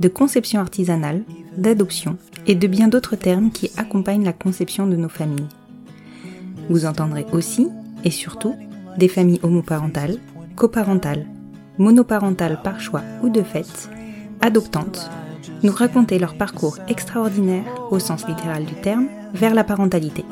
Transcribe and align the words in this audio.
de 0.00 0.08
conception 0.08 0.60
artisanale, 0.60 1.22
d'adoption 1.56 2.16
et 2.46 2.54
de 2.54 2.66
bien 2.66 2.88
d'autres 2.88 3.16
termes 3.16 3.50
qui 3.50 3.70
accompagnent 3.76 4.24
la 4.24 4.32
conception 4.32 4.86
de 4.86 4.96
nos 4.96 5.08
familles. 5.08 5.48
Vous 6.68 6.86
entendrez 6.86 7.26
aussi, 7.32 7.68
et 8.04 8.10
surtout, 8.10 8.54
des 8.98 9.08
familles 9.08 9.40
homoparentales, 9.42 10.18
coparentales, 10.56 11.26
monoparentales 11.78 12.60
par 12.62 12.80
choix 12.80 13.02
ou 13.22 13.28
de 13.28 13.42
fait, 13.42 13.88
adoptantes, 14.40 15.10
nous 15.62 15.72
raconter 15.72 16.18
leur 16.18 16.36
parcours 16.36 16.78
extraordinaire, 16.88 17.64
au 17.90 17.98
sens 17.98 18.26
littéral 18.26 18.64
du 18.64 18.74
terme, 18.74 19.08
vers 19.32 19.54
la 19.54 19.64
parentalité. 19.64 20.24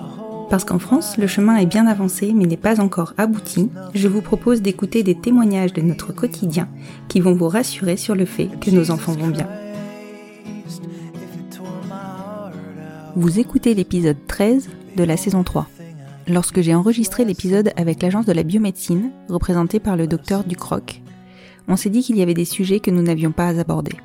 Parce 0.53 0.67
qu'en 0.67 0.79
France, 0.79 1.17
le 1.17 1.27
chemin 1.27 1.57
est 1.57 1.65
bien 1.65 1.87
avancé 1.87 2.35
mais 2.35 2.45
n'est 2.45 2.59
pas 2.59 2.79
encore 2.79 3.15
abouti, 3.17 3.71
je 3.95 4.07
vous 4.07 4.21
propose 4.21 4.61
d'écouter 4.61 5.03
des 5.03 5.15
témoignages 5.15 5.73
de 5.73 5.81
notre 5.81 6.13
quotidien 6.13 6.69
qui 7.09 7.21
vont 7.21 7.33
vous 7.33 7.49
rassurer 7.49 7.97
sur 7.97 8.15
le 8.15 8.27
fait 8.27 8.51
que 8.61 8.71
nos 8.71 8.91
enfants 8.91 9.15
vont 9.15 9.29
bien. 9.29 9.49
Vous 13.17 13.41
écoutez 13.41 13.73
l'épisode 13.73 14.19
13 14.27 14.69
de 14.95 15.05
la 15.05 15.17
saison 15.17 15.43
3. 15.43 15.69
Lorsque 16.29 16.61
j'ai 16.61 16.75
enregistré 16.75 17.25
l'épisode 17.25 17.73
avec 17.77 18.03
l'agence 18.03 18.27
de 18.27 18.33
la 18.35 18.43
biomédecine, 18.43 19.11
représentée 19.31 19.81
par 19.81 19.97
le 19.97 20.07
docteur 20.07 20.45
Ducroc, 20.45 21.01
on 21.67 21.77
s'est 21.77 21.89
dit 21.89 22.03
qu'il 22.03 22.19
y 22.19 22.23
avait 22.23 22.35
des 22.35 22.45
sujets 22.45 22.81
que 22.81 22.91
nous 22.91 23.01
n'avions 23.01 23.33
pas 23.33 23.59
abordés. 23.59 23.97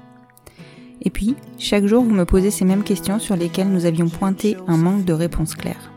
Et 1.01 1.09
puis, 1.09 1.35
chaque 1.59 1.87
jour, 1.87 2.05
vous 2.05 2.15
me 2.15 2.23
posez 2.23 2.51
ces 2.51 2.63
mêmes 2.63 2.83
questions 2.83 3.19
sur 3.19 3.35
lesquelles 3.35 3.67
nous 3.67 3.85
avions 3.85 4.07
pointé 4.07 4.55
un 4.69 4.77
manque 4.77 5.03
de 5.03 5.11
réponses 5.11 5.53
claires. 5.53 5.91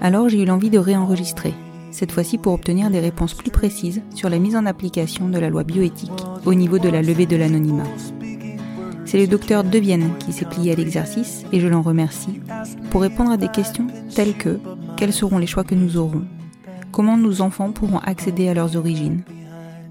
Alors 0.00 0.28
j'ai 0.28 0.42
eu 0.42 0.44
l'envie 0.44 0.70
de 0.70 0.78
réenregistrer, 0.78 1.54
cette 1.90 2.12
fois-ci 2.12 2.38
pour 2.38 2.52
obtenir 2.52 2.90
des 2.90 3.00
réponses 3.00 3.34
plus 3.34 3.50
précises 3.50 4.02
sur 4.14 4.28
la 4.28 4.38
mise 4.38 4.54
en 4.54 4.66
application 4.66 5.28
de 5.28 5.38
la 5.38 5.50
loi 5.50 5.64
bioéthique 5.64 6.24
au 6.46 6.54
niveau 6.54 6.78
de 6.78 6.88
la 6.88 7.02
levée 7.02 7.26
de 7.26 7.36
l'anonymat. 7.36 7.84
C'est 9.04 9.18
le 9.18 9.26
docteur 9.26 9.64
Devienne 9.64 10.10
qui 10.18 10.32
s'est 10.32 10.44
plié 10.44 10.72
à 10.72 10.74
l'exercice 10.76 11.44
et 11.52 11.60
je 11.60 11.66
l'en 11.66 11.82
remercie 11.82 12.40
pour 12.90 13.00
répondre 13.00 13.32
à 13.32 13.36
des 13.36 13.48
questions 13.48 13.88
telles 14.14 14.36
que 14.36 14.60
quels 14.96 15.12
seront 15.12 15.38
les 15.38 15.46
choix 15.46 15.64
que 15.64 15.74
nous 15.74 15.96
aurons? 15.96 16.24
Comment 16.92 17.16
nos 17.16 17.40
enfants 17.40 17.72
pourront 17.72 17.98
accéder 17.98 18.48
à 18.48 18.54
leurs 18.54 18.76
origines? 18.76 19.22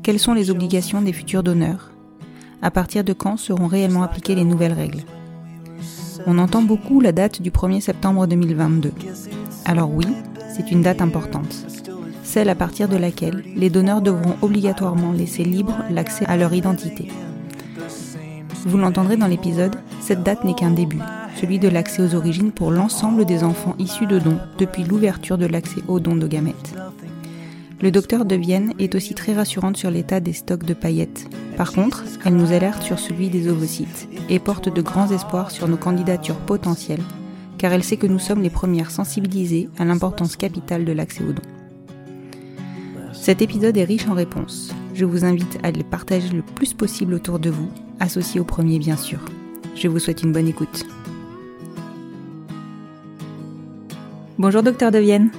Quelles 0.04 0.20
sont 0.20 0.34
les 0.34 0.52
obligations 0.52 1.02
des 1.02 1.14
futurs 1.14 1.44
donneurs? 1.44 1.92
À 2.62 2.72
partir 2.72 3.04
de 3.04 3.14
quand 3.14 3.38
seront 3.38 3.68
réellement 3.68 4.04
appliquées 4.04 4.36
les 4.36 4.46
nouvelles 4.46 4.74
règles? 4.74 5.04
On 6.26 6.38
entend 6.38 6.62
beaucoup 6.62 7.02
la 7.02 7.12
date 7.12 7.42
du 7.42 7.52
1er 7.52 7.82
septembre 7.82 8.26
2022. 8.28 8.92
Alors 9.68 9.92
oui, 9.92 10.08
c'est 10.56 10.72
une 10.72 10.82
date 10.82 11.02
importante. 11.02 11.54
Celle 12.24 12.48
à 12.48 12.56
partir 12.56 12.88
de 12.88 12.96
laquelle 12.96 13.44
les 13.54 13.70
donneurs 13.70 14.02
devront 14.02 14.38
obligatoirement 14.42 15.12
laisser 15.12 15.44
libre 15.44 15.76
l'accès 15.90 16.26
à 16.26 16.38
leur 16.38 16.54
identité. 16.54 17.10
Vous 18.66 18.78
l'entendrez 18.78 19.18
dans 19.18 19.28
l'épisode, 19.28 19.76
cette 20.00 20.24
date 20.24 20.46
n'est 20.46 20.54
qu'un 20.54 20.72
début, 20.72 21.02
celui 21.36 21.60
de 21.60 21.68
l'accès 21.68 22.02
aux 22.02 22.16
origines 22.16 22.54
pour 22.54 22.72
l'ensemble 22.72 23.26
des 23.26 23.44
enfants 23.44 23.76
issus 23.78 24.08
de 24.08 24.20
dons 24.20 24.40
depuis 24.58 24.86
l'ouverture 24.86 25.38
de 25.38 25.46
l'accès 25.46 25.82
aux 25.90 26.00
dons 26.00 26.16
de 26.16 26.28
gamètes. 26.28 26.74
Le 27.82 27.92
docteur 27.92 28.24
de 28.24 28.36
Vienne 28.36 28.74
est 28.80 28.96
aussi 28.96 29.16
très 29.16 29.34
rassurante 29.34 29.76
sur 29.76 29.92
l'état 29.92 30.22
des 30.22 30.34
stocks 30.34 30.64
de 30.64 30.74
paillettes. 30.74 31.28
Par 31.58 31.74
contre, 31.74 32.06
elle 32.24 32.38
nous 32.38 32.54
alerte 32.54 32.84
sur 32.84 33.00
celui 33.00 33.30
des 33.30 33.50
ovocytes 33.50 34.08
et 34.30 34.40
porte 34.40 34.74
de 34.74 34.82
grands 34.82 35.12
espoirs 35.12 35.52
sur 35.52 35.68
nos 35.68 35.78
candidatures 35.78 36.40
potentielles, 36.40 37.04
car 37.58 37.74
elle 37.74 37.84
sait 37.84 37.98
que 37.98 38.08
nous 38.08 38.20
sommes 38.20 38.42
les 38.42 38.50
premières 38.50 38.92
sensibilisées 38.92 39.70
à 39.78 39.86
l'importance 39.86 40.36
capitale 40.36 40.86
de 40.86 40.92
l'accès 40.92 41.24
aux 41.24 41.34
dons. 41.34 41.42
Cet 43.14 43.42
épisode 43.42 43.78
est 43.78 43.84
riche 43.84 44.08
en 44.08 44.14
réponses. 44.14 44.74
Je 44.94 45.06
vous 45.06 45.26
invite 45.26 45.60
à 45.64 45.72
les 45.72 45.84
partager 45.84 46.30
le 46.30 46.42
plus 46.42 46.74
possible 46.74 47.14
autour 47.14 47.40
de 47.40 47.50
vous, 47.50 47.70
associés 48.00 48.40
au 48.40 48.46
premier 48.46 48.80
bien 48.80 48.96
sûr. 48.96 49.20
Je 49.76 49.88
vous 49.88 50.00
souhaite 50.00 50.24
une 50.24 50.32
bonne 50.32 50.48
écoute. 50.48 50.86
Bonjour 54.38 54.64
docteur 54.64 54.92
de 54.92 55.00
Vienne. 55.00 55.32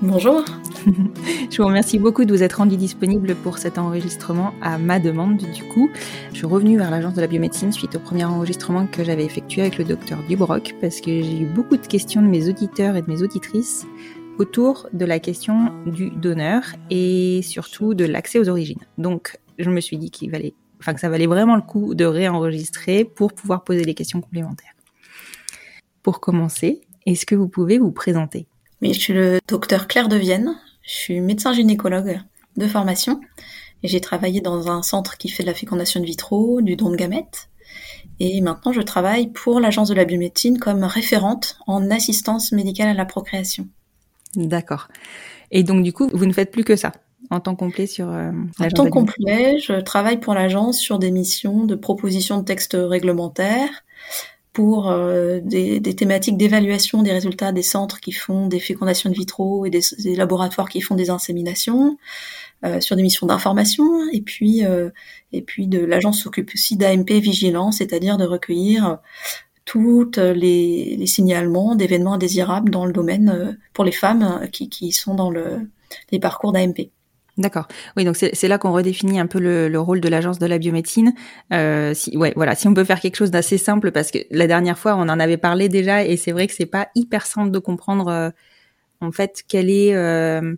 Bonjour. 0.00 0.44
Je 1.50 1.56
vous 1.56 1.66
remercie 1.66 1.98
beaucoup 1.98 2.24
de 2.24 2.32
vous 2.32 2.42
être 2.42 2.54
rendu 2.54 2.76
disponible 2.76 3.34
pour 3.36 3.58
cet 3.58 3.78
enregistrement 3.78 4.52
à 4.62 4.78
ma 4.78 4.98
demande. 4.98 5.38
Du 5.38 5.64
coup, 5.64 5.90
je 6.32 6.38
suis 6.38 6.46
revenue 6.46 6.78
vers 6.78 6.90
l'agence 6.90 7.14
de 7.14 7.20
la 7.20 7.26
biomédecine 7.26 7.72
suite 7.72 7.96
au 7.96 7.98
premier 7.98 8.24
enregistrement 8.24 8.86
que 8.86 9.04
j'avais 9.04 9.24
effectué 9.24 9.62
avec 9.62 9.78
le 9.78 9.84
docteur 9.84 10.18
Dubroc 10.28 10.74
parce 10.80 11.00
que 11.00 11.22
j'ai 11.22 11.40
eu 11.40 11.46
beaucoup 11.46 11.76
de 11.76 11.86
questions 11.86 12.22
de 12.22 12.26
mes 12.26 12.48
auditeurs 12.48 12.96
et 12.96 13.02
de 13.02 13.10
mes 13.10 13.22
auditrices 13.22 13.86
autour 14.38 14.88
de 14.92 15.04
la 15.04 15.18
question 15.18 15.72
du 15.86 16.10
donneur 16.10 16.62
et 16.90 17.40
surtout 17.42 17.94
de 17.94 18.04
l'accès 18.04 18.38
aux 18.38 18.48
origines. 18.48 18.84
Donc, 18.96 19.38
je 19.58 19.70
me 19.70 19.80
suis 19.80 19.98
dit 19.98 20.10
qu'il 20.10 20.30
valait, 20.30 20.54
enfin 20.80 20.94
que 20.94 21.00
ça 21.00 21.08
valait 21.08 21.26
vraiment 21.26 21.56
le 21.56 21.62
coup 21.62 21.94
de 21.94 22.04
réenregistrer 22.04 23.04
pour 23.04 23.32
pouvoir 23.32 23.64
poser 23.64 23.82
des 23.82 23.94
questions 23.94 24.20
complémentaires. 24.20 24.74
Pour 26.02 26.20
commencer, 26.20 26.80
est-ce 27.04 27.26
que 27.26 27.34
vous 27.34 27.48
pouvez 27.48 27.78
vous 27.78 27.90
présenter? 27.90 28.46
Oui, 28.80 28.94
je 28.94 29.00
suis 29.00 29.12
le 29.12 29.40
docteur 29.48 29.88
Claire 29.88 30.08
de 30.08 30.16
Vienne. 30.16 30.56
Je 30.88 30.94
suis 30.94 31.20
médecin 31.20 31.52
gynécologue 31.52 32.18
de 32.56 32.66
formation 32.66 33.20
et 33.82 33.88
j'ai 33.88 34.00
travaillé 34.00 34.40
dans 34.40 34.70
un 34.70 34.82
centre 34.82 35.18
qui 35.18 35.28
fait 35.28 35.42
de 35.42 35.48
la 35.48 35.54
fécondation 35.54 36.00
de 36.00 36.06
vitro, 36.06 36.62
du 36.62 36.76
don 36.76 36.88
de 36.88 36.96
gamètes. 36.96 37.50
Et 38.20 38.40
maintenant, 38.40 38.72
je 38.72 38.80
travaille 38.80 39.28
pour 39.28 39.60
l'agence 39.60 39.90
de 39.90 39.94
la 39.94 40.06
biomédecine 40.06 40.58
comme 40.58 40.84
référente 40.84 41.58
en 41.66 41.90
assistance 41.90 42.52
médicale 42.52 42.88
à 42.88 42.94
la 42.94 43.04
procréation. 43.04 43.68
D'accord. 44.34 44.88
Et 45.50 45.62
donc, 45.62 45.84
du 45.84 45.92
coup, 45.92 46.08
vous 46.14 46.24
ne 46.24 46.32
faites 46.32 46.50
plus 46.50 46.64
que 46.64 46.74
ça 46.74 46.92
en 47.28 47.40
temps 47.40 47.54
complet 47.54 47.86
sur 47.86 48.08
euh, 48.08 48.32
En 48.58 48.68
temps 48.68 48.88
complet, 48.88 49.58
je 49.58 49.74
travaille 49.80 50.18
pour 50.18 50.32
l'agence 50.32 50.78
sur 50.78 50.98
des 50.98 51.10
missions 51.10 51.64
de 51.64 51.74
proposition 51.74 52.38
de 52.38 52.44
textes 52.44 52.78
réglementaires, 52.78 53.84
pour 54.58 54.90
euh, 54.90 55.38
des, 55.40 55.78
des 55.78 55.94
thématiques 55.94 56.36
d'évaluation 56.36 57.04
des 57.04 57.12
résultats 57.12 57.52
des 57.52 57.62
centres 57.62 58.00
qui 58.00 58.10
font 58.10 58.48
des 58.48 58.58
fécondations 58.58 59.08
de 59.08 59.14
vitro 59.14 59.64
et 59.66 59.70
des, 59.70 59.82
des 60.02 60.16
laboratoires 60.16 60.68
qui 60.68 60.80
font 60.80 60.96
des 60.96 61.10
inséminations, 61.10 61.96
euh, 62.64 62.80
sur 62.80 62.96
des 62.96 63.04
missions 63.04 63.28
d'information, 63.28 63.84
et 64.12 64.20
puis 64.20 64.64
euh, 64.64 64.90
et 65.32 65.42
puis 65.42 65.68
de 65.68 65.78
l'agence 65.78 66.24
s'occupe 66.24 66.50
aussi 66.52 66.76
d'AMP 66.76 67.20
vigilance, 67.20 67.76
c'est-à-dire 67.76 68.16
de 68.16 68.24
recueillir 68.24 68.98
toutes 69.64 70.18
les, 70.18 70.96
les 70.96 71.06
signalements 71.06 71.76
d'événements 71.76 72.14
indésirables 72.14 72.70
dans 72.70 72.84
le 72.84 72.92
domaine 72.92 73.28
euh, 73.28 73.52
pour 73.74 73.84
les 73.84 73.92
femmes 73.92 74.40
euh, 74.42 74.46
qui, 74.48 74.68
qui 74.68 74.90
sont 74.90 75.14
dans 75.14 75.30
le, 75.30 75.70
les 76.10 76.18
parcours 76.18 76.50
d'AMP. 76.50 76.90
D'accord. 77.38 77.68
Oui, 77.96 78.04
donc 78.04 78.16
c'est 78.16 78.48
là 78.48 78.58
qu'on 78.58 78.72
redéfinit 78.72 79.20
un 79.20 79.28
peu 79.28 79.38
le, 79.38 79.68
le, 79.68 79.78
rôle 79.78 80.00
de 80.00 80.08
l'agence 80.08 80.40
de 80.40 80.46
la 80.46 80.58
biomédecine. 80.58 81.14
Euh, 81.52 81.94
si, 81.94 82.16
ouais, 82.16 82.32
voilà, 82.34 82.56
si 82.56 82.66
on 82.66 82.74
peut 82.74 82.82
faire 82.82 82.98
quelque 82.98 83.14
chose 83.14 83.30
d'assez 83.30 83.58
simple, 83.58 83.92
parce 83.92 84.10
que 84.10 84.18
la 84.32 84.48
dernière 84.48 84.76
fois 84.76 84.96
on 84.96 85.02
en 85.02 85.20
avait 85.20 85.36
parlé 85.36 85.68
déjà, 85.68 86.04
et 86.04 86.16
c'est 86.16 86.32
vrai 86.32 86.48
que 86.48 86.52
c'est 86.52 86.66
pas 86.66 86.88
hyper 86.96 87.26
simple 87.26 87.52
de 87.52 87.60
comprendre 87.60 88.08
euh, 88.08 88.30
en 89.00 89.12
fait 89.12 89.44
quel 89.46 89.70
est 89.70 89.94
euh, 89.94 90.56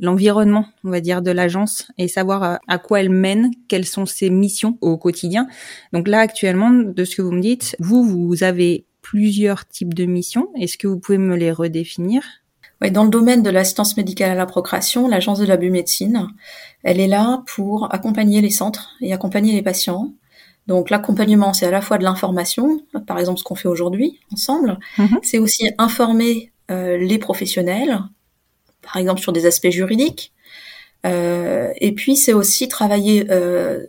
l'environnement, 0.00 0.66
on 0.84 0.90
va 0.90 1.00
dire, 1.00 1.20
de 1.20 1.30
l'agence 1.30 1.92
et 1.98 2.08
savoir 2.08 2.60
à 2.66 2.78
quoi 2.78 3.00
elle 3.00 3.10
mène, 3.10 3.50
quelles 3.68 3.84
sont 3.84 4.06
ses 4.06 4.30
missions 4.30 4.78
au 4.80 4.96
quotidien. 4.96 5.48
Donc 5.92 6.08
là, 6.08 6.20
actuellement, 6.20 6.70
de 6.70 7.04
ce 7.04 7.16
que 7.16 7.20
vous 7.20 7.32
me 7.32 7.42
dites, 7.42 7.76
vous, 7.78 8.02
vous 8.04 8.42
avez 8.42 8.86
plusieurs 9.02 9.68
types 9.68 9.92
de 9.92 10.06
missions. 10.06 10.48
Est-ce 10.58 10.78
que 10.78 10.86
vous 10.86 10.98
pouvez 10.98 11.18
me 11.18 11.36
les 11.36 11.52
redéfinir? 11.52 12.22
Dans 12.90 13.04
le 13.04 13.10
domaine 13.10 13.42
de 13.42 13.50
l'assistance 13.50 13.96
médicale 13.96 14.30
à 14.30 14.34
la 14.34 14.46
procréation, 14.46 15.08
l'agence 15.08 15.38
de 15.38 15.46
la 15.46 15.56
biomédecine, 15.56 16.28
elle 16.82 17.00
est 17.00 17.06
là 17.06 17.42
pour 17.46 17.92
accompagner 17.94 18.40
les 18.40 18.50
centres 18.50 18.90
et 19.00 19.12
accompagner 19.12 19.52
les 19.52 19.62
patients. 19.62 20.12
Donc 20.66 20.90
l'accompagnement, 20.90 21.52
c'est 21.52 21.66
à 21.66 21.70
la 21.70 21.80
fois 21.80 21.98
de 21.98 22.04
l'information, 22.04 22.80
par 23.06 23.18
exemple 23.18 23.38
ce 23.38 23.44
qu'on 23.44 23.54
fait 23.54 23.68
aujourd'hui 23.68 24.20
ensemble, 24.32 24.78
mhm. 24.98 25.18
c'est 25.22 25.38
aussi 25.38 25.70
informer 25.78 26.52
euh, 26.70 26.96
les 26.98 27.18
professionnels, 27.18 27.98
par 28.80 28.96
exemple 28.96 29.20
sur 29.20 29.32
des 29.32 29.46
aspects 29.46 29.70
juridiques, 29.70 30.32
euh, 31.04 31.72
et 31.76 31.92
puis 31.92 32.16
c'est 32.16 32.32
aussi 32.32 32.68
travailler 32.68 33.26
euh, 33.30 33.84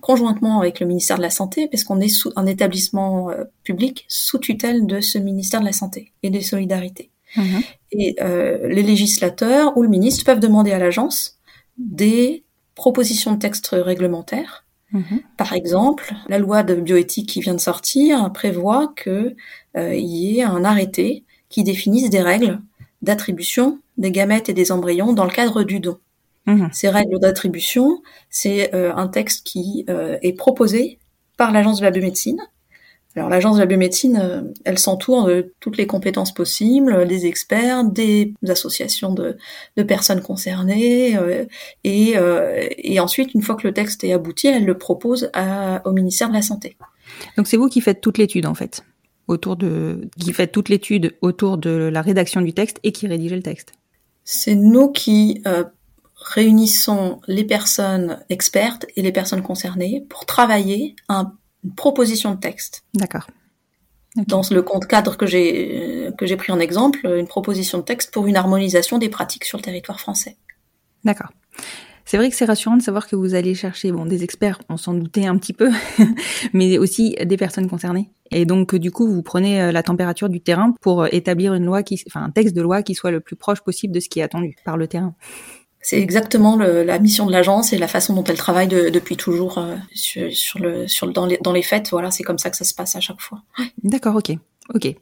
conjointement 0.00 0.58
avec 0.58 0.80
le 0.80 0.86
ministère 0.86 1.16
de 1.16 1.22
la 1.22 1.30
Santé, 1.30 1.68
parce 1.68 1.84
qu'on 1.84 2.00
est 2.00 2.08
sous 2.08 2.32
un 2.34 2.46
établissement 2.46 3.30
public 3.62 4.04
sous 4.08 4.38
tutelle 4.38 4.86
de 4.86 5.00
ce 5.00 5.18
ministère 5.18 5.60
de 5.60 5.66
la 5.66 5.72
Santé 5.72 6.12
et 6.22 6.30
des 6.30 6.42
Solidarités. 6.42 7.10
Mhm. 7.36 7.62
Et 7.92 8.16
euh, 8.20 8.68
les 8.68 8.82
législateurs 8.82 9.76
ou 9.76 9.82
le 9.82 9.88
ministre 9.88 10.24
peuvent 10.24 10.40
demander 10.40 10.72
à 10.72 10.78
l'agence 10.78 11.38
des 11.78 12.44
propositions 12.74 13.32
de 13.32 13.38
textes 13.38 13.70
réglementaires. 13.72 14.64
Mhm. 14.92 15.20
Par 15.36 15.52
exemple, 15.52 16.14
la 16.28 16.38
loi 16.38 16.62
de 16.62 16.74
bioéthique 16.74 17.28
qui 17.28 17.40
vient 17.40 17.54
de 17.54 17.60
sortir 17.60 18.32
prévoit 18.32 18.92
qu'il 19.02 19.36
euh, 19.76 19.94
y 19.94 20.38
ait 20.38 20.42
un 20.42 20.64
arrêté 20.64 21.24
qui 21.48 21.64
définisse 21.64 22.10
des 22.10 22.22
règles 22.22 22.60
d'attribution 23.02 23.78
des 23.98 24.10
gamètes 24.10 24.48
et 24.48 24.54
des 24.54 24.72
embryons 24.72 25.12
dans 25.12 25.24
le 25.24 25.30
cadre 25.30 25.62
du 25.62 25.80
don. 25.80 25.98
Mhm. 26.46 26.70
Ces 26.72 26.88
règles 26.88 27.18
d'attribution, 27.18 28.02
c'est 28.30 28.74
euh, 28.74 28.94
un 28.94 29.08
texte 29.08 29.46
qui 29.46 29.84
est 29.88 30.36
proposé 30.36 30.98
par 31.36 31.52
l'Agence 31.52 31.78
de 31.80 31.84
la 31.84 31.90
biomédecine 31.90 32.40
alors 33.16 33.30
l'agence 33.30 33.56
de 33.56 33.60
la 33.60 33.66
biomédecine, 33.66 34.18
euh, 34.22 34.42
elle 34.64 34.78
s'entoure 34.78 35.26
de 35.26 35.54
toutes 35.60 35.78
les 35.78 35.86
compétences 35.86 36.34
possibles, 36.34 37.06
des 37.06 37.26
experts, 37.26 37.84
des 37.84 38.34
associations 38.46 39.14
de, 39.14 39.36
personnes 39.84 40.20
concernées, 40.20 41.16
euh, 41.16 41.44
euh, 41.86 42.68
et, 42.76 43.00
ensuite, 43.00 43.32
une 43.34 43.42
fois 43.42 43.54
que 43.54 43.66
le 43.66 43.72
texte 43.72 44.04
est 44.04 44.12
abouti, 44.12 44.48
elle 44.48 44.66
le 44.66 44.76
propose 44.76 45.30
au 45.84 45.92
ministère 45.92 46.28
de 46.28 46.34
la 46.34 46.42
Santé. 46.42 46.76
Donc 47.36 47.46
c'est 47.46 47.56
vous 47.56 47.68
qui 47.68 47.80
faites 47.80 48.00
toute 48.00 48.18
l'étude 48.18 48.46
en 48.46 48.54
fait, 48.54 48.82
autour 49.28 49.56
de, 49.56 50.08
qui 50.18 50.32
faites 50.32 50.52
toute 50.52 50.68
l'étude 50.68 51.14
autour 51.22 51.56
de 51.56 51.70
la 51.92 52.02
rédaction 52.02 52.42
du 52.42 52.52
texte 52.52 52.78
et 52.82 52.92
qui 52.92 53.06
rédigez 53.06 53.36
le 53.36 53.42
texte. 53.42 53.72
C'est 54.24 54.56
nous 54.56 54.90
qui 54.90 55.42
réunissons 56.16 57.20
les 57.28 57.44
personnes 57.44 58.18
expertes 58.28 58.86
et 58.96 59.02
les 59.02 59.12
personnes 59.12 59.42
concernées 59.42 60.04
pour 60.08 60.26
travailler 60.26 60.96
un 61.08 61.32
proposition 61.76 62.34
de 62.34 62.40
texte. 62.40 62.84
D'accord. 62.94 63.26
Dans 64.16 64.42
le 64.50 64.62
compte 64.62 64.86
cadre 64.86 65.16
que 65.16 65.26
j'ai 65.26 66.10
que 66.16 66.24
j'ai 66.24 66.36
pris 66.36 66.50
en 66.50 66.58
exemple, 66.58 67.06
une 67.06 67.26
proposition 67.26 67.78
de 67.78 67.82
texte 67.82 68.12
pour 68.12 68.26
une 68.26 68.36
harmonisation 68.36 68.96
des 68.96 69.10
pratiques 69.10 69.44
sur 69.44 69.58
le 69.58 69.62
territoire 69.62 70.00
français. 70.00 70.38
D'accord. 71.04 71.30
C'est 72.06 72.18
vrai 72.18 72.30
que 72.30 72.36
c'est 72.36 72.44
rassurant 72.44 72.76
de 72.76 72.82
savoir 72.82 73.08
que 73.08 73.16
vous 73.16 73.34
allez 73.34 73.56
chercher 73.56 73.90
bon 73.90 74.06
des 74.06 74.22
experts, 74.22 74.60
on 74.68 74.76
s'en 74.76 74.94
doutait 74.94 75.26
un 75.26 75.36
petit 75.38 75.52
peu, 75.52 75.70
mais 76.52 76.78
aussi 76.78 77.16
des 77.26 77.36
personnes 77.36 77.68
concernées. 77.68 78.10
Et 78.30 78.44
donc 78.44 78.76
du 78.76 78.92
coup, 78.92 79.08
vous 79.08 79.22
prenez 79.22 79.60
euh, 79.60 79.72
la 79.72 79.82
température 79.82 80.28
du 80.28 80.40
terrain 80.40 80.72
pour 80.80 81.02
euh, 81.02 81.08
établir 81.10 81.52
une 81.52 81.64
loi 81.64 81.82
qui, 81.82 82.00
enfin 82.06 82.22
un 82.22 82.30
texte 82.30 82.54
de 82.54 82.62
loi 82.62 82.82
qui 82.82 82.94
soit 82.94 83.10
le 83.10 83.18
plus 83.20 83.34
proche 83.34 83.60
possible 83.60 83.92
de 83.92 83.98
ce 83.98 84.08
qui 84.08 84.20
est 84.20 84.22
attendu 84.22 84.54
par 84.64 84.76
le 84.76 84.86
terrain. 84.86 85.16
C'est 85.88 86.00
exactement 86.00 86.56
le, 86.56 86.82
la 86.82 86.98
mission 86.98 87.26
de 87.26 87.30
l'agence 87.30 87.72
et 87.72 87.78
la 87.78 87.86
façon 87.86 88.12
dont 88.12 88.24
elle 88.24 88.36
travaille 88.36 88.66
depuis 88.66 89.16
toujours 89.16 89.58
euh, 89.58 89.76
sur, 89.94 90.32
sur, 90.32 90.58
le, 90.58 90.88
sur 90.88 91.06
le, 91.06 91.12
dans, 91.12 91.26
les, 91.26 91.38
dans 91.40 91.52
les 91.52 91.62
fêtes. 91.62 91.90
Voilà, 91.92 92.10
c'est 92.10 92.24
comme 92.24 92.38
ça 92.38 92.50
que 92.50 92.56
ça 92.56 92.64
se 92.64 92.74
passe 92.74 92.96
à 92.96 93.00
chaque 93.00 93.20
fois. 93.20 93.42
D'accord, 93.84 94.16
ok, 94.16 94.32
ok. 94.74 94.96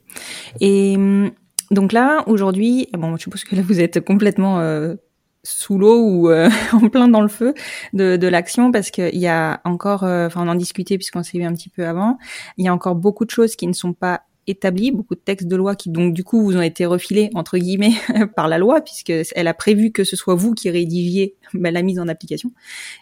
Et 0.61 0.95
hum, 0.95 1.31
donc 1.71 1.95
là, 1.95 2.23
aujourd'hui, 2.27 2.89
bon, 2.93 3.17
je 3.17 3.23
suppose 3.23 3.45
que 3.45 3.57
là 3.57 3.63
vous 3.63 3.81
êtes 3.81 4.01
complètement 4.01 4.61
euh, 4.61 4.97
sous 5.43 5.79
l'eau 5.79 6.05
ou 6.07 6.29
euh, 6.29 6.51
en 6.75 6.91
plein 6.91 7.09
dans 7.09 7.23
le 7.23 7.29
feu 7.29 7.55
de, 7.95 8.19
de 8.19 8.29
l'action 8.29 8.71
parce 8.71 8.91
qu'il 8.91 9.17
y 9.17 9.27
a 9.27 9.63
encore, 9.65 10.03
enfin 10.03 10.47
on 10.47 10.49
en 10.49 10.55
discutait 10.55 10.99
puisqu'on 10.99 11.23
s'est 11.23 11.39
vu 11.39 11.45
un 11.45 11.55
petit 11.55 11.71
peu 11.71 11.87
avant, 11.87 12.19
il 12.59 12.67
y 12.67 12.69
a 12.69 12.75
encore 12.75 12.95
beaucoup 12.95 13.25
de 13.25 13.31
choses 13.31 13.57
qui 13.57 13.67
ne 13.67 13.73
sont 13.73 13.95
pas 13.95 14.25
établi, 14.47 14.91
beaucoup 14.91 15.15
de 15.15 15.21
textes 15.21 15.49
de 15.49 15.57
loi 15.57 15.75
qui 15.77 15.91
donc 15.91 16.15
du 16.15 16.25
coup 16.25 16.43
vous 16.43 16.57
ont 16.57 16.63
été 16.63 16.87
refilés 16.87 17.31
entre 17.35 17.59
guillemets 17.59 17.95
par 18.37 18.49
la 18.49 18.59
loi 18.59 18.81
puisque 18.81 19.13
elle 19.35 19.49
a 19.49 19.55
prévu 19.55 19.93
que 19.93 20.05
ce 20.05 20.17
soit 20.17 20.35
vous 20.35 20.55
qui 20.55 20.71
rédigiez 20.71 21.35
bah, 21.55 21.71
la 21.71 21.83
mise 21.83 21.99
en 21.99 22.09
application. 22.09 22.53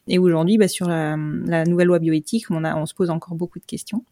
Et 0.09 0.19
aujourd'hui, 0.19 0.59
bah, 0.59 0.69
sur 0.69 0.89
la, 0.89 1.17
nouvelle 1.65 1.89
loi 1.89 1.99
bioéthique, 1.99 2.51
on, 2.51 2.65
a, 2.65 2.77
on 2.77 2.87
se 2.87 2.95
pose 2.95 3.11
encore 3.11 3.35
beaucoup 3.35 3.59
de 3.59 3.65
questions 3.65 4.05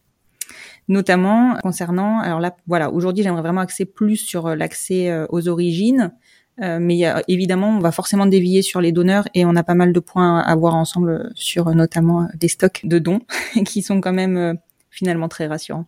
notamment 0.89 1.57
concernant 1.63 2.19
alors 2.19 2.41
là 2.41 2.57
voilà 2.67 2.91
aujourd'hui 2.91 3.23
j'aimerais 3.23 3.43
vraiment 3.43 3.61
axer 3.61 3.85
plus 3.85 4.17
sur 4.17 4.49
euh, 4.49 4.57
l'accès 4.57 5.09
euh, 5.09 5.25
aux 5.29 5.47
origines 5.47 6.13
euh, 6.61 6.79
mais 6.81 7.03
évidemment 7.29 7.69
on 7.69 7.79
va 7.79 7.93
forcément 7.93 8.27
dévier 8.27 8.63
sur 8.63 8.81
les 8.81 8.91
donneurs 8.91 9.29
et 9.35 9.45
on 9.45 9.55
a 9.55 9.63
pas 9.63 9.75
mal 9.75 9.93
de 9.93 10.01
points 10.01 10.41
à 10.41 10.57
voir 10.57 10.75
ensemble 10.75 11.31
sur 11.37 11.73
notamment 11.75 12.29
des 12.35 12.49
stocks 12.49 12.81
de 12.83 12.99
dons 12.99 13.21
qui 13.65 13.83
sont 13.83 14.01
quand 14.01 14.13
même 14.13 14.59
finalement 14.91 15.29
très 15.29 15.47
rassurants. 15.47 15.87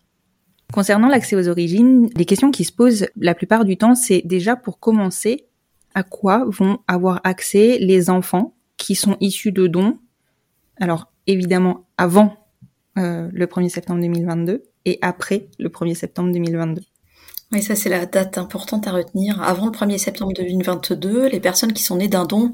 Concernant 0.72 1.08
l'accès 1.08 1.36
aux 1.36 1.48
origines, 1.48 2.08
les 2.16 2.24
questions 2.24 2.50
qui 2.50 2.64
se 2.64 2.72
posent 2.72 3.06
la 3.16 3.34
plupart 3.34 3.66
du 3.66 3.76
temps, 3.76 3.94
c'est 3.94 4.22
déjà 4.24 4.56
pour 4.56 4.80
commencer, 4.80 5.46
à 5.94 6.02
quoi 6.02 6.46
vont 6.46 6.78
avoir 6.88 7.20
accès 7.24 7.76
les 7.78 8.08
enfants 8.08 8.54
qui 8.78 8.94
sont 8.94 9.18
issus 9.20 9.52
de 9.52 9.66
dons? 9.66 9.98
Alors 10.80 11.12
évidemment 11.26 11.86
avant 11.98 12.34
euh, 12.96 13.28
le 13.32 13.46
1er 13.46 13.68
septembre 13.68 14.00
2022 14.00 14.62
et 14.86 14.98
après 15.02 15.48
le 15.58 15.68
1er 15.68 15.94
septembre 15.94 16.32
2022. 16.32 16.82
Oui, 17.52 17.62
ça 17.62 17.74
c'est 17.74 17.90
la 17.90 18.06
date 18.06 18.38
importante 18.38 18.86
à 18.86 18.92
retenir. 18.92 19.42
Avant 19.42 19.66
le 19.66 19.72
1er 19.72 19.98
septembre 19.98 20.32
2022, 20.32 21.28
les 21.28 21.40
personnes 21.40 21.74
qui 21.74 21.82
sont 21.82 21.96
nées 21.96 22.08
d'un 22.08 22.24
don 22.24 22.50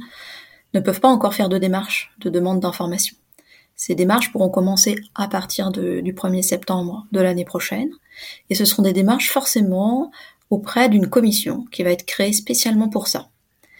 ne 0.74 0.80
peuvent 0.80 1.00
pas 1.00 1.08
encore 1.08 1.34
faire 1.34 1.48
de 1.48 1.58
démarche 1.58 2.10
de 2.18 2.30
demande 2.30 2.58
d'information. 2.58 3.16
Ces 3.78 3.94
démarches 3.94 4.32
pourront 4.32 4.50
commencer 4.50 4.96
à 5.14 5.28
partir 5.28 5.70
du 5.70 6.12
1er 6.12 6.42
septembre 6.42 7.06
de 7.12 7.20
l'année 7.20 7.44
prochaine. 7.44 7.90
Et 8.50 8.56
ce 8.56 8.64
seront 8.64 8.82
des 8.82 8.92
démarches 8.92 9.30
forcément 9.30 10.10
auprès 10.50 10.88
d'une 10.88 11.06
commission 11.06 11.64
qui 11.70 11.84
va 11.84 11.90
être 11.90 12.04
créée 12.04 12.32
spécialement 12.32 12.88
pour 12.88 13.06
ça. 13.06 13.28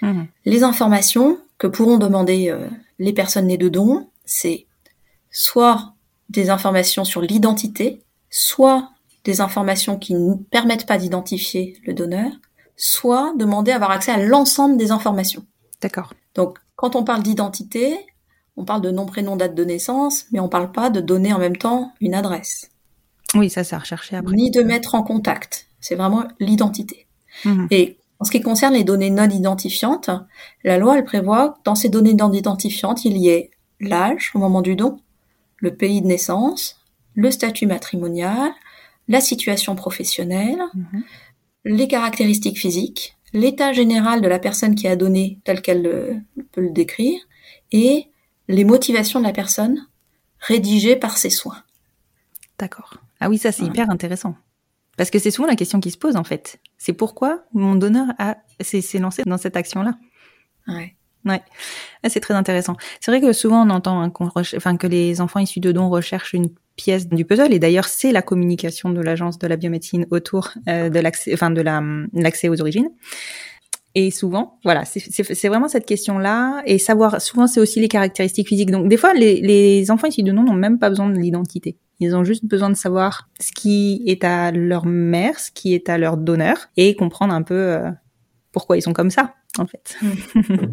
Mmh. 0.01 0.23
Les 0.45 0.63
informations 0.63 1.39
que 1.59 1.67
pourront 1.67 1.99
demander 1.99 2.49
euh, 2.49 2.69
les 3.01 3.13
personnes 3.13 3.49
nées 3.49 3.59
de 3.59 3.69
dons, 3.69 4.09
c'est 4.25 4.67
soit 5.33 5.95
des 6.29 6.49
informations 6.49 7.05
sur 7.05 7.21
l'identité, 7.21 8.01
soit 8.31 8.91
des 9.25 9.41
informations 9.41 9.99
qui 9.99 10.15
ne 10.15 10.35
permettent 10.35 10.87
pas 10.87 10.99
d'identifier 10.99 11.77
le 11.85 11.93
donneur, 11.93 12.31
soit 12.77 13.33
demander 13.37 13.73
à 13.73 13.77
avoir 13.77 13.91
accès 13.91 14.13
à 14.13 14.19
l'ensemble 14.19 14.77
des 14.77 14.93
informations. 14.93 15.45
D'accord. 15.81 16.15
Donc, 16.37 16.59
quand 16.77 16.95
on 16.95 17.03
parle 17.03 17.25
d'identité, 17.25 17.99
on 18.59 18.65
parle 18.65 18.83
de 18.83 18.91
nom, 18.91 19.07
prénom, 19.07 19.37
date 19.37 19.55
de 19.55 19.65
naissance, 19.65 20.27
mais 20.33 20.41
on 20.41 20.49
parle 20.49 20.73
pas 20.73 20.91
de 20.91 21.01
donner 21.01 21.33
en 21.33 21.39
même 21.39 21.57
temps 21.57 21.93
une 22.01 22.13
adresse. 22.13 22.71
Oui, 23.35 23.49
ça, 23.49 23.63
c'est 23.63 23.77
à 23.77 23.79
rechercher 23.79 24.17
après. 24.17 24.35
Ni 24.35 24.51
de 24.51 24.63
mettre 24.63 24.97
en 24.97 25.05
contact. 25.05 25.69
C'est 25.81 25.95
vraiment 25.95 26.25
l'identité. 26.41 27.07
Mhm. 27.45 27.69
Et 27.71 27.99
en 28.19 28.25
ce 28.25 28.33
qui 28.33 28.41
concerne 28.41 28.75
les 28.75 28.83
données 28.83 29.11
non 29.11 29.31
identifiantes, 29.31 30.11
la 30.65 30.77
loi, 30.77 30.99
elle 30.99 31.05
prévoit 31.05 31.51
que 31.51 31.59
dans 31.65 31.77
ces 31.77 31.89
données 31.89 32.15
non 32.15 32.33
identifiantes, 32.33 33.05
il 33.05 33.17
y 33.17 33.29
ait 33.29 33.51
l'âge 33.79 34.33
au 34.35 34.41
moment 34.41 34.61
du 34.61 34.75
don, 34.75 34.99
le 35.59 35.77
pays 35.77 36.03
de 36.03 36.09
naissance, 36.09 36.81
le 37.15 37.31
statut 37.31 37.67
matrimonial, 37.67 38.51
la 39.07 39.21
situation 39.21 39.77
professionnelle, 39.77 40.61
mhm. 40.75 41.05
les 41.65 41.87
caractéristiques 41.87 42.59
physiques, 42.59 43.17
l'état 43.33 43.73
général 43.73 44.21
de 44.21 44.27
la 44.27 44.41
personne 44.41 44.75
qui 44.75 44.89
a 44.89 44.97
donné 44.97 45.39
tel 45.45 45.63
qu'elle 45.63 46.25
peut 46.51 46.61
le 46.61 46.71
décrire, 46.71 47.21
et 47.71 48.09
les 48.49 48.65
motivations 48.65 49.21
de 49.21 49.25
la 49.25 49.33
personne 49.33 49.87
rédigées 50.41 50.97
par 50.97 51.17
ses 51.19 51.31
soins. 51.31 51.63
D'accord. 52.59 52.97
Ah 53.21 53.29
oui, 53.29 53.39
ça 53.39 53.53
c'est 53.53 53.65
hyper 53.65 53.91
intéressant. 53.91 54.37
Parce 54.97 55.11
que 55.11 55.19
c'est 55.19 55.31
souvent 55.31 55.49
la 55.49 55.57
question 55.57 55.81
qui 55.81 55.91
se 55.91 55.99
pose 55.99 56.17
en 56.17 56.25
fait. 56.25 56.61
C'est 56.77 56.93
pourquoi 56.93 57.45
mon 57.53 57.77
donneur 57.77 58.09
a 58.19 58.37
s'est 58.61 58.99
lancé 58.99 59.23
dans 59.25 59.39
cette 59.39 59.57
action-là. 59.57 59.95
Ouais. 60.67 60.95
Ouais, 61.25 61.43
ah, 62.03 62.09
c'est 62.09 62.21
très 62.21 62.35
intéressant. 62.35 62.77
C'est 63.01 63.11
vrai 63.11 63.21
que 63.21 63.33
souvent 63.33 63.67
on 63.67 63.71
entend 63.71 64.01
hein, 64.03 64.13
enfin, 64.17 64.77
que 64.77 64.87
les 64.87 65.21
enfants 65.21 65.41
issus 65.41 65.61
de 65.61 65.73
dons 65.73 65.91
recherchent 65.91 66.33
une 66.33 66.49
pièce 66.77 67.09
du 67.09 67.25
puzzle 67.25 67.53
et 67.53 67.59
d'ailleurs 67.59 67.87
c'est 67.87 68.13
la 68.13 68.23
communication 68.23 68.91
de 68.91 69.01
l'agence 69.01 69.39
de 69.39 69.47
la 69.49 69.57
biomédecine 69.57 70.07
autour 70.11 70.51
euh, 70.69 70.89
de 70.89 71.01
l'accès, 71.01 71.35
enfin 71.35 71.51
de 71.51 71.61
la 71.61 71.83
l'accès 72.13 72.49
aux 72.49 72.61
origines. 72.61 72.89
Et 74.01 74.13
souvent, 74.13 74.61
voilà, 74.63 74.85
c'est 74.85 75.49
vraiment 75.49 75.67
cette 75.67 75.85
question-là. 75.85 76.63
Et 76.67 76.79
savoir, 76.79 77.21
souvent, 77.21 77.49
c'est 77.49 77.59
aussi 77.59 77.81
les 77.81 77.89
caractéristiques 77.89 78.47
physiques. 78.47 78.71
Donc, 78.71 78.87
des 78.87 78.97
fois, 78.97 79.13
les, 79.13 79.41
les 79.41 79.91
enfants 79.91 80.07
issus 80.07 80.23
de 80.23 80.31
nom 80.31 80.45
n'ont 80.45 80.55
même 80.55 80.79
pas 80.79 80.89
besoin 80.89 81.11
de 81.11 81.19
l'identité. 81.19 81.79
Ils 81.99 82.15
ont 82.15 82.23
juste 82.23 82.45
besoin 82.45 82.71
de 82.71 82.77
savoir 82.77 83.29
ce 83.41 83.51
qui 83.51 84.05
est 84.07 84.23
à 84.23 84.53
leur 84.53 84.87
mère, 84.87 85.41
ce 85.41 85.51
qui 85.51 85.75
est 85.75 85.89
à 85.89 85.99
leur 85.99 86.17
donneur, 86.17 86.69
et 86.77 86.95
comprendre 86.95 87.35
un 87.35 87.43
peu 87.43 87.57
euh, 87.57 87.91
pourquoi 88.53 88.77
ils 88.77 88.83
sont 88.83 88.93
comme 88.93 89.11
ça, 89.11 89.35
en 89.59 89.67
fait. 89.67 89.97
Mm. 90.01 90.67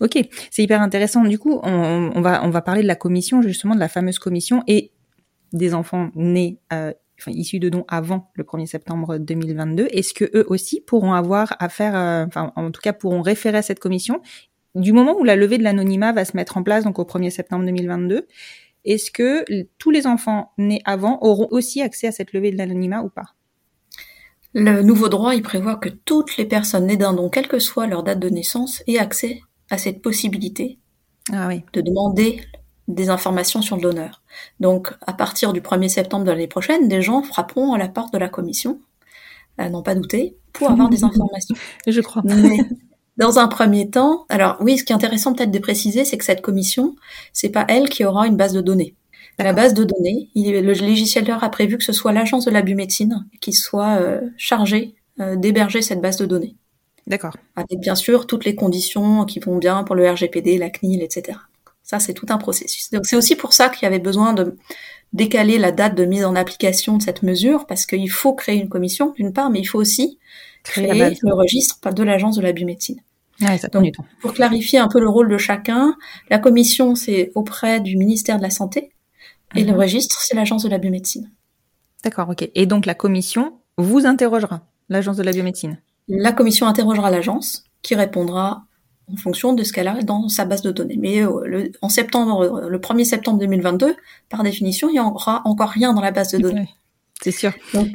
ok, 0.00 0.28
c'est 0.52 0.62
hyper 0.62 0.80
intéressant. 0.80 1.24
Du 1.24 1.40
coup, 1.40 1.58
on, 1.64 2.12
on, 2.14 2.20
va 2.20 2.44
on 2.44 2.50
va 2.50 2.62
parler 2.62 2.82
de 2.82 2.86
la 2.86 2.94
commission, 2.94 3.42
justement, 3.42 3.74
de 3.74 3.80
la 3.80 3.88
fameuse 3.88 4.20
commission 4.20 4.62
et 4.68 4.92
des 5.52 5.74
enfants 5.74 6.10
nés 6.14 6.60
euh, 6.72 6.92
enfin, 7.20 7.32
issus 7.32 7.58
de 7.58 7.68
dons 7.68 7.84
avant 7.88 8.30
le 8.34 8.44
1er 8.44 8.66
septembre 8.66 9.18
2022, 9.18 9.88
est-ce 9.90 10.14
que 10.14 10.24
eux 10.34 10.44
aussi 10.48 10.80
pourront 10.80 11.12
avoir 11.12 11.54
à 11.58 11.68
faire, 11.68 11.96
euh, 11.96 12.26
enfin, 12.26 12.52
en 12.56 12.70
tout 12.70 12.80
cas, 12.80 12.92
pourront 12.92 13.22
référer 13.22 13.58
à 13.58 13.62
cette 13.62 13.80
commission 13.80 14.20
du 14.74 14.92
moment 14.92 15.16
où 15.18 15.24
la 15.24 15.36
levée 15.36 15.58
de 15.58 15.62
l'anonymat 15.62 16.12
va 16.12 16.24
se 16.24 16.36
mettre 16.36 16.56
en 16.56 16.62
place, 16.62 16.84
donc 16.84 16.98
au 16.98 17.04
1er 17.04 17.30
septembre 17.30 17.64
2022 17.64 18.26
Est-ce 18.84 19.10
que 19.10 19.44
tous 19.78 19.90
les 19.90 20.06
enfants 20.06 20.52
nés 20.58 20.82
avant 20.84 21.18
auront 21.22 21.48
aussi 21.50 21.80
accès 21.80 22.08
à 22.08 22.12
cette 22.12 22.32
levée 22.32 22.50
de 22.50 22.58
l'anonymat 22.58 23.02
ou 23.02 23.08
pas? 23.08 23.34
Le 24.52 24.82
nouveau 24.82 25.08
droit, 25.08 25.34
il 25.34 25.42
prévoit 25.42 25.76
que 25.76 25.88
toutes 25.88 26.36
les 26.36 26.44
personnes 26.44 26.86
nées 26.86 26.96
d'un 26.96 27.12
don, 27.12 27.28
quelle 27.28 27.48
que 27.48 27.58
soit 27.58 27.86
leur 27.86 28.04
date 28.04 28.20
de 28.20 28.28
naissance, 28.28 28.82
aient 28.86 28.98
accès 28.98 29.40
à 29.70 29.78
cette 29.78 30.00
possibilité 30.02 30.78
ah 31.32 31.48
oui. 31.48 31.64
de 31.72 31.80
demander 31.80 32.40
des 32.88 33.08
informations 33.08 33.62
sur 33.62 33.76
le 33.76 33.82
donneur. 33.82 34.22
Donc, 34.60 34.92
à 35.06 35.12
partir 35.12 35.52
du 35.52 35.60
1er 35.60 35.88
septembre 35.88 36.24
de 36.24 36.30
l'année 36.30 36.48
prochaine, 36.48 36.88
des 36.88 37.02
gens 37.02 37.22
frapperont 37.22 37.72
à 37.72 37.78
la 37.78 37.88
porte 37.88 38.12
de 38.12 38.18
la 38.18 38.28
commission, 38.28 38.80
à 39.58 39.70
n'en 39.70 39.82
pas 39.82 39.94
douter, 39.94 40.36
pour 40.52 40.70
avoir 40.70 40.88
des 40.88 41.04
informations. 41.04 41.56
Je 41.86 42.00
crois. 42.00 42.22
Mais, 42.24 42.58
dans 43.16 43.38
un 43.38 43.48
premier 43.48 43.88
temps, 43.90 44.26
alors 44.28 44.56
oui, 44.60 44.78
ce 44.78 44.84
qui 44.84 44.92
est 44.92 44.96
intéressant 44.96 45.34
peut-être 45.34 45.50
de 45.50 45.58
préciser, 45.58 46.04
c'est 46.04 46.18
que 46.18 46.24
cette 46.24 46.42
commission, 46.42 46.96
c'est 47.32 47.50
pas 47.50 47.64
elle 47.68 47.88
qui 47.88 48.04
aura 48.04 48.26
une 48.26 48.36
base 48.36 48.52
de 48.52 48.60
données. 48.60 48.94
La 49.38 49.52
base 49.52 49.74
de 49.74 49.82
données, 49.82 50.30
il, 50.34 50.52
le 50.52 50.72
législateur 50.72 51.42
a 51.42 51.48
prévu 51.48 51.76
que 51.76 51.84
ce 51.84 51.92
soit 51.92 52.12
l'agence 52.12 52.44
de 52.44 52.50
la 52.52 52.62
biomédecine 52.62 53.26
qui 53.40 53.52
soit 53.52 53.98
euh, 54.00 54.20
chargée 54.36 54.94
euh, 55.20 55.34
d'héberger 55.36 55.82
cette 55.82 56.00
base 56.00 56.16
de 56.18 56.26
données. 56.26 56.56
D'accord. 57.06 57.36
Avec 57.56 57.80
bien 57.80 57.96
sûr 57.96 58.26
toutes 58.26 58.44
les 58.44 58.54
conditions 58.54 59.24
qui 59.24 59.40
vont 59.40 59.58
bien 59.58 59.82
pour 59.84 59.96
le 59.96 60.08
RGPD, 60.08 60.56
la 60.58 60.70
CNIL, 60.70 61.02
etc. 61.02 61.38
Ça, 61.84 62.00
c'est 62.00 62.14
tout 62.14 62.26
un 62.30 62.38
processus. 62.38 62.90
Donc 62.90 63.06
c'est 63.06 63.14
aussi 63.14 63.36
pour 63.36 63.52
ça 63.52 63.68
qu'il 63.68 63.82
y 63.82 63.86
avait 63.86 63.98
besoin 63.98 64.32
de 64.32 64.56
décaler 65.12 65.58
la 65.58 65.70
date 65.70 65.94
de 65.94 66.04
mise 66.04 66.24
en 66.24 66.34
application 66.34 66.96
de 66.96 67.02
cette 67.02 67.22
mesure, 67.22 67.66
parce 67.66 67.86
qu'il 67.86 68.10
faut 68.10 68.34
créer 68.34 68.56
une 68.56 68.68
commission, 68.68 69.12
d'une 69.12 69.32
part, 69.32 69.50
mais 69.50 69.60
il 69.60 69.64
faut 69.64 69.78
aussi 69.78 70.18
créer, 70.64 71.14
le 71.22 71.34
registre 71.34 71.92
de 71.92 72.02
l'agence 72.02 72.36
de 72.36 72.42
la 72.42 72.52
biomédecine. 72.52 73.00
Ouais, 73.40 73.58
ça 73.58 73.68
Donc, 73.68 73.92
temps. 73.92 74.04
Pour 74.20 74.32
clarifier 74.32 74.78
un 74.78 74.88
peu 74.88 74.98
le 74.98 75.08
rôle 75.08 75.28
de 75.28 75.38
chacun, 75.38 75.96
la 76.30 76.38
commission, 76.38 76.94
c'est 76.94 77.30
auprès 77.34 77.80
du 77.80 77.96
ministère 77.96 78.38
de 78.38 78.42
la 78.42 78.50
Santé, 78.50 78.90
et 79.54 79.62
le 79.62 79.72
mhm. 79.72 79.78
registre, 79.78 80.16
c'est 80.20 80.34
l'agence 80.34 80.64
de 80.64 80.68
la 80.68 80.78
biomédecine. 80.78 81.30
D'accord, 82.02 82.28
ok. 82.28 82.48
Et 82.54 82.66
donc 82.66 82.86
la 82.86 82.94
commission 82.94 83.60
vous 83.76 84.06
interrogera, 84.06 84.66
l'agence 84.88 85.16
de 85.16 85.22
la 85.22 85.32
biomédecine? 85.32 85.78
La 86.08 86.32
commission 86.32 86.66
interrogera 86.66 87.10
l'agence, 87.10 87.64
qui 87.82 87.94
répondra 87.94 88.64
en 89.12 89.16
fonction 89.16 89.52
de 89.52 89.62
ce 89.64 89.72
qu'elle 89.72 89.88
a 89.88 90.02
dans 90.02 90.28
sa 90.28 90.44
base 90.44 90.62
de 90.62 90.70
données. 90.70 90.96
Mais 90.98 91.24
euh, 91.24 91.42
le, 91.44 91.72
en 91.82 91.88
septembre, 91.88 92.42
euh, 92.42 92.68
le 92.68 92.78
1er 92.78 93.04
septembre 93.04 93.38
2022, 93.38 93.96
par 94.28 94.42
définition, 94.42 94.88
il 94.88 94.94
n'y 94.94 95.00
aura 95.00 95.42
encore 95.44 95.70
rien 95.70 95.92
dans 95.92 96.00
la 96.00 96.10
base 96.10 96.32
de 96.32 96.38
données. 96.38 96.68
c'est 97.22 97.30
sûr. 97.30 97.52
Donc, 97.74 97.88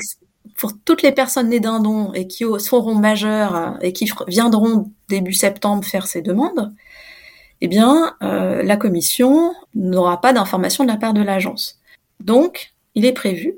pour 0.60 0.74
toutes 0.84 1.02
les 1.02 1.12
personnes 1.12 1.50
nées 1.50 1.60
d'un 1.60 1.80
don 1.80 2.14
et 2.14 2.28
qui 2.28 2.44
seront 2.60 2.96
majeures 2.96 3.56
euh, 3.56 3.72
et 3.82 3.94
qui 3.94 4.12
viendront 4.28 4.92
début 5.08 5.34
septembre 5.34 5.86
faire 5.86 6.06
ces 6.06 6.22
demandes, 6.22 6.74
eh 7.62 7.68
bien, 7.68 8.16
euh, 8.24 8.64
la 8.64 8.78
commission 8.78 9.54
n'aura 9.76 10.22
pas 10.22 10.34
d'informations 10.34 10.84
de 10.84 10.90
la 10.90 10.98
part 10.98 11.14
de 11.14 11.22
l'agence. 11.22 11.80
Donc, 12.20 12.74
il 12.96 13.06
est 13.06 13.14
prévu 13.14 13.56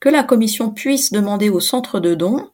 que 0.00 0.08
la 0.08 0.24
commission 0.24 0.70
puisse 0.70 1.12
demander 1.12 1.48
au 1.48 1.60
centre 1.60 2.00
de 2.00 2.14
don 2.14 2.48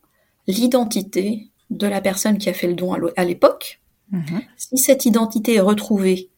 l'identité 0.46 1.48
de 1.70 1.86
la 1.86 2.00
personne 2.00 2.38
qui 2.38 2.48
a 2.48 2.54
fait 2.54 2.66
le 2.66 2.74
don 2.74 2.94
à 3.16 3.24
l'époque, 3.24 3.80
Mhm. 4.10 4.42
Si 4.56 4.78
cette 4.78 5.06
identité 5.06 5.54
est 5.54 5.60
retrouvée, 5.60 6.30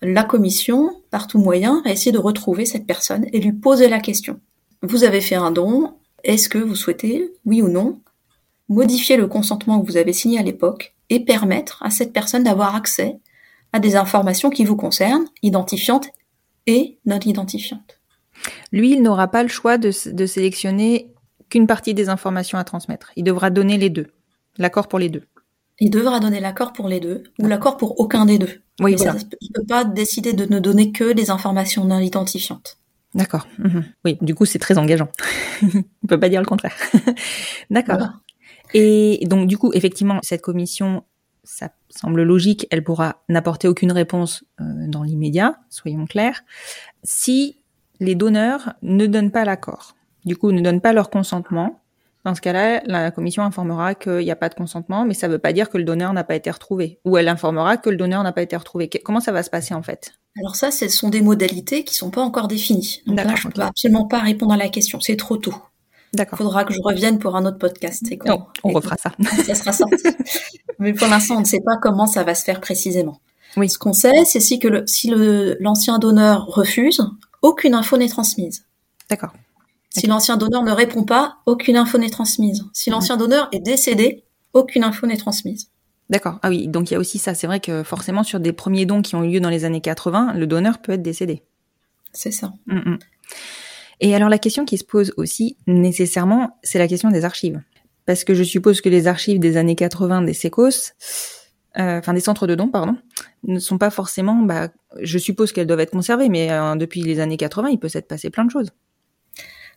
la 0.00 0.22
commission, 0.22 0.90
par 1.10 1.26
tout 1.26 1.38
moyen, 1.38 1.82
va 1.84 1.90
essayer 1.90 2.12
de 2.12 2.18
retrouver 2.18 2.64
cette 2.64 2.86
personne 2.86 3.26
et 3.32 3.40
lui 3.40 3.52
poser 3.52 3.88
la 3.88 4.00
question. 4.00 4.40
Vous 4.82 5.04
avez 5.04 5.20
fait 5.20 5.34
un 5.34 5.50
don, 5.50 5.94
est-ce 6.22 6.48
que 6.48 6.58
vous 6.58 6.76
souhaitez, 6.76 7.32
oui 7.44 7.62
ou 7.62 7.68
non, 7.68 8.00
modifier 8.68 9.16
le 9.16 9.26
consentement 9.26 9.80
que 9.80 9.86
vous 9.86 9.96
avez 9.96 10.12
signé 10.12 10.38
à 10.38 10.42
l'époque 10.42 10.94
et 11.10 11.24
permettre 11.24 11.82
à 11.82 11.90
cette 11.90 12.12
personne 12.12 12.44
d'avoir 12.44 12.76
accès 12.76 13.18
à 13.72 13.80
des 13.80 13.96
informations 13.96 14.50
qui 14.50 14.64
vous 14.64 14.76
concernent, 14.76 15.26
identifiantes 15.42 16.08
et 16.66 16.98
non 17.06 17.18
identifiantes. 17.18 18.00
Lui, 18.70 18.92
il 18.92 19.02
n'aura 19.02 19.28
pas 19.28 19.42
le 19.42 19.48
choix 19.48 19.78
de, 19.78 19.90
de 20.12 20.26
sélectionner 20.26 21.10
qu'une 21.50 21.66
partie 21.66 21.94
des 21.94 22.08
informations 22.08 22.58
à 22.58 22.64
transmettre. 22.64 23.10
Il 23.16 23.24
devra 23.24 23.50
donner 23.50 23.78
les 23.78 23.90
deux. 23.90 24.08
L'accord 24.58 24.86
pour 24.86 24.98
les 24.98 25.08
deux 25.08 25.24
il 25.80 25.90
devra 25.90 26.20
donner 26.20 26.40
l'accord 26.40 26.72
pour 26.72 26.88
les 26.88 27.00
deux 27.00 27.24
ou 27.38 27.46
l'accord 27.46 27.76
pour 27.76 28.00
aucun 28.00 28.26
des 28.26 28.38
deux. 28.38 28.62
Oui, 28.80 28.96
il 28.98 29.06
ne 29.06 29.52
peut 29.54 29.66
pas 29.66 29.84
décider 29.84 30.32
de 30.32 30.44
ne 30.44 30.58
donner 30.58 30.92
que 30.92 31.12
des 31.12 31.30
informations 31.30 31.84
non 31.84 31.98
identifiantes. 31.98 32.78
D'accord. 33.14 33.46
Mhm. 33.58 33.84
Oui, 34.04 34.18
du 34.20 34.34
coup, 34.34 34.44
c'est 34.44 34.58
très 34.58 34.78
engageant. 34.78 35.08
on 35.62 36.06
peut 36.06 36.20
pas 36.20 36.28
dire 36.28 36.40
le 36.40 36.46
contraire. 36.46 36.74
D'accord. 37.70 38.08
Et 38.74 39.20
donc, 39.26 39.48
du 39.48 39.56
coup, 39.56 39.72
effectivement, 39.72 40.18
cette 40.22 40.42
commission, 40.42 41.04
ça 41.42 41.70
semble 41.88 42.22
logique, 42.22 42.66
elle 42.70 42.84
pourra 42.84 43.22
n'apporter 43.28 43.66
aucune 43.66 43.92
réponse 43.92 44.44
euh, 44.60 44.64
dans 44.88 45.02
l'immédiat, 45.02 45.58
soyons 45.70 46.06
clairs, 46.06 46.42
si 47.02 47.56
les 48.00 48.14
donneurs 48.14 48.74
ne 48.82 49.06
donnent 49.06 49.32
pas 49.32 49.44
l'accord. 49.44 49.96
Du 50.24 50.36
coup, 50.36 50.52
ne 50.52 50.60
donnent 50.60 50.82
pas 50.82 50.92
leur 50.92 51.08
consentement, 51.08 51.80
dans 52.28 52.34
ce 52.34 52.40
cas-là, 52.42 52.82
la 52.84 53.10
commission 53.10 53.42
informera 53.42 53.94
qu'il 53.94 54.18
n'y 54.18 54.30
a 54.30 54.36
pas 54.36 54.48
de 54.48 54.54
consentement, 54.54 55.04
mais 55.04 55.14
ça 55.14 55.28
ne 55.28 55.32
veut 55.32 55.38
pas 55.38 55.52
dire 55.52 55.70
que 55.70 55.78
le 55.78 55.84
donneur 55.84 56.12
n'a 56.12 56.24
pas 56.24 56.34
été 56.34 56.50
retrouvé. 56.50 57.00
Ou 57.04 57.16
elle 57.16 57.28
informera 57.28 57.78
que 57.78 57.88
le 57.88 57.96
donneur 57.96 58.22
n'a 58.22 58.32
pas 58.32 58.42
été 58.42 58.56
retrouvé. 58.56 58.90
Comment 59.04 59.20
ça 59.20 59.32
va 59.32 59.42
se 59.42 59.50
passer 59.50 59.74
en 59.74 59.82
fait? 59.82 60.12
Alors 60.38 60.56
ça, 60.56 60.70
ce 60.70 60.88
sont 60.88 61.08
des 61.08 61.22
modalités 61.22 61.84
qui 61.84 61.94
sont 61.94 62.10
pas 62.10 62.20
encore 62.20 62.48
définies. 62.48 63.02
Donc 63.06 63.16
là, 63.16 63.34
je 63.34 63.48
ne 63.48 63.52
peux 63.52 63.62
absolument 63.62 64.06
pas 64.06 64.18
répondre 64.18 64.52
à 64.52 64.56
la 64.56 64.68
question. 64.68 65.00
C'est 65.00 65.16
trop 65.16 65.38
tôt. 65.38 65.54
D'accord. 66.12 66.38
Il 66.40 66.44
faudra 66.44 66.64
que 66.64 66.72
je 66.72 66.80
revienne 66.82 67.18
pour 67.18 67.34
un 67.34 67.44
autre 67.46 67.58
podcast. 67.58 68.04
Non, 68.26 68.46
on 68.62 68.70
refera 68.70 68.96
ça. 68.96 69.12
ça 69.46 69.54
sera 69.54 69.72
sorti. 69.72 69.96
mais 70.78 70.92
pour 70.92 71.08
l'instant, 71.08 71.36
on 71.36 71.40
ne 71.40 71.46
sait 71.46 71.60
pas 71.64 71.76
comment 71.80 72.06
ça 72.06 72.24
va 72.24 72.34
se 72.34 72.44
faire 72.44 72.60
précisément. 72.60 73.20
Oui. 73.56 73.68
Ce 73.68 73.78
qu'on 73.78 73.92
sait, 73.94 74.24
c'est 74.24 74.40
si 74.40 74.58
que 74.58 74.68
le, 74.68 74.86
si 74.86 75.10
l'ancien 75.60 75.98
donneur 75.98 76.46
refuse, 76.46 77.02
aucune 77.42 77.74
info 77.74 77.96
n'est 77.96 78.08
transmise. 78.08 78.64
D'accord. 79.10 79.32
Si 79.90 80.06
l'ancien 80.06 80.36
donneur 80.36 80.62
ne 80.62 80.72
répond 80.72 81.04
pas, 81.04 81.38
aucune 81.46 81.76
info 81.76 81.98
n'est 81.98 82.10
transmise. 82.10 82.64
Si 82.72 82.90
l'ancien 82.90 83.16
donneur 83.16 83.48
est 83.52 83.60
décédé, 83.60 84.24
aucune 84.52 84.84
info 84.84 85.06
n'est 85.06 85.16
transmise. 85.16 85.70
D'accord. 86.10 86.38
Ah 86.42 86.48
oui, 86.48 86.68
donc 86.68 86.90
il 86.90 86.94
y 86.94 86.96
a 86.96 87.00
aussi 87.00 87.18
ça. 87.18 87.34
C'est 87.34 87.46
vrai 87.46 87.60
que 87.60 87.82
forcément, 87.82 88.22
sur 88.22 88.40
des 88.40 88.52
premiers 88.52 88.86
dons 88.86 89.02
qui 89.02 89.14
ont 89.14 89.24
eu 89.24 89.30
lieu 89.30 89.40
dans 89.40 89.50
les 89.50 89.64
années 89.64 89.80
80, 89.80 90.34
le 90.34 90.46
donneur 90.46 90.78
peut 90.78 90.92
être 90.92 91.02
décédé. 91.02 91.42
C'est 92.12 92.30
ça. 92.32 92.52
Mm, 92.66 92.76
mm. 92.76 92.98
Et 94.00 94.14
alors 94.14 94.28
la 94.28 94.38
question 94.38 94.64
qui 94.64 94.78
se 94.78 94.84
pose 94.84 95.12
aussi 95.16 95.56
nécessairement, 95.66 96.58
c'est 96.62 96.78
la 96.78 96.88
question 96.88 97.10
des 97.10 97.24
archives. 97.24 97.60
Parce 98.06 98.24
que 98.24 98.32
je 98.32 98.42
suppose 98.42 98.80
que 98.80 98.88
les 98.88 99.06
archives 99.06 99.38
des 99.38 99.56
années 99.56 99.74
80 99.74 100.22
des 100.22 100.32
SECOS, 100.32 100.92
euh, 101.78 101.98
enfin 101.98 102.14
des 102.14 102.20
centres 102.20 102.46
de 102.46 102.54
dons, 102.54 102.68
pardon, 102.68 102.96
ne 103.44 103.58
sont 103.58 103.76
pas 103.76 103.90
forcément, 103.90 104.36
bah, 104.36 104.68
je 105.00 105.18
suppose 105.18 105.52
qu'elles 105.52 105.66
doivent 105.66 105.80
être 105.80 105.90
conservées, 105.90 106.28
mais 106.28 106.50
euh, 106.50 106.76
depuis 106.76 107.02
les 107.02 107.20
années 107.20 107.36
80, 107.36 107.68
il 107.68 107.78
peut 107.78 107.88
s'être 107.88 108.08
passé 108.08 108.30
plein 108.30 108.44
de 108.44 108.50
choses. 108.50 108.70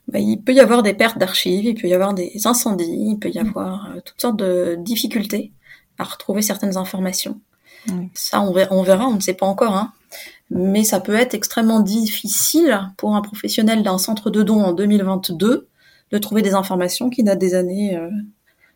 Bah, 0.07 0.19
il 0.19 0.41
peut 0.41 0.53
y 0.53 0.59
avoir 0.59 0.83
des 0.83 0.93
pertes 0.93 1.17
d'archives, 1.17 1.65
il 1.65 1.75
peut 1.75 1.87
y 1.87 1.93
avoir 1.93 2.13
des 2.13 2.31
incendies, 2.45 3.11
il 3.11 3.17
peut 3.17 3.29
y 3.29 3.39
mm. 3.39 3.47
avoir 3.47 3.91
euh, 3.91 3.99
toutes 4.03 4.19
sortes 4.19 4.37
de 4.37 4.75
difficultés 4.79 5.53
à 5.97 6.03
retrouver 6.03 6.41
certaines 6.41 6.77
informations. 6.77 7.39
Ça, 8.13 8.41
on 8.41 8.51
verra, 8.51 9.07
on, 9.07 9.15
ne 9.15 9.19
sait 9.19 9.33
pas 9.33 9.47
encore, 9.47 9.75
hein. 9.75 9.91
mais 10.51 10.83
ça 10.83 10.99
peut 10.99 11.15
être 11.15 11.33
extrêmement 11.33 11.79
difficile 11.79 12.79
pour 12.95 13.15
un 13.15 13.21
professionnel 13.21 13.81
d'un 13.81 13.97
centre 13.97 14.29
de 14.29 14.43
dons 14.43 14.61
en 14.61 14.73
2022 14.73 15.67
de 16.11 16.17
trouver 16.19 16.43
des 16.43 16.53
informations 16.53 17.09
qui 17.09 17.23
datent 17.23 17.39
des 17.39 17.55
années 17.55 17.99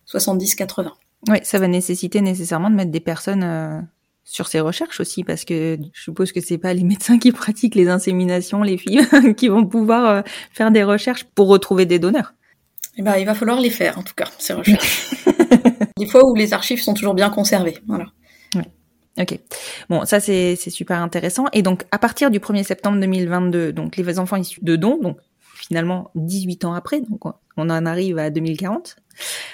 70-80. 0.07 0.85
Euh, 0.85 0.89
oui, 1.27 1.37
ça 1.43 1.59
va 1.59 1.67
nécessiter 1.67 2.21
nécessairement 2.21 2.71
de 2.71 2.75
mettre 2.75 2.91
des 2.91 2.99
personnes 2.99 3.43
euh, 3.43 3.79
sur 4.25 4.47
ces 4.47 4.59
recherches 4.59 4.99
aussi, 4.99 5.23
parce 5.23 5.45
que 5.45 5.77
je 5.93 6.01
suppose 6.01 6.31
que 6.31 6.41
c'est 6.41 6.57
pas 6.57 6.73
les 6.73 6.83
médecins 6.83 7.19
qui 7.19 7.31
pratiquent 7.31 7.75
les 7.75 7.87
inséminations, 7.87 8.63
les 8.63 8.77
filles, 8.77 9.07
qui 9.37 9.47
vont 9.47 9.65
pouvoir 9.65 10.09
euh, 10.09 10.21
faire 10.51 10.71
des 10.71 10.83
recherches 10.83 11.23
pour 11.23 11.47
retrouver 11.47 11.85
des 11.85 11.99
donneurs. 11.99 12.33
Eh 12.97 13.01
ben, 13.01 13.17
il 13.17 13.25
va 13.25 13.35
falloir 13.35 13.59
les 13.59 13.69
faire, 13.69 13.99
en 13.99 14.03
tout 14.03 14.15
cas, 14.15 14.27
ces 14.39 14.53
recherches. 14.53 15.25
des 15.97 16.07
fois 16.07 16.25
où 16.25 16.35
les 16.35 16.53
archives 16.53 16.81
sont 16.81 16.93
toujours 16.93 17.13
bien 17.13 17.29
conservées, 17.29 17.77
voilà. 17.87 18.07
Ok. 19.17 19.39
Bon, 19.89 20.03
ça 20.03 20.19
c'est 20.19 20.57
super 20.57 21.01
intéressant. 21.01 21.45
Et 21.53 21.61
donc, 21.61 21.85
à 21.91 21.99
partir 21.99 22.29
du 22.29 22.39
1er 22.39 22.63
septembre 22.63 22.99
2022, 22.99 23.71
donc 23.71 23.95
les 23.95 24.19
enfants 24.19 24.35
issus 24.35 24.59
de 24.61 24.75
dons, 24.75 24.99
donc 25.01 25.17
finalement 25.55 26.11
18 26.15 26.65
ans 26.65 26.73
après, 26.73 26.99
donc 26.99 27.23
on 27.25 27.69
en 27.69 27.85
arrive 27.85 28.17
à 28.17 28.29
2040, 28.29 28.97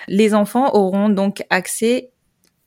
les 0.08 0.34
enfants 0.34 0.74
auront 0.74 1.10
donc 1.10 1.46
accès 1.52 2.10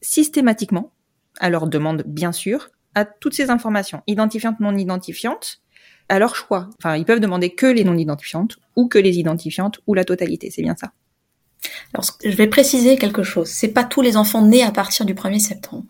systématiquement, 0.01 0.93
à 1.41 1.51
leur 1.51 1.67
demande 1.67 2.03
bien 2.07 2.33
sûr, 2.33 2.71
à 2.95 3.05
toutes 3.05 3.35
ces 3.35 3.51
informations, 3.51 4.03
identifiantes, 4.07 4.61
non 4.61 4.77
identifiantes, 4.77 5.61
à 6.09 6.19
leur 6.19 6.37
choix. 6.37 6.71
Enfin, 6.79 6.97
ils 6.97 7.05
peuvent 7.05 7.21
demander 7.21 7.51
que 7.55 7.67
les 7.67 7.85
non 7.85 7.97
identifiantes 7.97 8.59
ou 8.77 8.89
que 8.89 8.99
les 8.99 9.19
identifiantes 9.19 9.81
ou 9.87 9.95
la 9.95 10.05
totalité, 10.05 10.51
c'est 10.51 10.63
bien 10.63 10.77
ça. 10.77 10.93
Alors, 11.93 12.07
je 12.23 12.37
vais 12.37 12.47
préciser 12.47 12.97
quelque 12.97 13.23
chose. 13.23 13.49
C'est 13.49 13.69
pas 13.69 13.85
tous 13.85 14.03
les 14.03 14.17
enfants 14.17 14.43
nés 14.43 14.63
à 14.63 14.71
partir 14.71 15.07
du 15.07 15.15
1er 15.15 15.39
septembre. 15.39 15.85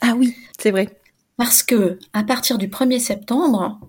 Ah 0.00 0.14
oui, 0.16 0.36
c'est 0.58 0.70
vrai. 0.70 0.88
Parce 1.36 1.62
que, 1.62 1.98
à 2.12 2.24
partir 2.24 2.58
du 2.58 2.68
1er 2.68 2.98
septembre, 2.98 3.80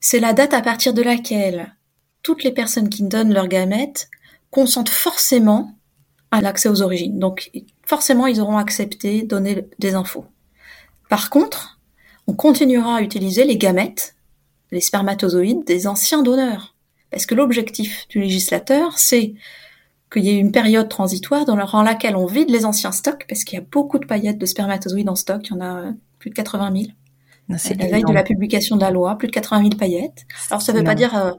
c'est 0.00 0.20
la 0.20 0.32
date 0.32 0.54
à 0.54 0.62
partir 0.62 0.94
de 0.94 1.02
laquelle 1.02 1.74
toutes 2.22 2.44
les 2.44 2.52
personnes 2.52 2.88
qui 2.88 3.02
donnent 3.02 3.32
leurs 3.32 3.48
gamètes 3.48 4.08
consentent 4.50 4.88
forcément 4.88 5.75
à 6.36 6.42
l'accès 6.42 6.68
aux 6.68 6.82
origines. 6.82 7.18
Donc, 7.18 7.50
forcément, 7.86 8.26
ils 8.26 8.42
auront 8.42 8.58
accepté 8.58 9.22
donner 9.22 9.66
des 9.78 9.94
infos. 9.94 10.26
Par 11.08 11.30
contre, 11.30 11.80
on 12.26 12.34
continuera 12.34 12.96
à 12.96 13.00
utiliser 13.00 13.44
les 13.44 13.56
gamètes, 13.56 14.16
les 14.70 14.82
spermatozoïdes 14.82 15.64
des 15.64 15.86
anciens 15.86 16.22
donneurs. 16.22 16.74
Parce 17.10 17.24
que 17.24 17.34
l'objectif 17.34 18.06
du 18.08 18.20
législateur, 18.20 18.98
c'est 18.98 19.32
qu'il 20.12 20.24
y 20.24 20.30
ait 20.30 20.38
une 20.38 20.52
période 20.52 20.90
transitoire 20.90 21.46
dans 21.46 21.82
laquelle 21.82 22.16
on 22.16 22.26
vide 22.26 22.50
les 22.50 22.66
anciens 22.66 22.92
stocks, 22.92 23.24
parce 23.28 23.42
qu'il 23.42 23.58
y 23.58 23.62
a 23.62 23.64
beaucoup 23.72 23.98
de 23.98 24.04
paillettes 24.04 24.38
de 24.38 24.46
spermatozoïdes 24.46 25.08
en 25.08 25.16
stock, 25.16 25.40
il 25.48 25.54
y 25.54 25.56
en 25.56 25.62
a 25.62 25.84
plus 26.18 26.28
de 26.28 26.34
80 26.34 26.70
000. 26.76 27.58
C'est 27.58 27.78
la 27.80 27.86
veille 27.86 28.04
de 28.04 28.12
la 28.12 28.24
publication 28.24 28.76
de 28.76 28.82
la 28.82 28.90
loi, 28.90 29.16
plus 29.16 29.28
de 29.28 29.32
80 29.32 29.62
000 29.62 29.70
paillettes. 29.78 30.26
Alors 30.50 30.60
ça 30.60 30.72
ne 30.72 30.78
veut 30.78 30.84
pas 30.84 30.96
dire 30.96 31.16
euh, 31.16 31.32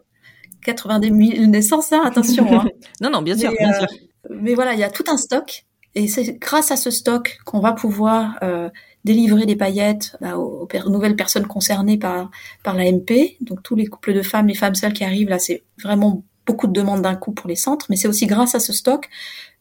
80 0.63 1.01
000 1.01 1.45
naissances, 1.47 1.91
hein, 1.93 2.01
attention. 2.03 2.47
Hein. 2.51 2.65
non, 3.01 3.11
non, 3.11 3.21
bien 3.21 3.37
sûr, 3.37 3.51
mais, 3.51 3.65
bien 3.65 3.73
sûr. 3.77 3.87
Mais 4.29 4.53
voilà, 4.53 4.73
il 4.73 4.79
y 4.79 4.83
a 4.83 4.89
tout 4.89 5.05
un 5.07 5.17
stock, 5.17 5.65
et 5.95 6.07
c'est 6.07 6.37
grâce 6.39 6.71
à 6.71 6.77
ce 6.77 6.91
stock 6.91 7.39
qu'on 7.45 7.59
va 7.59 7.73
pouvoir 7.73 8.37
euh, 8.43 8.69
délivrer 9.03 9.45
des 9.45 9.55
paillettes 9.55 10.15
bah, 10.21 10.37
aux, 10.37 10.67
nouvelles 10.87 11.15
personnes 11.15 11.47
concernées 11.47 11.97
par, 11.97 12.29
par 12.63 12.75
la 12.75 12.91
MP. 12.91 13.37
Donc 13.41 13.63
tous 13.63 13.75
les 13.75 13.87
couples 13.87 14.13
de 14.13 14.21
femmes, 14.21 14.47
les 14.47 14.53
femmes 14.53 14.75
seules 14.75 14.93
qui 14.93 15.03
arrivent, 15.03 15.29
là, 15.29 15.39
c'est 15.39 15.63
vraiment 15.81 16.23
beaucoup 16.45 16.67
de 16.67 16.73
demandes 16.73 17.01
d'un 17.01 17.15
coup 17.15 17.31
pour 17.31 17.47
les 17.49 17.55
centres, 17.55 17.87
mais 17.89 17.95
c'est 17.95 18.07
aussi 18.07 18.27
grâce 18.27 18.53
à 18.53 18.59
ce 18.59 18.73
stock 18.73 19.09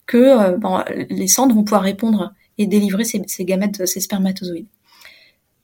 que 0.07 0.19
euh, 0.19 0.57
bon, 0.59 0.83
les 1.09 1.27
centres 1.27 1.55
vont 1.55 1.65
pouvoir 1.65 1.83
répondre 1.83 2.35
et 2.59 2.67
délivrer 2.67 3.05
ces, 3.05 3.23
ces 3.27 3.45
gamètes, 3.45 3.87
ces 3.87 4.01
spermatozoïdes. 4.01 4.69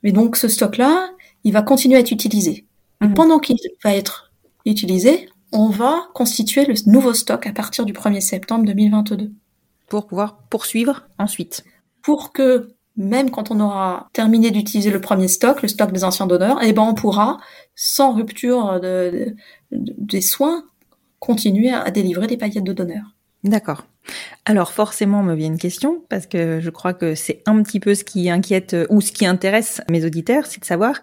Mais 0.03 0.13
donc 0.13 0.37
ce 0.37 0.49
stock-là, 0.49 1.11
il 1.45 1.53
va 1.53 1.63
continuer 1.63 1.97
à 1.97 2.01
être 2.01 2.13
utilisé. 2.13 2.65
Mmh. 3.01 3.15
Pendant 3.15 3.39
qu'il 3.39 3.59
va 3.85 3.95
être 3.95 4.33
utilisé, 4.65 5.29
on 5.53 5.69
va 5.69 6.09
constituer 6.15 6.65
le 6.65 6.75
nouveau 6.91 7.15
stock 7.15 7.47
à 7.47 7.53
partir 7.53 7.85
du 7.85 7.93
1er 7.93 8.21
septembre 8.21 8.65
2022. 8.65 9.31
Pour 9.89 10.07
pouvoir 10.07 10.39
poursuivre 10.49 11.07
ensuite. 11.19 11.65
Pour 12.03 12.33
que 12.33 12.75
même 12.97 13.31
quand 13.31 13.51
on 13.51 13.61
aura 13.61 14.09
terminé 14.13 14.51
d'utiliser 14.51 14.91
le 14.91 15.01
premier 15.01 15.29
stock, 15.29 15.63
le 15.63 15.69
stock 15.69 15.93
des 15.93 16.05
anciens 16.05 16.27
donneurs, 16.27 16.59
eh 16.63 16.73
ben 16.73 16.83
on 16.83 16.95
pourra, 16.95 17.39
sans 17.75 18.13
rupture 18.13 18.81
de, 18.81 19.35
de, 19.71 19.95
des 19.99 20.21
soins, 20.21 20.65
continuer 21.19 21.71
à, 21.71 21.91
délivrer 21.91 22.27
des 22.27 22.37
paillettes 22.37 22.65
de 22.65 22.73
donneurs. 22.73 23.15
D'accord. 23.45 23.85
Alors 24.45 24.73
forcément, 24.73 25.23
me 25.23 25.35
vient 25.35 25.49
une 25.49 25.59
question 25.59 26.03
parce 26.09 26.27
que 26.27 26.61
je 26.61 26.71
crois 26.71 26.93
que 26.93 27.15
c'est 27.15 27.43
un 27.47 27.63
petit 27.63 27.81
peu 27.81 27.95
ce 27.95 28.05
qui 28.05 28.29
inquiète 28.29 28.77
ou 28.91 29.01
ce 29.01 29.13
qui 29.13 29.27
intéresse 29.27 29.81
mes 29.89 30.05
auditeurs, 30.05 30.47
c'est 30.47 30.61
de 30.61 30.65
savoir. 30.65 31.01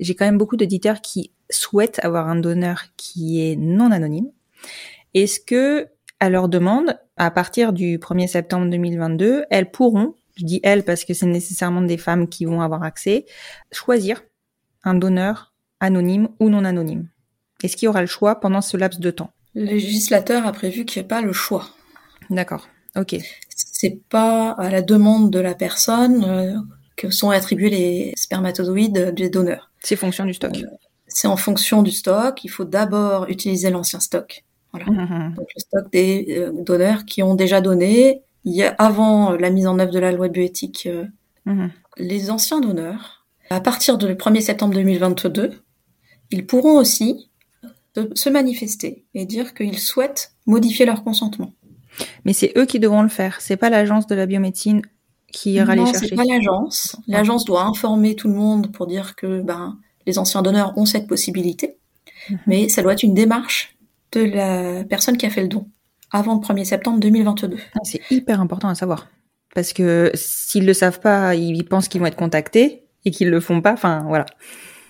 J'ai 0.00 0.14
quand 0.14 0.24
même 0.24 0.38
beaucoup 0.38 0.56
d'auditeurs 0.56 1.00
qui 1.00 1.30
souhaitent 1.50 2.00
avoir 2.02 2.28
un 2.28 2.36
donneur 2.36 2.84
qui 2.96 3.40
est 3.40 3.56
non 3.56 3.90
anonyme. 3.90 4.30
Est-ce 5.14 5.40
que, 5.40 5.88
à 6.20 6.30
leur 6.30 6.48
demande, 6.48 6.98
à 7.16 7.30
partir 7.30 7.72
du 7.72 7.98
1er 7.98 8.28
septembre 8.28 8.70
2022, 8.70 9.44
elles 9.50 9.70
pourront 9.70 10.14
je 10.40 10.46
dis 10.46 10.60
elles 10.62 10.84
parce 10.84 11.04
que 11.04 11.12
c'est 11.12 11.26
nécessairement 11.26 11.82
des 11.82 11.98
femmes 11.98 12.26
qui 12.26 12.46
vont 12.46 12.62
avoir 12.62 12.82
accès, 12.82 13.26
choisir 13.72 14.22
un 14.84 14.94
donneur 14.94 15.52
anonyme 15.80 16.28
ou 16.38 16.48
non 16.48 16.64
anonyme? 16.64 17.08
Est-ce 17.62 17.76
qu'il 17.76 17.86
y 17.86 17.88
aura 17.88 18.00
le 18.00 18.06
choix 18.06 18.40
pendant 18.40 18.62
ce 18.62 18.78
laps 18.78 19.00
de 19.00 19.10
temps? 19.10 19.32
Le 19.54 19.64
législateur 19.64 20.46
a 20.46 20.52
prévu 20.52 20.86
qu'il 20.86 21.02
n'y 21.02 21.04
ait 21.04 21.08
pas 21.08 21.20
le 21.20 21.34
choix. 21.34 21.68
D'accord, 22.30 22.68
ok. 22.96 23.16
C'est 23.48 24.00
pas 24.08 24.52
à 24.52 24.70
la 24.70 24.80
demande 24.80 25.30
de 25.30 25.40
la 25.40 25.54
personne 25.54 26.24
euh, 26.24 26.58
que 26.96 27.10
sont 27.10 27.30
attribués 27.30 27.68
les 27.68 28.12
spermatozoïdes 28.16 29.12
des 29.14 29.28
donneurs. 29.28 29.70
C'est 29.80 29.96
fonction 29.96 30.24
du 30.24 30.32
stock. 30.32 30.56
Euh, 30.56 30.66
c'est 31.20 31.28
en 31.28 31.36
fonction 31.36 31.82
du 31.82 31.90
stock. 31.90 32.42
Il 32.44 32.48
faut 32.48 32.64
d'abord 32.64 33.28
utiliser 33.28 33.68
l'ancien 33.68 34.00
stock. 34.00 34.42
Voilà. 34.72 34.86
Mmh, 34.90 34.94
mmh, 34.94 35.28
mmh. 35.28 35.34
Donc 35.34 35.48
le 35.54 35.60
stock 35.60 35.92
des 35.92 36.26
euh, 36.30 36.52
donneurs 36.64 37.04
qui 37.04 37.22
ont 37.22 37.34
déjà 37.34 37.60
donné 37.60 38.22
il 38.46 38.54
y 38.54 38.62
a, 38.62 38.70
avant 38.78 39.32
la 39.32 39.50
mise 39.50 39.66
en 39.66 39.78
œuvre 39.78 39.92
de 39.92 39.98
la 39.98 40.12
loi 40.12 40.28
de 40.28 40.32
bioéthique, 40.32 40.86
euh, 40.86 41.04
mhm. 41.44 41.70
les 41.98 42.30
anciens 42.30 42.60
donneurs, 42.60 43.26
à 43.50 43.60
partir 43.60 43.98
du 43.98 44.06
1er 44.06 44.40
septembre 44.40 44.72
2022, 44.72 45.60
ils 46.30 46.46
pourront 46.46 46.78
aussi 46.78 47.28
se 48.14 48.30
manifester 48.30 49.04
et 49.12 49.26
dire 49.26 49.52
qu'ils 49.52 49.78
souhaitent 49.78 50.32
modifier 50.46 50.86
leur 50.86 51.04
consentement. 51.04 51.52
Mais 52.24 52.32
c'est 52.32 52.52
eux 52.56 52.64
qui 52.64 52.80
devront 52.80 53.02
le 53.02 53.10
faire. 53.10 53.42
C'est 53.42 53.58
pas 53.58 53.68
l'agence 53.68 54.06
de 54.06 54.14
la 54.14 54.24
biomédecine 54.24 54.80
qui 55.30 55.52
ira 55.52 55.74
les 55.76 55.84
chercher. 55.84 56.08
c'est 56.08 56.16
pas 56.16 56.24
l'agence. 56.24 56.96
L'agence 57.08 57.44
doit 57.44 57.64
informer 57.64 58.16
tout 58.16 58.28
le 58.28 58.34
monde 58.34 58.72
pour 58.72 58.86
dire 58.86 59.16
que 59.16 59.42
ben 59.42 59.76
les 60.06 60.18
anciens 60.18 60.42
donneurs 60.42 60.76
ont 60.76 60.86
cette 60.86 61.06
possibilité. 61.06 61.76
Mhm. 62.28 62.38
Mais 62.46 62.68
ça 62.68 62.82
doit 62.82 62.92
être 62.92 63.02
une 63.02 63.14
démarche 63.14 63.76
de 64.12 64.22
la 64.22 64.84
personne 64.84 65.16
qui 65.16 65.26
a 65.26 65.30
fait 65.30 65.42
le 65.42 65.48
don 65.48 65.66
avant 66.10 66.34
le 66.34 66.40
1er 66.40 66.64
septembre 66.64 66.98
2022. 66.98 67.56
C'est 67.84 68.00
hyper 68.10 68.40
important 68.40 68.68
à 68.68 68.74
savoir. 68.74 69.08
Parce 69.54 69.72
que 69.72 70.10
s'ils 70.14 70.66
le 70.66 70.74
savent 70.74 71.00
pas, 71.00 71.34
ils 71.34 71.64
pensent 71.64 71.88
qu'ils 71.88 72.00
vont 72.00 72.06
être 72.06 72.16
contactés 72.16 72.84
et 73.04 73.10
qu'ils 73.10 73.30
le 73.30 73.40
font 73.40 73.60
pas. 73.60 73.72
Enfin, 73.72 74.04
voilà. 74.06 74.26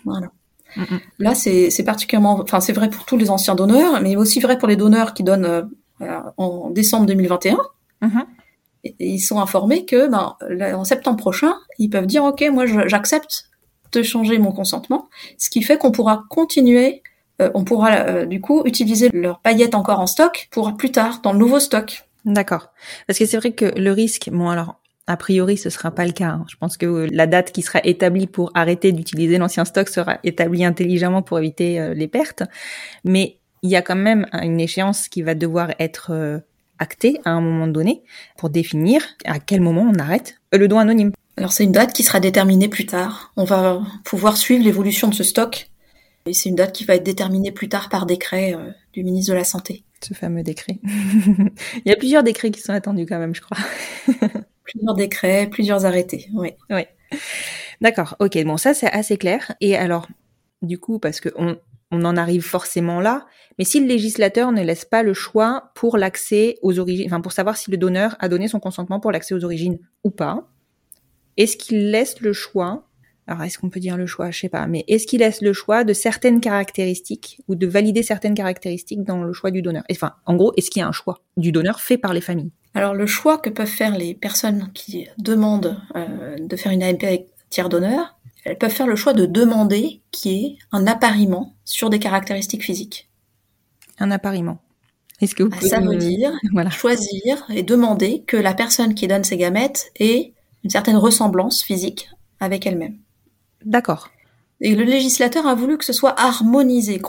Voilà. 0.05 0.29
Mm, 0.77 0.83
mm. 0.83 1.01
Là, 1.19 1.35
c'est 1.35 1.85
particulièrement, 1.85 2.41
enfin, 2.41 2.61
c'est 2.61 2.73
vrai 2.73 2.91
pour 2.91 3.05
tous 3.05 3.17
les 3.17 3.31
anciens 3.31 3.55
donneurs, 3.55 4.01
mais 4.03 4.17
aussi 4.17 4.41
vrai 4.41 4.59
pour 4.59 4.69
les 4.69 4.77
donneurs 4.77 5.15
qui 5.15 5.23
donnent 5.23 5.69
euh, 6.01 6.21
en 6.37 6.71
décembre 6.71 7.07
2021. 7.07 7.59
Mm-hmm. 8.03 8.25
Et, 8.85 8.95
ils 9.01 9.21
sont 9.21 9.41
informés 9.41 9.85
que, 9.85 10.09
ben, 10.09 10.37
en 10.75 10.85
septembre 10.85 11.19
prochain, 11.19 11.55
ils 11.79 11.91
peuvent 11.91 12.07
dire, 12.07 12.25
ok, 12.25 12.45
moi, 12.53 12.65
j'accepte 12.87 13.50
de 13.93 14.03
changer 14.03 14.39
mon 14.39 14.53
consentement, 14.53 15.09
ce 15.39 15.51
qui 15.51 15.63
fait 15.63 15.79
qu'on 15.79 15.91
pourra 15.91 16.25
continuer 16.29 17.03
euh, 17.41 17.51
on 17.55 17.65
pourra 17.65 17.93
euh, 17.93 18.27
du 18.27 18.41
coup 18.41 18.63
utiliser 18.65 19.09
leurs 19.13 19.41
paillettes 19.41 19.75
encore 19.75 20.01
en 20.01 20.07
stock 20.07 20.49
pour 20.51 20.77
plus 20.77 20.93
tard 20.93 21.21
dans 21.23 21.33
le 21.33 21.39
nouveau 21.39 21.59
stock. 21.59 22.05
D'accord. 22.25 22.69
Parce 23.07 23.19
que 23.19 23.27
c'est 23.27 23.39
vrai 23.39 23.53
que 23.53 23.65
le 23.79 23.93
risque, 23.93 24.29
bon 24.31 24.51
alors 24.51 24.77
a 25.07 25.17
priori, 25.17 25.57
ce 25.57 25.71
sera 25.71 25.91
pas 25.91 26.05
le 26.05 26.13
cas. 26.13 26.29
Hein. 26.29 26.45
Je 26.49 26.57
pense 26.57 26.77
que 26.77 26.87
euh, 26.87 27.09
la 27.11 27.27
date 27.27 27.51
qui 27.53 27.63
sera 27.63 27.81
établie 27.83 28.27
pour 28.27 28.51
arrêter 28.55 28.93
d'utiliser 28.93 29.39
l'ancien 29.39 29.65
stock 29.65 29.89
sera 29.89 30.19
établie 30.23 30.65
intelligemment 30.65 31.23
pour 31.23 31.39
éviter 31.39 31.95
les 31.95 32.09
pertes. 32.09 32.43
Mais 33.05 33.39
il 33.63 33.71
y 33.71 33.77
a 33.77 33.83
quand 33.83 33.97
même 33.97 34.27
une 34.43 34.61
échéance 34.61 35.09
qui 35.09 35.23
va 35.23 35.35
devoir 35.35 35.73
être 35.79 36.43
actée 36.79 37.21
à 37.25 37.31
un 37.31 37.41
moment 37.41 37.67
donné 37.67 38.03
pour 38.39 38.51
définir 38.51 39.03
à 39.25 39.39
quel 39.39 39.61
moment 39.61 39.83
on 39.83 39.99
arrête 39.99 40.37
le 40.53 40.69
don 40.69 40.79
anonyme. 40.79 41.13
Alors 41.41 41.53
c'est 41.53 41.65
une 41.65 41.73
date 41.73 41.95
qui 41.95 42.03
sera 42.03 42.21
déterminée 42.21 42.69
plus 42.69 42.85
tard. 42.85 43.33
On 43.35 43.45
va 43.45 43.81
pouvoir 44.05 44.37
suivre 44.37 44.63
l'évolution 44.63 45.09
de 45.09 45.15
ce 45.15 45.25
stock 45.25 45.71
et 46.27 46.35
c'est 46.35 46.51
une 46.51 46.55
date 46.55 46.75
qui 46.75 46.85
va 46.85 46.97
être 46.97 47.03
déterminée 47.03 47.51
plus 47.51 47.71
tard 47.71 47.89
par 47.89 48.05
décret 48.05 48.55
euh, 48.55 48.71
du 48.93 49.03
ministre 49.03 49.33
de 49.33 49.39
la 49.39 49.45
Santé. 49.45 49.83
Ce 50.05 50.13
fameux 50.13 50.43
décret. 50.43 50.81
Il 50.85 51.87
y 51.87 51.93
a 51.93 51.97
plusieurs 51.97 52.23
décrets 52.23 52.51
qui 52.51 52.61
sont 52.61 52.75
attendus 52.75 53.07
quand 53.07 53.19
même, 53.19 53.35
je 53.35 53.41
crois. 53.41 53.57
plusieurs 54.65 54.95
décrets, 54.95 55.47
plusieurs 55.51 55.87
arrêtés, 55.87 56.29
oui. 56.35 56.51
Oui. 56.69 56.83
D'accord, 57.81 58.17
ok, 58.21 58.45
bon 58.45 58.59
ça 58.59 58.75
c'est 58.75 58.93
assez 58.93 59.17
clair. 59.17 59.55
Et 59.63 59.79
alors, 59.79 60.09
du 60.61 60.79
coup, 60.79 60.99
parce 60.99 61.21
que 61.21 61.31
on, 61.37 61.57
on 61.91 62.05
en 62.05 62.19
arrive 62.19 62.43
forcément 62.43 63.01
là, 63.01 63.25
mais 63.59 63.65
si 63.65 63.81
le 63.81 63.87
législateur 63.87 64.53
ne 64.53 64.63
laisse 64.63 64.85
pas 64.85 65.03
le 65.03 65.15
choix 65.15 65.71
pour 65.75 65.97
l'accès 65.97 66.59
aux 66.61 66.79
origines, 66.79 67.07
enfin 67.07 67.23
pour 67.23 67.33
savoir 67.33 67.57
si 67.57 67.71
le 67.71 67.79
donneur 67.79 68.17
a 68.19 68.29
donné 68.29 68.47
son 68.47 68.61
consentement 68.61 69.01
pour 69.01 69.11
l'accès 69.11 69.35
aux 69.35 69.43
origines 69.43 69.79
ou 70.05 70.11
pas, 70.11 70.47
est-ce 71.43 71.57
qu'il 71.57 71.91
laisse 71.91 72.21
le 72.21 72.33
choix 72.33 72.87
alors 73.27 73.45
est-ce 73.45 73.61
qu'on 73.61 73.71
peut 73.71 73.79
dire 73.79 73.97
le 73.97 74.07
choix 74.07 74.33
Je 74.33 74.41
sais 74.41 74.49
pas, 74.49 74.67
mais 74.67 74.85
est-ce 74.89 75.07
qu'il 75.07 75.21
laisse 75.21 75.41
le 75.41 75.53
choix 75.53 75.85
de 75.85 75.93
certaines 75.93 76.41
caractéristiques 76.41 77.41
ou 77.47 77.55
de 77.55 77.65
valider 77.69 78.03
certaines 78.03 78.35
caractéristiques 78.35 79.05
dans 79.05 79.23
le 79.23 79.33
choix 79.33 79.53
du 79.53 79.63
donneur? 79.63 79.85
Enfin, 79.89 80.15
en 80.27 80.35
gros, 80.35 80.53
est-ce 80.57 80.69
qu'il 80.69 80.81
y 80.81 80.83
a 80.83 80.89
un 80.89 80.93
choix 80.93 81.21
du 81.37 81.53
donneur 81.53 81.81
fait 81.81 81.97
par 81.97 82.13
les 82.13 82.21
familles? 82.21 82.51
Alors 82.75 82.93
le 82.93 83.07
choix 83.07 83.39
que 83.39 83.49
peuvent 83.49 83.69
faire 83.69 83.97
les 83.97 84.15
personnes 84.15 84.71
qui 84.75 85.07
demandent 85.19 85.81
euh, 85.95 86.37
de 86.41 86.57
faire 86.57 86.73
une 86.73 86.83
AMP 86.83 87.05
avec 87.05 87.29
tiers 87.51 87.69
donneur, 87.69 88.19
elles 88.45 88.59
peuvent 88.59 88.73
faire 88.73 88.89
le 88.89 88.97
choix 88.97 89.13
de 89.13 89.27
demander 89.27 90.01
qui 90.11 90.45
est 90.45 90.59
un 90.73 90.89
appariement 90.89 91.55
sur 91.65 91.89
des 91.89 92.01
caractéristiques 92.01 92.65
physiques. 92.65 93.09
Un 94.01 94.11
appariement. 94.11 94.59
Est-ce 95.21 95.37
que 95.37 95.43
vous 95.43 95.51
pouvez 95.51 95.69
Ça 95.69 95.81
veut 95.81 95.97
dire 95.97 96.33
choisir 96.71 97.45
et 97.51 97.63
demander 97.63 98.23
que 98.27 98.37
la 98.37 98.55
personne 98.55 98.95
qui 98.95 99.07
donne 99.07 99.25
ses 99.25 99.37
gamètes 99.37 99.93
ait 100.01 100.33
une 100.65 100.71
certaine 100.71 100.97
ressemblance 100.97 101.63
physique 101.63 102.11
avec 102.39 102.67
elle-même. 102.67 102.99
D'accord. 103.65 104.11
Et 104.61 104.75
le 104.75 104.85
législateur 104.85 105.47
a 105.47 105.55
voulu 105.55 105.79
que 105.79 105.85
ce 105.85 105.93
soit 105.93 106.19
harmonisé, 106.21 107.01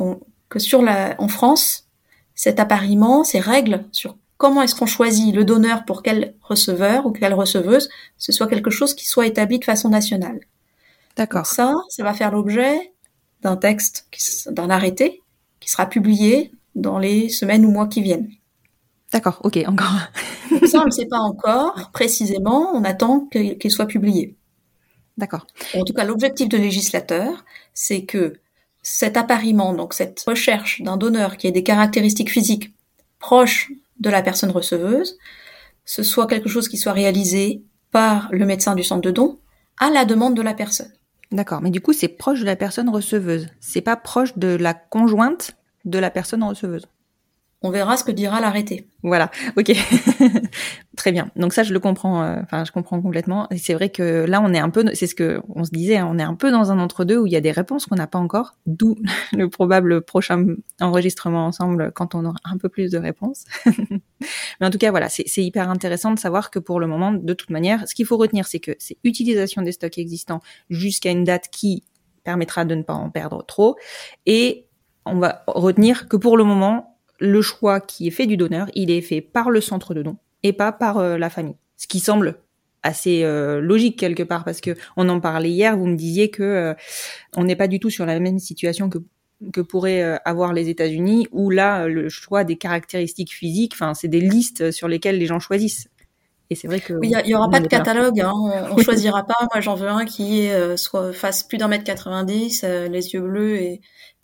que 0.49 0.59
sur 0.59 0.81
la, 0.81 1.15
en 1.19 1.27
France, 1.27 1.87
cet 2.35 2.59
appariement, 2.59 3.23
ces 3.23 3.39
règles 3.39 3.85
sur 3.91 4.15
comment 4.37 4.61
est-ce 4.61 4.73
qu'on 4.73 4.85
choisit 4.85 5.35
le 5.35 5.45
donneur 5.45 5.85
pour 5.85 6.01
quel 6.01 6.33
receveur 6.41 7.05
ou 7.05 7.11
quelle 7.11 7.33
receveuse, 7.33 7.89
ce 8.17 8.31
soit 8.31 8.47
quelque 8.47 8.71
chose 8.71 8.95
qui 8.95 9.05
soit 9.05 9.27
établi 9.27 9.59
de 9.59 9.65
façon 9.65 9.89
nationale. 9.89 10.39
D'accord. 11.15 11.45
Ça, 11.45 11.75
ça 11.89 12.03
va 12.03 12.13
faire 12.13 12.31
l'objet 12.31 12.93
d'un 13.41 13.57
texte, 13.57 14.07
d'un 14.49 14.69
arrêté 14.69 15.21
qui 15.59 15.69
sera 15.69 15.85
publié 15.85 16.51
dans 16.75 16.99
les 16.99 17.29
semaines 17.29 17.65
ou 17.65 17.71
mois 17.71 17.87
qui 17.87 18.01
viennent. 18.01 18.31
D'accord, 19.11 19.41
ok, 19.43 19.59
encore. 19.67 19.93
ça, 20.65 20.79
on 20.79 20.81
ne 20.81 20.85
le 20.85 20.91
sait 20.91 21.07
pas 21.07 21.19
encore 21.19 21.91
précisément, 21.91 22.71
on 22.73 22.83
attend 22.83 23.27
qu'il 23.31 23.71
soit 23.71 23.87
publié. 23.87 24.37
D'accord. 25.17 25.45
En 25.75 25.83
tout 25.83 25.93
cas, 25.93 26.05
l'objectif 26.05 26.47
de 26.47 26.57
législateur, 26.57 27.43
c'est 27.73 28.05
que 28.05 28.33
cet 28.81 29.17
appariement, 29.17 29.73
donc 29.73 29.93
cette 29.93 30.21
recherche 30.21 30.81
d'un 30.81 30.97
donneur 30.97 31.37
qui 31.37 31.47
ait 31.47 31.51
des 31.51 31.63
caractéristiques 31.63 32.31
physiques 32.31 32.73
proches 33.19 33.71
de 33.99 34.09
la 34.09 34.21
personne 34.21 34.49
receveuse, 34.49 35.17
ce 35.85 36.03
soit 36.03 36.27
quelque 36.27 36.49
chose 36.49 36.69
qui 36.69 36.77
soit 36.77 36.93
réalisé 36.93 37.63
par 37.91 38.29
le 38.31 38.45
médecin 38.45 38.75
du 38.75 38.83
centre 38.83 39.01
de 39.01 39.11
don 39.11 39.39
à 39.77 39.89
la 39.89 40.05
demande 40.05 40.35
de 40.35 40.41
la 40.41 40.53
personne. 40.53 40.91
D'accord, 41.31 41.61
mais 41.61 41.69
du 41.69 41.81
coup, 41.81 41.93
c'est 41.93 42.07
proche 42.07 42.41
de 42.41 42.45
la 42.45 42.55
personne 42.55 42.89
receveuse. 42.89 43.47
C'est 43.59 43.81
pas 43.81 43.95
proche 43.95 44.37
de 44.37 44.55
la 44.55 44.73
conjointe 44.73 45.51
de 45.85 45.99
la 45.99 46.09
personne 46.09 46.43
receveuse. 46.43 46.87
On 47.63 47.69
verra 47.69 47.95
ce 47.95 48.03
que 48.03 48.11
dira 48.11 48.41
l'arrêté. 48.41 48.87
Voilà, 49.03 49.29
ok, 49.55 49.71
très 50.97 51.11
bien. 51.11 51.29
Donc 51.35 51.53
ça, 51.53 51.61
je 51.61 51.73
le 51.73 51.79
comprends. 51.79 52.23
Euh, 52.23 52.39
enfin, 52.41 52.65
je 52.65 52.71
comprends 52.71 52.99
complètement. 52.99 53.47
C'est 53.55 53.75
vrai 53.75 53.89
que 53.89 54.25
là, 54.25 54.41
on 54.43 54.51
est 54.51 54.59
un 54.59 54.71
peu, 54.71 54.83
c'est 54.95 55.05
ce 55.05 55.13
que 55.13 55.39
on 55.47 55.63
se 55.63 55.69
disait, 55.69 55.97
hein, 55.97 56.07
on 56.09 56.17
est 56.17 56.23
un 56.23 56.33
peu 56.33 56.49
dans 56.49 56.71
un 56.71 56.79
entre-deux 56.79 57.17
où 57.19 57.27
il 57.27 57.33
y 57.33 57.35
a 57.35 57.41
des 57.41 57.51
réponses 57.51 57.85
qu'on 57.85 57.95
n'a 57.95 58.07
pas 58.07 58.17
encore. 58.17 58.55
D'où 58.65 58.95
le 59.33 59.47
probable 59.47 60.01
prochain 60.01 60.45
enregistrement 60.79 61.45
ensemble 61.45 61.91
quand 61.93 62.15
on 62.15 62.25
aura 62.25 62.39
un 62.45 62.57
peu 62.57 62.67
plus 62.67 62.89
de 62.89 62.97
réponses. 62.97 63.45
Mais 64.59 64.65
en 64.67 64.71
tout 64.71 64.79
cas, 64.79 64.89
voilà, 64.89 65.09
c'est 65.09 65.43
hyper 65.43 65.69
intéressant 65.69 66.13
de 66.13 66.19
savoir 66.19 66.49
que 66.49 66.57
pour 66.57 66.79
le 66.79 66.87
moment, 66.87 67.11
de 67.11 67.33
toute 67.33 67.51
manière, 67.51 67.87
ce 67.87 67.93
qu'il 67.93 68.07
faut 68.07 68.17
retenir, 68.17 68.47
c'est 68.47 68.59
que 68.59 68.71
c'est 68.79 68.97
utilisation 69.03 69.61
des 69.61 69.71
stocks 69.71 69.99
existants 69.99 70.41
jusqu'à 70.69 71.11
une 71.11 71.23
date 71.23 71.49
qui 71.51 71.83
permettra 72.23 72.65
de 72.65 72.75
ne 72.75 72.83
pas 72.83 72.93
en 72.93 73.09
perdre 73.09 73.45
trop. 73.45 73.75
Et 74.25 74.65
on 75.05 75.19
va 75.19 75.43
retenir 75.47 76.07
que 76.07 76.17
pour 76.17 76.37
le 76.37 76.43
moment, 76.43 76.97
le 77.21 77.41
choix 77.41 77.79
qui 77.79 78.07
est 78.07 78.11
fait 78.11 78.25
du 78.25 78.35
donneur, 78.35 78.67
il 78.73 78.89
est 78.89 79.01
fait 79.01 79.21
par 79.21 79.51
le 79.51 79.61
centre 79.61 79.93
de 79.93 80.01
don 80.01 80.17
et 80.43 80.53
pas 80.53 80.71
par 80.71 80.97
euh, 80.97 81.17
la 81.17 81.29
famille. 81.29 81.55
Ce 81.77 81.87
qui 81.87 81.99
semble 81.99 82.39
assez 82.83 83.23
euh, 83.23 83.61
logique 83.61 83.97
quelque 83.97 84.23
part 84.23 84.43
parce 84.43 84.59
que 84.59 84.75
on 84.97 85.07
en 85.07 85.19
parlait 85.19 85.51
hier, 85.51 85.77
vous 85.77 85.85
me 85.85 85.95
disiez 85.95 86.31
que 86.31 86.41
euh, 86.41 86.73
on 87.37 87.43
n'est 87.43 87.55
pas 87.55 87.67
du 87.67 87.79
tout 87.79 87.91
sur 87.91 88.05
la 88.05 88.19
même 88.19 88.39
situation 88.39 88.89
que 88.89 88.97
que 89.53 89.61
pourraient 89.61 90.19
avoir 90.23 90.53
les 90.53 90.69
États-Unis 90.69 91.27
où 91.31 91.49
là 91.49 91.87
le 91.87 92.09
choix 92.09 92.43
des 92.43 92.57
caractéristiques 92.57 93.33
physiques, 93.33 93.73
enfin 93.73 93.95
c'est 93.95 94.07
des 94.07 94.19
listes 94.19 94.69
sur 94.69 94.87
lesquelles 94.87 95.17
les 95.17 95.25
gens 95.25 95.39
choisissent. 95.39 95.87
Et 96.51 96.55
c'est 96.55 96.67
vrai 96.67 96.79
que 96.79 96.93
il 97.01 97.09
y, 97.09 97.33
aura 97.33 97.49
pas 97.49 97.59
de 97.59 97.67
catalogue, 97.67 98.21
hein, 98.21 98.33
on, 98.35 98.77
choisira 98.83 99.25
pas. 99.25 99.47
Moi 99.51 99.59
j'en 99.59 99.73
veux 99.73 99.87
un 99.87 100.05
qui 100.05 100.47
soit 100.75 101.11
fasse 101.11 101.41
plus 101.41 101.57
d'un 101.57 101.69
mètre 101.69 101.83
90, 101.83 102.63
les 102.91 103.13
yeux 103.13 103.21
bleus 103.21 103.55
et 103.55 103.81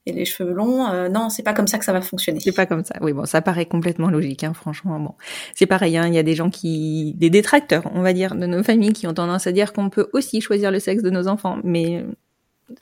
et 0.08 0.14
les 0.14 0.26
cheveux 0.26 0.54
longs. 0.54 0.88
Euh, 0.88 1.10
non, 1.10 1.30
c'est 1.30 1.44
pas 1.44 1.54
comme 1.54 1.68
ça 1.68 1.78
que 1.78 1.86
ça 1.86 1.92
va 1.92 2.02
fonctionner. 2.02 2.40
C'est 2.40 2.54
pas 2.54 2.66
comme 2.66 2.84
ça. 2.84 2.96
Oui, 3.02 3.12
bon, 3.14 3.26
ça 3.26 3.42
paraît 3.42 3.66
complètement 3.66 4.10
logique, 4.10 4.44
hein, 4.44 4.54
franchement. 4.54 5.00
Bon, 5.00 5.14
c'est 5.54 5.66
pareil. 5.66 5.98
Hein, 5.98 6.08
il 6.08 6.14
y 6.14 6.18
a 6.18 6.24
des 6.24 6.34
gens 6.34 6.50
qui, 6.50 7.14
des 7.18 7.30
détracteurs, 7.30 7.84
on 7.94 8.02
va 8.02 8.14
dire, 8.14 8.36
de 8.36 8.46
nos 8.46 8.64
familles, 8.64 8.94
qui 8.94 9.06
ont 9.06 9.14
tendance 9.14 9.48
à 9.48 9.52
dire 9.52 9.74
qu'on 9.74 9.90
peut 9.90 10.10
aussi 10.14 10.40
choisir 10.40 10.72
le 10.72 10.80
sexe 10.80 11.04
de 11.04 11.10
nos 11.10 11.28
enfants, 11.28 11.58
mais 11.64 11.98
euh, 11.98 12.78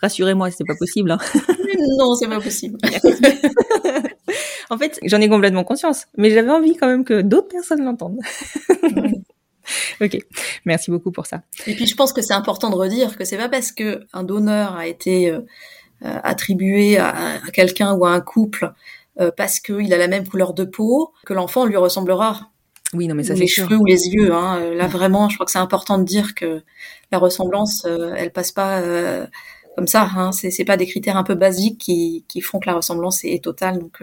rassurez-moi, 0.00 0.50
c'est 0.52 0.64
pas 0.64 0.76
possible. 0.78 1.10
Hein. 1.10 1.18
non, 1.98 2.14
c'est 2.14 2.28
pas 2.28 2.40
possible. 2.40 2.78
en 4.70 4.78
fait, 4.78 5.00
j'en 5.02 5.20
ai 5.20 5.28
complètement 5.28 5.64
conscience, 5.64 6.06
mais 6.16 6.30
j'avais 6.30 6.50
envie 6.50 6.76
quand 6.76 6.86
même 6.86 7.04
que 7.04 7.22
d'autres 7.22 7.48
personnes 7.48 7.84
l'entendent. 7.84 8.20
ok, 10.00 10.18
merci 10.64 10.90
beaucoup 10.90 11.10
pour 11.10 11.26
ça. 11.26 11.42
Et 11.66 11.74
puis 11.74 11.86
je 11.86 11.96
pense 11.96 12.12
que 12.12 12.22
c'est 12.22 12.34
important 12.34 12.70
de 12.70 12.76
redire 12.76 13.16
que 13.16 13.24
c'est 13.24 13.36
pas 13.36 13.48
parce 13.48 13.72
que 13.72 14.06
un 14.12 14.22
donneur 14.22 14.76
a 14.76 14.86
été 14.86 15.30
euh, 15.30 15.40
euh, 15.40 15.40
attribué 16.02 16.98
à, 16.98 17.40
quelqu'un 17.52 17.94
ou 17.94 18.04
à 18.04 18.10
un 18.10 18.20
couple 18.20 18.72
euh, 19.20 19.32
parce 19.36 19.58
qu'il 19.58 19.92
a 19.92 19.98
la 19.98 20.06
même 20.06 20.26
couleur 20.28 20.54
de 20.54 20.64
peau, 20.64 21.12
que 21.26 21.34
l'enfant 21.34 21.64
lui 21.64 21.76
ressemblera. 21.76 22.50
Oui, 22.94 23.08
non, 23.08 23.16
mais 23.16 23.24
ça 23.24 23.34
les 23.34 23.48
cheveux 23.48 23.76
ou 23.76 23.84
les 23.84 24.08
yeux. 24.08 24.32
Hein. 24.32 24.74
Là, 24.74 24.86
vraiment, 24.86 25.28
je 25.28 25.34
crois 25.34 25.44
que 25.44 25.52
c'est 25.52 25.58
important 25.58 25.98
de 25.98 26.04
dire 26.04 26.34
que 26.34 26.62
la 27.10 27.18
ressemblance, 27.18 27.84
euh, 27.84 28.14
elle 28.16 28.32
passe 28.32 28.52
pas 28.52 28.80
comme 29.76 29.88
ça. 29.88 30.08
Hein. 30.16 30.30
C'est 30.32 30.64
pas 30.64 30.76
des 30.76 30.86
critères 30.86 31.16
un 31.16 31.24
peu 31.24 31.34
basiques 31.34 31.78
qui, 31.78 32.24
qui 32.28 32.40
font 32.40 32.60
que 32.60 32.66
la 32.68 32.74
ressemblance 32.76 33.24
est, 33.24 33.42
totale. 33.42 33.78
Donc, 33.80 34.02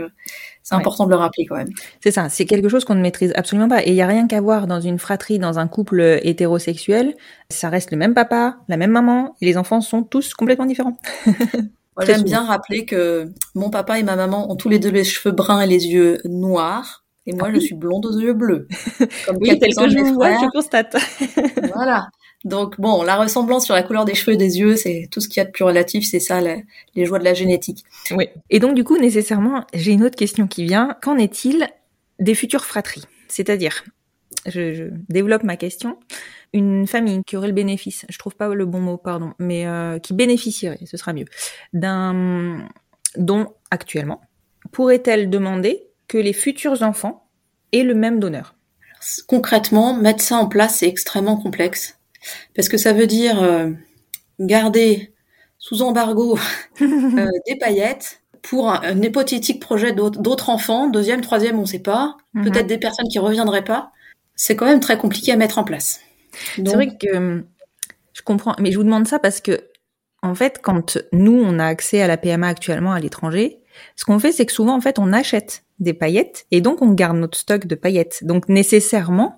c'est 0.63 0.75
important 0.75 1.05
de 1.05 1.11
le 1.11 1.15
rappeler 1.15 1.45
quand 1.45 1.55
même. 1.55 1.69
C'est 2.03 2.11
ça. 2.11 2.29
C'est 2.29 2.45
quelque 2.45 2.69
chose 2.69 2.85
qu'on 2.85 2.95
ne 2.95 3.01
maîtrise 3.01 3.31
absolument 3.35 3.69
pas. 3.69 3.83
Et 3.83 3.89
il 3.89 3.95
y 3.95 4.01
a 4.01 4.07
rien 4.07 4.27
qu'à 4.27 4.41
voir 4.41 4.67
dans 4.67 4.81
une 4.81 4.99
fratrie, 4.99 5.39
dans 5.39 5.57
un 5.57 5.67
couple 5.67 6.19
hétérosexuel. 6.21 7.15
Ça 7.49 7.69
reste 7.69 7.89
le 7.91 7.97
même 7.97 8.13
papa, 8.13 8.57
la 8.67 8.77
même 8.77 8.91
maman, 8.91 9.35
et 9.41 9.45
les 9.45 9.57
enfants 9.57 9.81
sont 9.81 10.03
tous 10.03 10.33
complètement 10.33 10.65
différents. 10.65 10.97
Moi, 11.95 12.05
j'aime 12.05 12.23
bien 12.23 12.43
rappeler 12.43 12.85
que 12.85 13.29
mon 13.53 13.69
papa 13.69 13.99
et 13.99 14.03
ma 14.03 14.15
maman 14.15 14.51
ont 14.51 14.55
tous 14.55 14.69
les 14.69 14.79
deux 14.79 14.91
les 14.91 15.03
cheveux 15.03 15.33
bruns 15.33 15.61
et 15.61 15.67
les 15.67 15.87
yeux 15.87 16.19
noirs. 16.25 17.05
Et 17.27 17.33
moi, 17.33 17.49
je 17.51 17.57
ah 17.57 17.59
suis 17.59 17.75
blonde 17.75 18.05
aux 18.05 18.19
yeux 18.19 18.33
bleus. 18.33 18.67
Comme 19.25 19.37
oui, 19.39 19.57
tel 19.57 19.73
que 19.73 19.89
je 19.89 19.97
vous 19.97 20.13
vois, 20.13 20.33
je 20.33 20.49
constate. 20.51 20.95
voilà. 21.73 22.09
Donc 22.43 22.79
bon, 22.79 23.01
la 23.01 23.15
ressemblance 23.15 23.65
sur 23.65 23.73
la 23.73 23.81
couleur 23.81 24.05
des 24.05 24.13
cheveux 24.13 24.33
et 24.33 24.37
des 24.37 24.59
yeux, 24.59 24.75
c'est 24.75 25.07
tout 25.09 25.19
ce 25.19 25.27
qu'il 25.27 25.37
y 25.37 25.41
a 25.41 25.45
de 25.45 25.51
plus 25.51 25.63
relatif, 25.63 26.05
c'est 26.05 26.19
ça, 26.19 26.39
les 26.41 27.05
joies 27.05 27.17
de 27.17 27.23
la 27.23 27.33
génétique. 27.33 27.83
Oui. 28.11 28.27
Et 28.51 28.59
donc 28.59 28.75
du 28.75 28.83
coup, 28.83 28.97
nécessairement, 28.97 29.65
j'ai 29.73 29.93
une 29.93 30.03
autre 30.03 30.15
question 30.15 30.45
qui 30.47 30.63
vient. 30.63 30.95
Qu'en 31.01 31.17
est-il 31.17 31.67
des 32.19 32.35
futures 32.35 32.65
fratries? 32.65 33.05
C'est-à-dire, 33.27 33.83
je, 34.45 34.73
je, 34.73 34.83
développe 35.09 35.43
ma 35.43 35.57
question 35.57 35.97
une 36.55 36.87
famille 36.87 37.21
qui 37.25 37.35
aurait 37.35 37.49
le 37.49 37.53
bénéfice, 37.53 38.05
je 38.07 38.17
trouve 38.17 38.35
pas 38.35 38.47
le 38.47 38.65
bon 38.65 38.79
mot, 38.79 38.95
pardon, 38.95 39.33
mais 39.39 39.67
euh, 39.67 39.99
qui 39.99 40.13
bénéficierait, 40.13 40.79
ce 40.85 40.95
sera 40.95 41.11
mieux, 41.11 41.25
d'un 41.73 42.65
don 43.17 43.53
actuellement, 43.71 44.21
pourrait-elle 44.71 45.29
demander 45.29 45.83
que 46.07 46.17
les 46.17 46.31
futurs 46.31 46.81
enfants 46.81 47.27
aient 47.73 47.83
le 47.83 47.93
même 47.93 48.21
donneur? 48.21 48.55
Concrètement, 49.27 49.93
mettre 49.95 50.23
ça 50.23 50.37
en 50.37 50.47
place, 50.47 50.77
c'est 50.77 50.87
extrêmement 50.87 51.35
complexe, 51.35 51.99
parce 52.55 52.69
que 52.69 52.77
ça 52.77 52.93
veut 52.93 53.05
dire 53.05 53.43
euh, 53.43 53.71
garder 54.39 55.13
sous 55.57 55.81
embargo 55.81 56.39
euh, 56.81 57.27
des 57.47 57.57
paillettes 57.57 58.21
pour 58.41 58.69
un, 58.69 59.01
hypothétique 59.01 59.59
projet 59.59 59.91
d'autres 59.91 60.49
enfants, 60.49 60.87
deuxième, 60.87 61.19
troisième, 61.19 61.57
on 61.57 61.63
ne 61.63 61.67
sait 61.67 61.79
pas, 61.79 62.15
mhm. 62.33 62.45
peut-être 62.45 62.67
des 62.67 62.77
personnes 62.77 63.09
qui 63.09 63.19
reviendraient 63.19 63.65
pas. 63.65 63.91
C'est 64.37 64.55
quand 64.55 64.65
même 64.65 64.79
très 64.79 64.97
compliqué 64.97 65.33
à 65.33 65.35
mettre 65.35 65.57
en 65.57 65.65
place. 65.65 65.99
C'est 66.55 66.73
vrai 66.73 66.97
que 66.97 67.15
hum, 67.15 67.45
je 68.13 68.21
comprends, 68.21 68.55
mais 68.59 68.71
je 68.71 68.77
vous 68.77 68.83
demande 68.83 69.07
ça 69.07 69.19
parce 69.19 69.41
que, 69.41 69.69
en 70.21 70.35
fait, 70.35 70.59
quand 70.61 70.97
nous, 71.11 71.37
on 71.37 71.59
a 71.59 71.65
accès 71.65 72.01
à 72.01 72.07
la 72.07 72.17
PMA 72.17 72.47
actuellement 72.47 72.93
à 72.93 72.99
l'étranger, 72.99 73.59
ce 73.95 74.05
qu'on 74.05 74.19
fait, 74.19 74.31
c'est 74.31 74.45
que 74.45 74.53
souvent, 74.53 74.75
en 74.75 74.81
fait, 74.81 74.99
on 74.99 75.11
achète 75.11 75.63
des 75.79 75.93
paillettes 75.93 76.45
et 76.51 76.61
donc 76.61 76.81
on 76.81 76.93
garde 76.93 77.17
notre 77.17 77.37
stock 77.37 77.67
de 77.67 77.75
paillettes. 77.75 78.23
Donc, 78.23 78.47
nécessairement, 78.47 79.37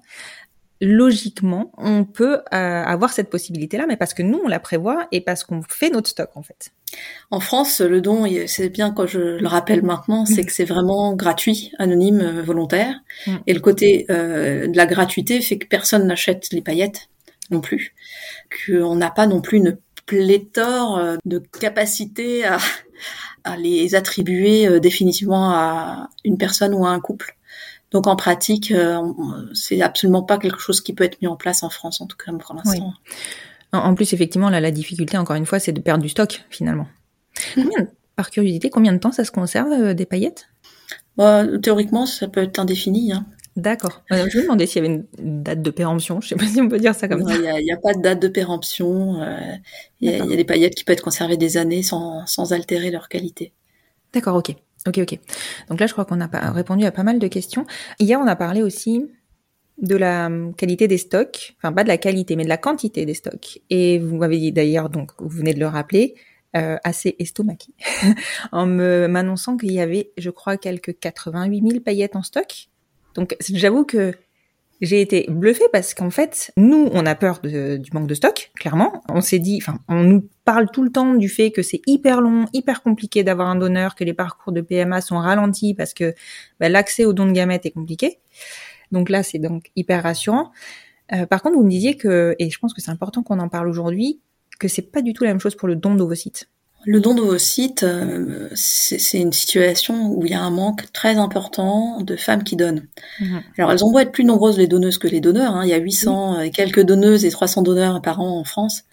logiquement, 0.81 1.71
on 1.77 2.03
peut 2.03 2.39
euh, 2.53 2.83
avoir 2.83 3.11
cette 3.11 3.29
possibilité-là, 3.29 3.85
mais 3.87 3.97
parce 3.97 4.13
que 4.13 4.21
nous, 4.21 4.39
on 4.43 4.47
la 4.47 4.59
prévoit 4.59 5.07
et 5.11 5.21
parce 5.21 5.43
qu'on 5.43 5.61
fait 5.67 5.89
notre 5.89 6.09
stock, 6.09 6.29
en 6.35 6.43
fait. 6.43 6.71
En 7.31 7.39
France, 7.39 7.81
le 7.81 8.01
don, 8.01 8.25
c'est 8.47 8.69
bien 8.69 8.91
quand 8.91 9.07
je 9.07 9.19
le 9.19 9.47
rappelle 9.47 9.83
maintenant, 9.83 10.25
c'est 10.25 10.43
que 10.43 10.51
c'est 10.51 10.65
vraiment 10.65 11.15
gratuit, 11.15 11.71
anonyme, 11.79 12.21
euh, 12.21 12.41
volontaire. 12.41 12.95
Mm. 13.25 13.35
Et 13.47 13.53
le 13.53 13.59
côté 13.59 14.05
euh, 14.09 14.67
de 14.67 14.77
la 14.77 14.85
gratuité 14.85 15.41
fait 15.41 15.57
que 15.57 15.67
personne 15.67 16.05
n'achète 16.07 16.51
les 16.51 16.61
paillettes 16.61 17.09
non 17.49 17.61
plus, 17.61 17.95
qu'on 18.65 18.95
n'a 18.95 19.09
pas 19.09 19.25
non 19.25 19.39
plus 19.41 19.57
une 19.57 19.77
pléthore 20.05 21.17
de 21.23 21.39
capacité 21.59 22.45
à, 22.45 22.57
à 23.45 23.55
les 23.55 23.95
attribuer 23.95 24.79
définitivement 24.81 25.51
à 25.51 26.09
une 26.25 26.37
personne 26.37 26.73
ou 26.73 26.85
à 26.85 26.89
un 26.89 26.99
couple. 26.99 27.36
Donc 27.91 28.07
en 28.07 28.15
pratique, 28.15 28.71
euh, 28.71 29.01
c'est 29.53 29.81
absolument 29.81 30.23
pas 30.23 30.37
quelque 30.37 30.59
chose 30.59 30.81
qui 30.81 30.93
peut 30.93 31.03
être 31.03 31.21
mis 31.21 31.27
en 31.27 31.37
place 31.37 31.63
en 31.63 31.69
France, 31.69 32.01
en 32.01 32.07
tout 32.07 32.17
cas 32.17 32.31
pour 32.33 32.55
l'instant. 32.55 32.93
En 33.73 33.95
plus, 33.95 34.13
effectivement, 34.13 34.49
là, 34.49 34.59
la 34.59 34.71
difficulté, 34.71 35.17
encore 35.17 35.35
une 35.35 35.45
fois, 35.45 35.59
c'est 35.59 35.73
de 35.73 35.81
perdre 35.81 36.01
du 36.01 36.09
stock 36.09 36.45
finalement. 36.49 36.87
par 38.15 38.31
curiosité, 38.31 38.69
combien 38.69 38.93
de 38.93 38.97
temps 38.97 39.11
ça 39.11 39.23
se 39.23 39.31
conserve 39.31 39.71
euh, 39.71 39.93
des 39.93 40.05
paillettes? 40.05 40.47
Bah, 41.17 41.45
Théoriquement, 41.61 42.05
ça 42.05 42.27
peut 42.27 42.41
être 42.41 42.59
indéfini. 42.59 43.13
Hein. 43.13 43.25
D'accord. 43.55 44.03
Je 44.11 44.15
me 44.15 44.43
demandais 44.43 44.67
s'il 44.67 44.83
y 44.83 44.85
avait 44.85 45.03
une 45.17 45.41
date 45.41 45.63
de 45.63 45.71
péremption. 45.71 46.21
Je 46.21 46.29
sais 46.29 46.35
pas 46.35 46.45
si 46.45 46.61
on 46.61 46.69
peut 46.69 46.79
dire 46.79 46.93
ça 46.93 47.07
comme 47.07 47.27
ça. 47.27 47.35
Il 47.35 47.63
n'y 47.63 47.71
a, 47.71 47.77
pas 47.77 47.93
de 47.93 48.01
date 48.01 48.21
de 48.21 48.27
péremption. 48.27 49.21
Euh, 49.21 49.35
il 49.99 50.11
y, 50.11 50.13
a 50.13 50.35
des 50.35 50.43
paillettes 50.43 50.75
qui 50.75 50.83
peuvent 50.83 50.93
être 50.93 51.03
conservées 51.03 51.37
des 51.37 51.57
années 51.57 51.81
sans, 51.81 52.25
sans 52.27 52.53
altérer 52.53 52.91
leur 52.91 53.09
qualité. 53.09 53.53
D'accord, 54.13 54.35
ok. 54.35 54.55
Ok, 54.87 54.99
ok. 54.99 55.19
Donc 55.69 55.79
là, 55.79 55.87
je 55.87 55.91
crois 55.91 56.05
qu'on 56.05 56.21
a 56.21 56.51
répondu 56.51 56.85
à 56.85 56.91
pas 56.91 57.03
mal 57.03 57.19
de 57.19 57.27
questions. 57.27 57.65
Hier, 57.99 58.19
on 58.19 58.27
a 58.27 58.35
parlé 58.35 58.63
aussi 58.63 59.05
de 59.77 59.95
la 59.95 60.29
qualité 60.57 60.87
des 60.87 60.97
stocks, 60.97 61.55
enfin 61.57 61.71
pas 61.71 61.83
de 61.83 61.87
la 61.87 61.97
qualité, 61.97 62.35
mais 62.35 62.43
de 62.43 62.49
la 62.49 62.57
quantité 62.57 63.05
des 63.05 63.13
stocks. 63.13 63.59
Et 63.69 63.99
vous 63.99 64.17
m'avez 64.17 64.37
dit 64.39 64.51
d'ailleurs, 64.51 64.89
donc 64.89 65.11
vous 65.19 65.29
venez 65.29 65.53
de 65.53 65.59
le 65.59 65.67
rappeler, 65.67 66.15
euh, 66.55 66.77
assez 66.83 67.15
estomaqué, 67.19 67.73
en 68.51 68.65
m'annonçant 68.65 69.57
qu'il 69.57 69.73
y 69.73 69.79
avait, 69.79 70.11
je 70.17 70.29
crois, 70.29 70.57
quelques 70.57 70.97
88 70.97 71.69
000 71.69 71.79
paillettes 71.81 72.15
en 72.15 72.23
stock. 72.23 72.69
Donc 73.13 73.35
j'avoue 73.39 73.83
que 73.83 74.13
j'ai 74.81 75.01
été 75.01 75.25
bluffée 75.29 75.67
parce 75.71 75.93
qu'en 75.93 76.09
fait, 76.09 76.51
nous, 76.55 76.89
on 76.93 77.05
a 77.05 77.15
peur 77.15 77.39
de, 77.41 77.77
du 77.77 77.91
manque 77.93 78.07
de 78.07 78.13
stock, 78.13 78.51
clairement. 78.55 79.01
On 79.09 79.21
s'est 79.21 79.39
dit, 79.39 79.59
enfin, 79.61 79.79
on 79.87 80.03
nous 80.03 80.27
parle 80.45 80.69
tout 80.71 80.83
le 80.83 80.91
temps 80.91 81.15
du 81.15 81.29
fait 81.29 81.51
que 81.51 81.61
c'est 81.61 81.81
hyper 81.87 82.21
long, 82.21 82.45
hyper 82.53 82.83
compliqué 82.83 83.23
d'avoir 83.23 83.49
un 83.49 83.55
donneur, 83.55 83.95
que 83.95 84.03
les 84.03 84.13
parcours 84.13 84.53
de 84.53 84.61
PMA 84.61 85.01
sont 85.01 85.17
ralentis 85.17 85.73
parce 85.73 85.93
que 85.93 86.13
bah, 86.59 86.69
l'accès 86.69 87.05
aux 87.05 87.13
dons 87.13 87.25
de 87.25 87.31
gamètes 87.31 87.65
est 87.65 87.71
compliqué. 87.71 88.19
Donc 88.91 89.09
là, 89.09 89.23
c'est 89.23 89.39
donc 89.39 89.71
hyper 89.75 90.03
rassurant. 90.03 90.51
Euh, 91.13 91.25
par 91.25 91.41
contre, 91.41 91.55
vous 91.55 91.63
me 91.63 91.69
disiez 91.69 91.97
que, 91.97 92.35
et 92.39 92.49
je 92.49 92.59
pense 92.59 92.73
que 92.73 92.81
c'est 92.81 92.91
important 92.91 93.23
qu'on 93.23 93.39
en 93.39 93.49
parle 93.49 93.67
aujourd'hui, 93.67 94.21
que 94.59 94.67
c'est 94.67 94.91
pas 94.91 95.01
du 95.01 95.13
tout 95.13 95.23
la 95.23 95.31
même 95.31 95.39
chose 95.39 95.55
pour 95.55 95.67
le 95.67 95.75
don 95.75 95.95
d'ovocytes. 95.95 96.49
Le 96.85 97.01
don 97.01 97.15
d'ovocytes, 97.15 97.83
euh, 97.83 98.49
c'est 98.53 99.19
une 99.19 99.33
situation 99.33 100.11
où 100.11 100.25
il 100.25 100.31
y 100.31 100.35
a 100.35 100.41
un 100.41 100.51
manque 100.51 100.91
très 100.93 101.17
important 101.17 102.01
de 102.01 102.15
femmes 102.15 102.43
qui 102.43 102.55
donnent. 102.55 102.87
Mhm. 103.19 103.41
Alors 103.57 103.71
elles 103.71 103.83
ont 103.83 103.91
beau 103.91 103.99
être 103.99 104.11
plus 104.11 104.23
nombreuses 104.23 104.57
les 104.57 104.67
donneuses 104.67 104.97
que 104.97 105.07
les 105.07 105.19
donneurs, 105.19 105.55
hein. 105.55 105.65
il 105.65 105.69
y 105.69 105.73
a 105.73 105.77
800 105.77 106.41
et 106.41 106.51
quelques 106.51 106.83
donneuses 106.83 107.25
et 107.25 107.29
300 107.29 107.63
donneurs 107.63 108.01
par 108.01 108.21
an 108.21 108.39
en 108.39 108.43
France. 108.43 108.83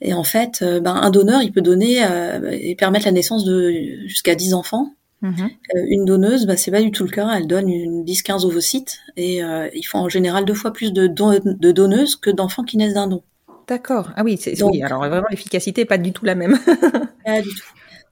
Et 0.00 0.14
en 0.14 0.24
fait, 0.24 0.60
euh, 0.62 0.80
ben, 0.80 0.94
un 0.94 1.10
donneur, 1.10 1.42
il 1.42 1.52
peut 1.52 1.60
donner 1.60 2.02
euh, 2.04 2.50
et 2.52 2.74
permettre 2.74 3.04
la 3.04 3.12
naissance 3.12 3.44
de 3.44 3.70
jusqu'à 4.06 4.34
10 4.34 4.54
enfants. 4.54 4.94
Mhm. 5.22 5.50
une 5.74 6.06
donneuse, 6.06 6.46
bah, 6.46 6.56
c'est 6.56 6.70
pas 6.70 6.80
du 6.80 6.90
tout 6.90 7.04
le 7.04 7.10
cas. 7.10 7.28
Elle 7.36 7.46
donne 7.46 8.04
10-15 8.04 8.46
ovocytes 8.46 9.00
et 9.18 9.40
il 9.74 9.82
faut 9.82 9.98
en 9.98 10.08
général 10.08 10.46
deux 10.46 10.54
fois 10.54 10.72
plus 10.72 10.94
de, 10.94 11.06
de 11.06 11.72
donneuses 11.72 12.16
que 12.16 12.30
d'enfants 12.30 12.64
qui 12.64 12.78
naissent 12.78 12.94
d'un 12.94 13.06
don. 13.06 13.22
D'accord. 13.70 14.10
Ah 14.16 14.24
oui, 14.24 14.36
c'est 14.36 14.60
oui, 14.64 14.82
alors 14.82 14.98
vraiment 14.98 15.28
l'efficacité 15.30 15.82
n'est 15.82 15.86
pas 15.86 15.96
du 15.96 16.12
tout 16.12 16.24
la 16.24 16.34
même. 16.34 16.58
pas 17.24 17.40
du 17.40 17.48
tout. 17.48 17.64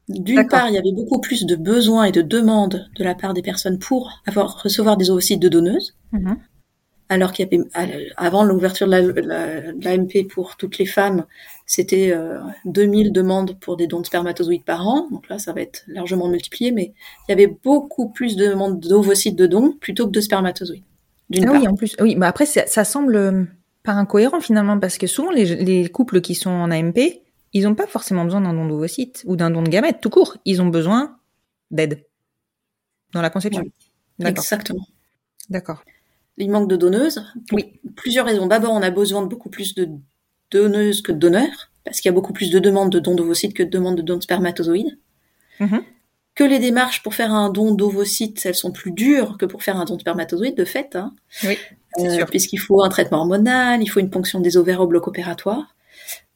D'une 0.08 0.46
part, 0.46 0.68
il 0.68 0.74
y 0.74 0.78
avait 0.78 0.92
beaucoup 0.92 1.20
plus 1.20 1.46
de 1.46 1.56
besoins 1.56 2.04
et 2.04 2.12
de 2.12 2.22
demandes 2.22 2.88
de 2.94 3.02
la 3.02 3.16
part 3.16 3.34
des 3.34 3.42
personnes 3.42 3.80
pour 3.80 4.22
avoir 4.24 4.62
recevoir 4.62 4.96
des 4.96 5.10
ovocytes 5.10 5.40
de 5.42 5.48
donneuses, 5.48 5.96
mhm. 6.12 6.36
alors 7.08 7.32
qu'il 7.32 7.44
y 7.44 7.56
avait 7.56 7.68
avant 8.16 8.44
l'ouverture 8.44 8.86
de 8.86 9.84
l'AMP 9.84 10.28
pour 10.30 10.56
toutes 10.56 10.78
les 10.78 10.86
femmes, 10.86 11.26
c'était 11.66 12.16
2000 12.64 13.08
euh, 13.08 13.10
demandes 13.10 13.58
pour 13.58 13.76
des 13.76 13.88
dons 13.88 14.00
de 14.00 14.06
spermatozoïdes 14.06 14.64
par 14.64 14.86
an. 14.86 15.08
Donc 15.10 15.28
là, 15.28 15.40
ça 15.40 15.52
va 15.52 15.60
être 15.60 15.82
largement 15.88 16.28
multiplié, 16.28 16.70
mais 16.70 16.92
il 17.26 17.32
y 17.32 17.34
avait 17.34 17.52
beaucoup 17.64 18.10
plus 18.10 18.36
de 18.36 18.46
demandes 18.46 18.78
d'ovocytes 18.78 19.36
de 19.36 19.48
dons 19.48 19.72
plutôt 19.72 20.06
que 20.06 20.12
de 20.12 20.20
spermatozoïdes. 20.20 20.84
Ah 21.36 21.50
oui, 21.50 21.66
en 21.66 21.74
plus, 21.74 21.96
oui, 22.00 22.14
mais 22.14 22.26
après 22.26 22.46
ça 22.46 22.84
semble 22.84 23.48
euh, 23.88 23.92
incohérent 23.92 24.40
finalement, 24.40 24.78
parce 24.78 24.98
que 24.98 25.06
souvent 25.06 25.30
les, 25.30 25.88
couples 25.88 26.20
qui 26.20 26.34
sont 26.34 26.50
en 26.50 26.70
AMP, 26.70 27.22
ils 27.52 27.64
n'ont 27.64 27.74
pas 27.74 27.86
forcément 27.86 28.24
besoin 28.24 28.40
d'un 28.40 28.52
don 28.52 28.66
d'ovocytes 28.66 29.24
ou 29.26 29.36
d'un 29.36 29.50
don 29.50 29.62
de 29.62 29.68
gamètes, 29.68 30.00
tout 30.00 30.10
court. 30.10 30.36
Ils 30.44 30.60
ont 30.60 30.66
besoin 30.66 31.18
d'aide 31.70 32.04
dans 33.12 33.22
la 33.22 33.30
conception. 33.30 33.64
Exactement. 34.24 34.86
D'accord. 35.48 35.82
Il 36.36 36.50
manque 36.50 36.68
de 36.68 36.76
donneuses. 36.76 37.24
oui. 37.52 37.80
Plusieurs 37.96 38.26
raisons. 38.26 38.46
D'abord, 38.46 38.72
on 38.72 38.82
a 38.82 38.90
besoin 38.90 39.22
de 39.22 39.26
beaucoup 39.26 39.50
plus 39.50 39.74
de 39.74 39.88
donneuses 40.50 41.02
que 41.02 41.12
de 41.12 41.18
donneurs, 41.18 41.70
parce 41.84 42.00
qu'il 42.00 42.08
y 42.08 42.12
a 42.12 42.14
beaucoup 42.14 42.32
plus 42.32 42.50
de 42.50 42.58
demandes 42.58 42.90
de 42.90 43.00
dons 43.00 43.14
d'ovocytes 43.14 43.54
que 43.54 43.62
de 43.62 43.70
demandes 43.70 43.96
de 43.96 44.02
dons 44.02 44.16
de 44.16 44.22
spermatozoïdes. 44.22 44.98
Mm-hmm. 45.60 45.82
Que 46.34 46.44
les 46.44 46.60
démarches 46.60 47.02
pour 47.02 47.14
faire 47.14 47.32
un 47.32 47.50
don 47.50 47.74
d'ovocytes, 47.74 48.46
elles 48.46 48.54
sont 48.54 48.70
plus 48.70 48.92
dures 48.92 49.36
que 49.38 49.46
pour 49.46 49.62
faire 49.62 49.76
un 49.76 49.84
don 49.84 49.96
de 49.96 50.00
spermatozoïdes, 50.00 50.56
de 50.56 50.64
fait. 50.64 50.94
Hein. 50.94 51.14
Oui. 51.44 51.58
Euh, 51.98 52.24
puisqu'il 52.26 52.58
faut 52.58 52.82
un 52.82 52.88
traitement 52.88 53.18
hormonal, 53.18 53.82
il 53.82 53.86
faut 53.86 54.00
une 54.00 54.10
ponction 54.10 54.40
des 54.40 54.56
ovaires 54.56 54.80
au 54.80 54.86
bloc 54.86 55.08
opératoire. 55.08 55.74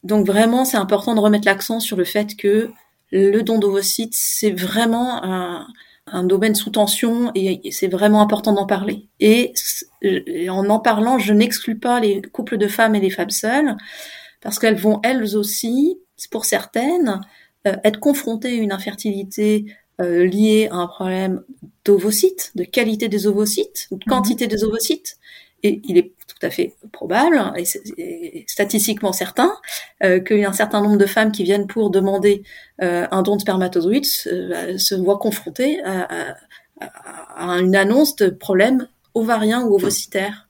Donc 0.03 0.27
vraiment, 0.27 0.65
c'est 0.65 0.77
important 0.77 1.15
de 1.15 1.21
remettre 1.21 1.47
l'accent 1.47 1.81
sur 1.81 1.97
le 1.97 2.05
fait 2.05 2.37
que 2.37 2.71
le 3.13 3.43
don 3.43 3.59
d'ovocytes, 3.59 4.15
c'est 4.15 4.51
vraiment 4.51 5.23
un, 5.23 5.67
domaine 6.25 6.55
sous 6.55 6.71
tension 6.71 7.31
et 7.35 7.71
c'est 7.71 7.89
vraiment 7.89 8.21
important 8.21 8.53
d'en 8.53 8.67
parler. 8.67 9.09
Et, 9.21 9.53
en 10.49 10.69
en 10.69 10.79
parlant, 10.81 11.19
je 11.19 11.33
n'exclus 11.33 11.79
pas 11.79 12.01
les 12.01 12.21
couples 12.21 12.59
de 12.59 12.67
femmes 12.67 12.95
et 12.95 13.01
les 13.01 13.11
femmes 13.11 13.31
seules, 13.31 13.77
parce 14.41 14.59
qu'elles 14.59 14.77
vont 14.77 15.01
elles 15.05 15.37
aussi, 15.37 15.99
pour 16.31 16.45
certaines, 16.45 17.21
euh, 17.67 17.77
être 17.85 18.01
confrontées 18.01 18.59
à 18.59 18.63
une 18.63 18.73
infertilité 18.73 19.67
euh, 20.01 20.27
liée 20.27 20.69
à 20.73 20.77
un 20.77 20.87
problème 20.87 21.43
d'ovocytes, 21.85 22.53
de 22.57 22.65
qualité 22.65 23.09
des 23.09 23.27
ovocytes, 23.27 23.89
de 23.93 24.05
quantité 24.05 24.49
des 24.49 24.65
ovocytes, 24.65 25.17
et 25.63 25.81
il 25.85 25.97
est 25.97 26.13
tout 26.27 26.47
à 26.47 26.51
fait 26.51 26.75
probable 26.93 27.41
et, 27.57 28.45
statistiquement 28.49 29.13
certain 29.13 29.53
euh, 30.03 30.21
qu'il 30.21 30.39
y 30.39 30.45
a 30.45 30.49
un 30.49 30.55
certain 30.55 30.81
nombre 30.83 30.97
de 30.97 31.07
femmes 31.07 31.33
qui 31.33 31.45
viennent 31.45 31.67
pour 31.67 31.91
demander 31.91 32.43
euh, 32.83 33.07
un 33.11 33.23
don 33.23 33.37
de 33.37 33.41
spermatozoïdes 33.41 34.07
euh, 34.27 34.77
se 34.79 34.95
voient 34.95 35.19
confrontées 35.19 35.81
à, 35.85 36.37
une 37.37 37.77
annonce 37.77 38.17
de 38.17 38.29
problèmes 38.29 38.89
ovariens 39.15 39.63
ou 39.63 39.77
ovocytaires. 39.77 40.49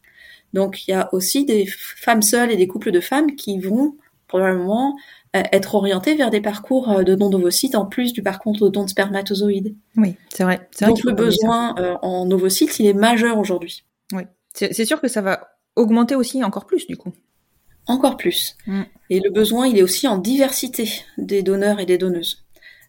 Donc 0.54 0.86
il 0.86 0.92
y 0.92 0.94
a 0.94 1.12
aussi 1.12 1.44
des 1.44 1.66
femmes 1.66 2.22
seules 2.22 2.50
et 2.50 2.56
des 2.56 2.66
couples 2.66 2.90
de 2.90 3.00
femmes 3.00 3.36
qui 3.36 3.58
vont 3.58 3.96
probablement 4.28 4.96
être 5.34 5.74
orientés 5.74 6.14
vers 6.14 6.30
des 6.30 6.40
parcours 6.40 7.04
de 7.04 7.14
don 7.14 7.28
d'ovocytes 7.28 7.74
en 7.74 7.84
plus 7.84 8.14
du 8.14 8.22
parcours 8.22 8.58
de 8.58 8.68
don 8.68 8.84
de 8.84 8.88
spermatozoïdes. 8.88 9.74
Oui, 9.96 10.16
c'est 10.30 10.44
vrai. 10.44 10.68
Donc 10.80 11.04
le 11.04 11.12
besoin 11.12 11.74
en 12.00 12.30
ovocytes, 12.30 12.78
il 12.78 12.86
est 12.86 12.94
majeur 12.94 13.38
aujourd'hui. 13.38 13.84
Oui. 14.12 14.22
C'est 14.54 14.84
sûr 14.84 15.00
que 15.00 15.08
ça 15.08 15.22
va 15.22 15.56
augmenter 15.76 16.14
aussi 16.14 16.42
encore 16.44 16.66
plus 16.66 16.86
du 16.86 16.96
coup. 16.96 17.12
Encore 17.86 18.16
plus. 18.16 18.56
Mm. 18.66 18.82
Et 19.10 19.20
le 19.20 19.30
besoin, 19.30 19.66
il 19.66 19.78
est 19.78 19.82
aussi 19.82 20.06
en 20.06 20.18
diversité 20.18 20.88
des 21.18 21.42
donneurs 21.42 21.80
et 21.80 21.86
des 21.86 21.98
donneuses. 21.98 22.44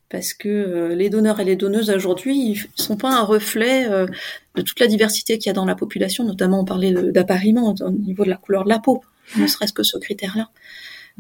Parce 0.10 0.34
que 0.34 0.48
euh, 0.48 0.96
les 0.96 1.10
donneurs 1.10 1.40
et 1.40 1.44
les 1.44 1.56
donneuses 1.56 1.90
aujourd'hui, 1.90 2.38
ils 2.38 2.66
sont 2.76 2.98
pas 2.98 3.12
un 3.12 3.24
reflet 3.24 3.90
euh, 3.90 4.06
de 4.56 4.62
toute 4.62 4.80
la 4.80 4.86
diversité 4.86 5.40
qu'il 5.40 5.48
y 5.48 5.50
a 5.50 5.54
dans 5.54 5.66
la 5.66 5.76
population, 5.76 6.24
notamment 6.24 6.60
on 6.60 6.66
parlait 6.66 6.94
d'appariement 7.12 7.74
au 7.82 7.90
niveau 7.90 8.24
de 8.24 8.30
la 8.30 8.38
couleur 8.38 8.64
de 8.64 8.70
la 8.70 8.78
peau, 8.78 9.02
ne 9.38 9.48
serait-ce 9.48 9.74
que 9.74 9.82
ce 9.82 9.98
critère-là. 9.98 10.50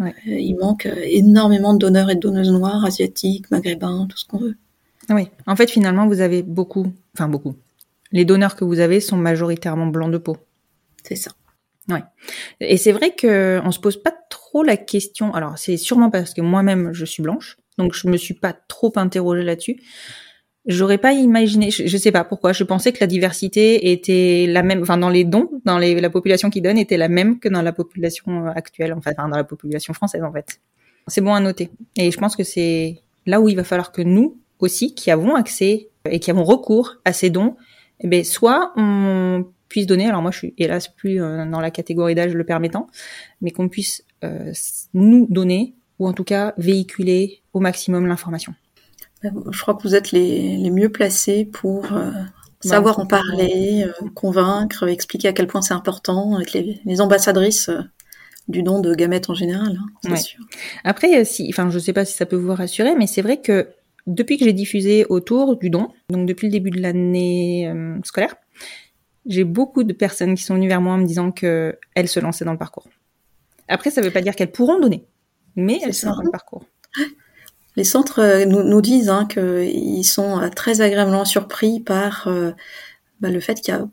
Euh, 0.02 0.12
il 0.28 0.56
manque 0.58 0.88
énormément 1.06 1.74
de 1.74 1.80
donneurs 1.80 2.12
et 2.12 2.16
de 2.16 2.20
donneuses 2.20 2.52
noires, 2.52 2.86
asiatiques, 2.86 3.50
maghrébins, 3.50 4.06
tout 4.08 4.18
ce 4.18 4.26
qu'on 4.26 4.38
veut. 4.38 4.58
Oui, 5.10 5.28
en 5.48 5.56
fait 5.56 5.72
finalement 5.72 6.08
vous 6.08 6.22
avez 6.22 6.44
beaucoup, 6.44 6.86
enfin 7.16 7.28
beaucoup, 7.28 7.56
les 8.14 8.24
donneurs 8.24 8.56
que 8.56 8.64
vous 8.64 8.80
avez 8.80 9.02
sont 9.02 9.18
majoritairement 9.18 9.88
blancs 9.88 10.12
de 10.12 10.18
peau. 10.18 10.38
C'est 11.04 11.16
ça. 11.16 11.32
Ouais. 11.90 12.04
Et 12.62 12.78
c'est 12.78 12.94
vrai 12.94 13.14
que 13.14 13.60
on 13.66 13.72
se 13.72 13.80
pose 13.80 14.02
pas 14.02 14.14
trop 14.30 14.64
la 14.64 14.78
question. 14.78 15.34
Alors 15.34 15.58
c'est 15.58 15.76
sûrement 15.76 16.10
parce 16.10 16.34
que 16.34 16.42
moi-même 16.42 16.94
je 16.94 17.04
suis 17.04 17.22
blanche, 17.22 17.58
donc 17.78 17.94
je 17.94 18.08
me 18.08 18.16
suis 18.16 18.36
pas 18.36 18.54
trop 18.54 18.94
interrogée 18.96 19.44
là-dessus. 19.44 19.82
J'aurais 20.66 20.98
pas 20.98 21.12
imaginé, 21.12 21.72
je, 21.72 21.98
sais 21.98 22.14
pas 22.14 22.24
pourquoi, 22.24 22.54
je 22.54 22.64
pensais 22.64 22.94
que 22.94 23.00
la 23.02 23.08
diversité 23.08 23.92
était 23.92 24.46
la 24.48 24.64
même, 24.64 24.82
enfin 24.82 24.98
dans 24.98 25.10
les 25.10 25.26
dons, 25.26 25.50
dans 25.66 25.78
les, 25.78 26.00
la 26.00 26.10
population 26.10 26.50
qui 26.50 26.62
donne 26.62 26.78
était 26.78 26.96
la 26.96 27.10
même 27.10 27.38
que 27.40 27.50
dans 27.50 27.62
la 27.62 27.74
population 27.74 28.48
actuelle, 28.48 28.94
enfin 28.94 29.12
dans 29.18 29.28
la 29.28 29.44
population 29.44 29.94
française 29.94 30.24
en 30.24 30.32
fait. 30.32 30.62
C'est 31.08 31.20
bon 31.20 31.34
à 31.34 31.42
noter. 31.42 31.70
Et 31.98 32.12
je 32.12 32.18
pense 32.18 32.38
que 32.38 32.44
c'est 32.46 33.02
là 33.26 33.42
où 33.42 33.50
il 33.50 33.58
va 33.58 33.66
falloir 33.66 33.92
que 33.92 34.02
nous 34.02 34.38
aussi, 34.60 34.96
qui 34.96 35.12
avons 35.12 35.36
accès 35.36 35.90
et 36.10 36.22
qui 36.22 36.32
avons 36.32 36.46
recours 36.46 36.96
à 37.04 37.12
ces 37.12 37.30
dons, 37.30 37.58
eh 38.00 38.08
ben, 38.08 38.24
soit 38.24 38.74
on 38.76 39.46
puisse 39.70 39.88
donner, 39.88 40.08
alors 40.08 40.22
moi 40.22 40.32
je 40.32 40.38
suis 40.38 40.54
hélas 40.58 40.88
plus 40.88 41.22
euh, 41.22 41.46
dans 41.46 41.60
la 41.60 41.72
catégorie 41.72 42.16
d'âge 42.16 42.34
le 42.34 42.44
permettant, 42.44 42.88
mais 43.42 43.52
qu'on 43.52 43.70
puisse 43.70 44.06
euh, 44.24 44.52
nous 44.94 45.28
donner, 45.30 45.74
ou 46.00 46.08
en 46.08 46.14
tout 46.14 46.24
cas 46.24 46.54
véhiculer 46.58 47.42
au 47.54 47.60
maximum 47.60 48.06
l'information. 48.06 48.54
Je 49.24 49.62
crois 49.62 49.74
que 49.74 49.84
vous 49.84 49.96
êtes 49.96 50.12
les, 50.12 50.58
les 50.58 50.70
mieux 50.70 50.90
placés 50.90 51.46
pour 51.46 51.92
euh, 51.94 52.12
savoir 52.60 53.00
en 53.00 53.06
parler, 53.06 53.86
convaincre, 54.16 54.88
expliquer 54.88 55.30
à 55.30 55.34
quel 55.34 55.48
point 55.48 55.62
c'est 55.62 55.74
important, 55.74 56.40
être 56.40 56.54
les, 56.54 56.82
les 56.84 57.02
ambassadrices 57.02 57.72
du 58.50 58.62
don 58.62 58.80
de 58.80 58.94
gamètes 58.94 59.30
en 59.30 59.34
général, 59.34 59.80
hein, 60.06 60.16
sûr. 60.18 60.40
Après, 60.84 61.24
si, 61.24 61.48
enfin, 61.50 61.70
je 61.70 61.80
sais 61.80 61.94
pas 61.94 62.04
si 62.04 62.16
ça 62.16 62.26
peut 62.26 62.36
vous 62.36 62.54
rassurer, 62.54 62.96
mais 62.96 63.08
c'est 63.08 63.22
vrai 63.22 63.40
que 63.40 63.70
depuis 64.08 64.38
que 64.38 64.46
j'ai 64.46 64.54
diffusé 64.54 65.06
autour 65.10 65.58
du 65.58 65.70
don, 65.70 65.90
donc 66.10 66.28
depuis 66.28 66.48
le 66.48 66.52
début 66.52 66.72
de 66.72 66.82
l'année 66.82 67.68
euh, 67.70 67.98
scolaire, 68.04 68.36
j'ai 69.26 69.44
beaucoup 69.44 69.84
de 69.84 69.94
personnes 69.94 70.36
qui 70.36 70.44
sont 70.44 70.56
venues 70.56 70.68
vers 70.68 70.82
moi 70.82 70.94
en 70.94 70.98
me 70.98 71.06
disant 71.06 71.32
qu'elles 71.32 71.78
se 72.08 72.20
lançaient 72.20 72.46
dans 72.46 72.52
le 72.52 72.58
parcours. 72.58 72.88
Après, 73.70 73.90
ça 73.90 74.02
ne 74.02 74.06
veut 74.06 74.12
pas 74.12 74.22
dire 74.22 74.36
qu'elles 74.36 74.52
pourront 74.52 74.80
donner, 74.80 75.06
mais 75.56 75.80
elles 75.84 75.94
sont 75.94 76.10
dans 76.10 76.22
le 76.22 76.32
parcours. 76.32 76.66
Les 77.76 77.86
centres 77.86 78.20
euh, 78.20 78.46
nous, 78.46 78.82
disent 78.82 79.10
hein, 79.10 79.26
qu'ils 79.26 80.06
sont 80.06 80.40
euh, 80.40 80.50
très 80.50 80.82
agréablement 80.82 81.26
surpris 81.26 81.80
par 81.80 82.30
bah, 83.20 83.32
le 83.32 83.40
fait 83.40 83.56
qu'il 83.56 83.74
y 83.74 83.78
a 83.78 83.88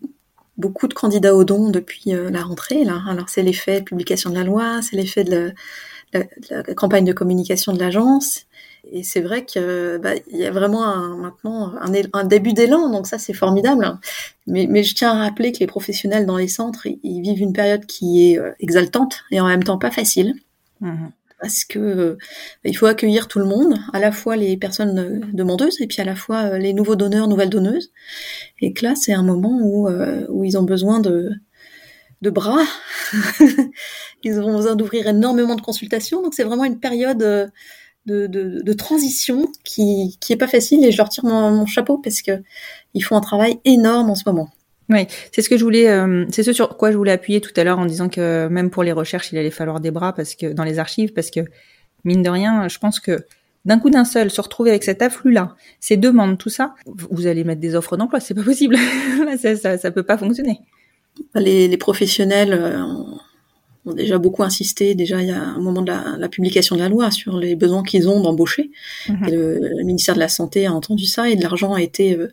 beaucoup 0.58 0.86
de 0.86 0.92
candidats 0.92 1.34
au 1.34 1.44
don 1.44 1.70
depuis 1.70 2.02
la 2.06 2.42
rentrée. 2.42 2.84
Là. 2.84 3.02
Alors 3.08 3.30
c'est 3.30 3.42
l'effet 3.42 3.80
de 3.80 3.84
publication 3.86 4.28
de 4.28 4.34
la 4.34 4.44
loi, 4.44 4.82
c'est 4.82 4.96
l'effet 4.96 5.24
de 5.24 5.54
la, 6.12 6.62
campagne 6.74 7.04
de 7.04 7.12
communication 7.12 7.72
de 7.72 7.78
l'agence. 7.78 8.46
Et 8.90 9.02
c'est 9.02 9.20
vrai 9.20 9.44
que 9.44 9.98
bah, 9.98 10.12
y 10.30 10.44
a 10.44 10.50
vraiment 10.50 10.84
un, 10.84 11.16
maintenant 11.16 11.72
un, 11.80 11.92
un 12.12 12.24
début 12.24 12.52
d'élan, 12.52 12.90
donc 12.90 13.06
ça 13.06 13.18
c'est 13.18 13.32
formidable. 13.32 13.98
Mais, 14.46 14.66
mais, 14.68 14.82
je 14.82 14.94
tiens 14.94 15.12
à 15.12 15.24
rappeler 15.24 15.52
que 15.52 15.58
les 15.58 15.66
professionnels 15.66 16.26
dans 16.26 16.36
les 16.36 16.48
centres, 16.48 16.86
ils, 16.86 17.22
vivent 17.22 17.40
une 17.40 17.52
période 17.52 17.86
qui 17.86 18.32
est 18.32 18.38
euh, 18.38 18.52
exaltante 18.60 19.24
et 19.30 19.40
en 19.40 19.46
même 19.46 19.64
temps 19.64 19.78
pas 19.78 19.90
facile. 19.90 20.34
Mmh. 20.80 21.08
parce 21.40 21.64
que 21.64 21.78
euh, 21.78 22.18
il 22.64 22.74
faut 22.76 22.86
accueillir 22.86 23.28
tout 23.28 23.38
le 23.38 23.44
monde, 23.44 23.78
à 23.92 23.98
la 23.98 24.12
fois 24.12 24.36
les 24.36 24.56
personnes 24.56 24.98
euh, 24.98 25.20
demandeuses 25.34 25.80
et 25.80 25.86
puis 25.86 26.00
à 26.00 26.04
la 26.04 26.14
fois 26.14 26.44
euh, 26.44 26.58
les 26.58 26.72
nouveaux 26.72 26.96
donneurs, 26.96 27.28
nouvelles 27.28 27.50
donneuses. 27.50 27.92
Et 28.60 28.72
que 28.72 28.84
là, 28.84 28.94
c'est 28.94 29.12
un 29.12 29.22
moment 29.22 29.58
où, 29.62 29.88
où 30.28 30.44
ils 30.44 30.58
ont 30.58 30.62
besoin 30.62 31.00
de, 31.00 31.30
de 32.22 32.30
bras. 32.30 32.64
ils 34.22 34.40
ont 34.40 34.56
besoin 34.56 34.76
d'ouvrir 34.76 35.08
énormément 35.08 35.54
de 35.54 35.62
consultations. 35.62 36.22
Donc 36.22 36.34
c'est 36.34 36.44
vraiment 36.44 36.64
une 36.64 36.80
période 36.80 37.50
de, 38.06 38.26
de, 38.26 38.62
de, 38.62 38.72
transition 38.72 39.46
qui, 39.62 40.16
qui 40.20 40.32
est 40.32 40.36
pas 40.36 40.46
facile 40.46 40.84
et 40.84 40.90
je 40.90 40.96
leur 40.96 41.08
tire 41.08 41.24
mon, 41.24 41.50
mon 41.50 41.66
chapeau 41.66 41.98
parce 41.98 42.22
que 42.22 42.42
ils 42.94 43.02
font 43.02 43.16
un 43.16 43.20
travail 43.20 43.58
énorme 43.64 44.10
en 44.10 44.14
ce 44.14 44.22
moment. 44.26 44.50
Oui, 44.90 45.06
c'est 45.32 45.42
ce 45.42 45.48
que 45.48 45.56
je 45.56 45.62
voulais, 45.62 45.88
euh, 45.88 46.24
c'est 46.32 46.42
ce 46.42 46.52
sur 46.52 46.76
quoi 46.76 46.90
je 46.90 46.96
voulais 46.96 47.12
appuyer 47.12 47.40
tout 47.40 47.52
à 47.56 47.62
l'heure 47.62 47.78
en 47.78 47.86
disant 47.86 48.08
que 48.08 48.48
même 48.48 48.70
pour 48.70 48.82
les 48.82 48.90
recherches, 48.90 49.30
il 49.32 49.38
allait 49.38 49.50
falloir 49.50 49.78
des 49.78 49.92
bras 49.92 50.12
parce 50.12 50.34
que 50.34 50.52
dans 50.52 50.64
les 50.64 50.80
archives, 50.80 51.12
parce 51.12 51.30
que 51.30 51.40
mine 52.04 52.22
de 52.22 52.30
rien, 52.30 52.66
je 52.68 52.78
pense 52.78 52.98
que 52.98 53.24
d'un 53.64 53.78
coup 53.78 53.90
d'un 53.90 54.04
seul, 54.04 54.30
se 54.30 54.40
retrouver 54.40 54.70
avec 54.70 54.82
cet 54.82 55.00
afflux-là, 55.00 55.54
ces 55.78 55.96
demandes, 55.96 56.38
tout 56.38 56.48
ça, 56.48 56.74
vous 56.86 57.26
allez 57.28 57.44
mettre 57.44 57.60
des 57.60 57.76
offres 57.76 57.96
d'emploi, 57.96 58.18
c'est 58.18 58.34
pas 58.34 58.42
possible, 58.42 58.76
ça, 59.38 59.54
ça, 59.56 59.78
ça, 59.78 59.90
peut 59.92 60.02
pas 60.02 60.18
fonctionner. 60.18 60.58
Les, 61.34 61.68
les 61.68 61.76
professionnels 61.76 62.52
euh, 62.52 62.82
ont 63.86 63.92
déjà 63.92 64.18
beaucoup 64.18 64.42
insisté, 64.42 64.94
déjà 64.94 65.22
il 65.22 65.28
y 65.28 65.32
a 65.32 65.42
un 65.42 65.58
moment 65.58 65.82
de 65.82 65.90
la, 65.90 66.16
la 66.18 66.28
publication 66.28 66.76
de 66.76 66.80
la 66.80 66.88
loi 66.88 67.10
sur 67.10 67.38
les 67.38 67.56
besoins 67.56 67.82
qu'ils 67.82 68.08
ont 68.08 68.20
d'embaucher. 68.20 68.70
Mhm. 69.08 69.30
Le, 69.30 69.84
ministère 69.84 70.14
de 70.14 70.20
la 70.20 70.28
Santé 70.28 70.66
a 70.66 70.72
entendu 70.72 71.06
ça 71.06 71.30
et 71.30 71.36
de 71.36 71.42
l'argent 71.42 71.72
a 71.72 71.82
été 71.82 72.16
euh, 72.16 72.28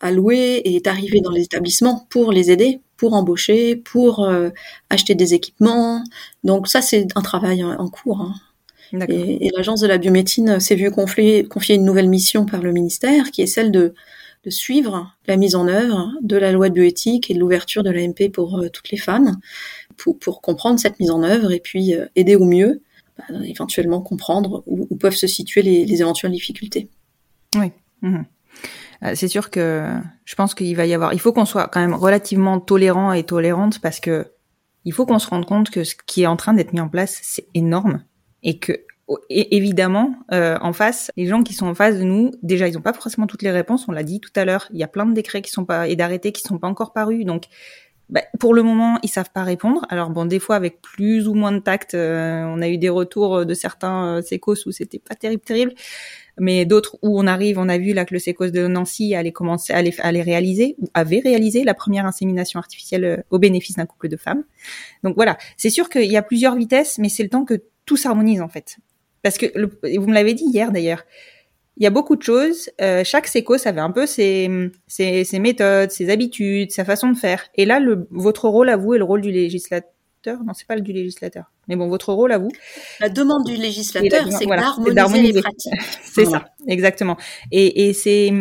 alloué 0.00 0.62
et 0.64 0.76
est 0.76 0.86
arrivé 0.86 1.20
dans 1.20 1.32
les 1.32 1.42
établissements 1.42 2.06
pour 2.10 2.30
les 2.32 2.50
aider, 2.50 2.80
pour 2.96 3.14
embaucher, 3.14 3.76
pour 3.76 4.24
euh, 4.24 4.50
acheter 4.90 5.14
des 5.14 5.34
équipements. 5.34 6.04
Donc 6.44 6.68
ça, 6.68 6.80
c'est 6.80 7.08
un 7.16 7.22
travail 7.22 7.64
en, 7.64 7.88
cours. 7.88 8.20
Hein. 8.20 8.34
Et, 9.08 9.46
et 9.46 9.50
l'agence 9.56 9.80
de 9.80 9.88
la 9.88 9.98
biomédecine 9.98 10.60
s'est 10.60 10.76
vue 10.76 10.92
confier, 10.92 11.44
confier 11.44 11.74
une 11.74 11.84
nouvelle 11.84 12.08
mission 12.08 12.46
par 12.46 12.62
le 12.62 12.70
ministère, 12.70 13.32
qui 13.32 13.42
est 13.42 13.46
celle 13.46 13.72
de, 13.72 13.94
de 14.44 14.50
suivre 14.50 15.10
la 15.26 15.36
mise 15.36 15.54
en 15.54 15.66
œuvre 15.68 16.12
de 16.20 16.36
la 16.36 16.52
loi 16.52 16.68
de 16.68 16.74
bioéthique 16.74 17.30
et 17.30 17.34
de 17.34 17.38
l'ouverture 17.38 17.82
de 17.82 17.90
l'AMP 17.90 18.30
pour 18.32 18.58
euh, 18.58 18.68
toutes 18.68 18.90
les 18.90 18.98
femmes, 18.98 19.38
pour, 19.96 20.40
comprendre 20.42 20.78
cette 20.78 20.98
mise 21.00 21.10
en 21.10 21.22
œuvre 21.22 21.52
et 21.52 21.60
puis 21.60 21.94
euh, 21.94 22.06
aider 22.16 22.36
au 22.36 22.44
mieux, 22.44 22.82
bah, 23.18 23.24
éventuellement 23.44 24.00
comprendre 24.00 24.62
où, 24.66 24.96
peuvent 24.96 25.14
se 25.14 25.26
situer 25.26 25.62
les, 25.62 25.84
les 25.84 26.00
éventuelles 26.00 26.32
difficultés. 26.32 26.88
Oui. 27.56 27.72
Mmh. 28.02 28.22
Euh, 29.02 29.12
c'est 29.14 29.28
sûr 29.28 29.50
que 29.50 29.92
je 30.24 30.34
pense 30.34 30.54
qu'il 30.54 30.74
va 30.76 30.86
y 30.86 30.94
avoir, 30.94 31.12
il 31.12 31.20
faut 31.20 31.32
qu'on 31.32 31.44
soit 31.44 31.68
quand 31.68 31.80
même 31.80 31.94
relativement 31.94 32.60
tolérant 32.60 33.12
et 33.12 33.24
tolérante 33.24 33.80
parce 33.80 34.00
que 34.00 34.28
il 34.84 34.92
faut 34.92 35.06
qu'on 35.06 35.18
se 35.18 35.28
rende 35.28 35.46
compte 35.46 35.70
que 35.70 35.82
ce 35.84 35.94
qui 36.06 36.22
est 36.22 36.26
en 36.26 36.36
train 36.36 36.52
d'être 36.52 36.72
mis 36.72 36.80
en 36.80 36.88
place, 36.88 37.18
c'est 37.22 37.46
énorme 37.54 38.02
et 38.42 38.58
que 38.58 38.84
évidemment, 39.28 40.14
euh, 40.32 40.58
en 40.62 40.72
face, 40.72 41.10
les 41.16 41.26
gens 41.26 41.42
qui 41.42 41.52
sont 41.52 41.66
en 41.66 41.74
face 41.74 41.98
de 41.98 42.04
nous, 42.04 42.30
déjà, 42.42 42.68
ils 42.68 42.74
n'ont 42.74 42.80
pas 42.80 42.92
forcément 42.92 43.26
toutes 43.26 43.42
les 43.42 43.50
réponses. 43.50 43.86
On 43.88 43.92
l'a 43.92 44.02
dit 44.02 44.20
tout 44.20 44.30
à 44.34 44.44
l'heure. 44.44 44.68
Il 44.72 44.78
y 44.78 44.82
a 44.82 44.88
plein 44.88 45.04
de 45.04 45.12
décrets 45.12 45.42
qui 45.42 45.50
sont 45.50 45.64
pas 45.64 45.88
et 45.88 45.96
d'arrêtés 45.96 46.32
qui 46.32 46.40
sont 46.40 46.58
pas 46.58 46.68
encore 46.68 46.92
parus. 46.92 47.24
Donc, 47.26 47.44
bah, 48.10 48.22
pour 48.38 48.54
le 48.54 48.62
moment, 48.62 48.98
ils 49.02 49.08
savent 49.08 49.30
pas 49.32 49.44
répondre. 49.44 49.86
Alors 49.88 50.10
bon, 50.10 50.26
des 50.26 50.38
fois 50.38 50.56
avec 50.56 50.80
plus 50.82 51.26
ou 51.28 51.34
moins 51.34 51.52
de 51.52 51.58
tact, 51.58 51.94
euh, 51.94 52.44
on 52.44 52.60
a 52.62 52.68
eu 52.68 52.78
des 52.78 52.88
retours 52.90 53.46
de 53.46 53.54
certains 53.54 54.18
euh, 54.18 54.38
où 54.46 54.72
c'était 54.72 54.98
pas 54.98 55.14
terrible, 55.14 55.42
terrible 55.42 55.74
mais 56.38 56.64
d'autres 56.64 56.96
où 57.02 57.18
on 57.18 57.26
arrive, 57.26 57.58
on 57.58 57.68
a 57.68 57.78
vu 57.78 57.92
là 57.92 58.04
que 58.04 58.14
le 58.14 58.18
sécos 58.18 58.50
de 58.50 58.66
Nancy 58.66 59.14
allait 59.14 59.32
commencer, 59.32 59.72
à 59.72 59.82
les 59.82 60.22
réaliser 60.22 60.74
ou 60.78 60.88
avait 60.94 61.20
réalisé 61.20 61.64
la 61.64 61.74
première 61.74 62.06
insémination 62.06 62.58
artificielle 62.58 63.04
euh, 63.04 63.16
au 63.30 63.38
bénéfice 63.38 63.76
d'un 63.76 63.86
couple 63.86 64.08
de 64.08 64.16
femmes. 64.16 64.44
Donc 65.02 65.14
voilà, 65.14 65.38
c'est 65.56 65.70
sûr 65.70 65.88
qu'il 65.88 66.10
y 66.10 66.16
a 66.16 66.22
plusieurs 66.22 66.56
vitesses, 66.56 66.98
mais 66.98 67.08
c'est 67.08 67.22
le 67.22 67.28
temps 67.28 67.44
que 67.44 67.62
tout 67.86 67.96
s'harmonise 67.96 68.40
en 68.40 68.48
fait. 68.48 68.78
Parce 69.22 69.38
que 69.38 69.46
vous 69.56 70.06
me 70.06 70.14
l'avez 70.14 70.34
dit 70.34 70.44
hier 70.44 70.72
d'ailleurs, 70.72 71.04
il 71.76 71.82
y 71.82 71.86
a 71.86 71.90
beaucoup 71.90 72.16
de 72.16 72.22
choses. 72.22 72.70
Euh, 72.80 73.02
chaque 73.04 73.26
sécos 73.26 73.66
avait 73.66 73.80
un 73.80 73.90
peu 73.90 74.06
ses, 74.06 74.70
ses, 74.86 75.24
ses, 75.24 75.38
méthodes, 75.38 75.90
ses 75.90 76.10
habitudes, 76.10 76.70
sa 76.70 76.84
façon 76.84 77.10
de 77.10 77.16
faire. 77.16 77.44
Et 77.56 77.64
là, 77.64 77.80
le, 77.80 78.06
votre 78.10 78.48
rôle 78.48 78.68
à 78.68 78.76
vous 78.76 78.94
et 78.94 78.98
le 78.98 79.04
rôle 79.04 79.20
du 79.20 79.32
législateur 79.32 79.90
non, 80.26 80.54
c'est 80.54 80.66
pas 80.66 80.76
le 80.76 80.80
du 80.80 80.92
législateur. 80.92 81.50
Mais 81.68 81.76
bon, 81.76 81.88
votre 81.88 82.12
rôle 82.12 82.32
à 82.32 82.38
vous. 82.38 82.50
La 83.00 83.08
demande 83.08 83.44
du 83.44 83.56
législateur, 83.56 84.26
c'est 84.30 84.46
d'harmoniser 84.46 85.32
les 85.32 85.42
pratiques. 85.42 85.72
c'est 86.02 86.24
ça, 86.24 86.46
exactement. 86.66 87.16
Et, 87.50 87.88
et 87.88 87.92
c'est 87.92 88.32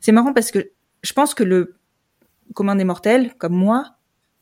c'est 0.00 0.12
marrant 0.12 0.32
parce 0.32 0.50
que 0.50 0.70
je 1.02 1.12
pense 1.12 1.34
que 1.34 1.44
le 1.44 1.74
commun 2.54 2.76
des 2.76 2.84
mortels, 2.84 3.34
comme 3.38 3.54
moi, 3.54 3.96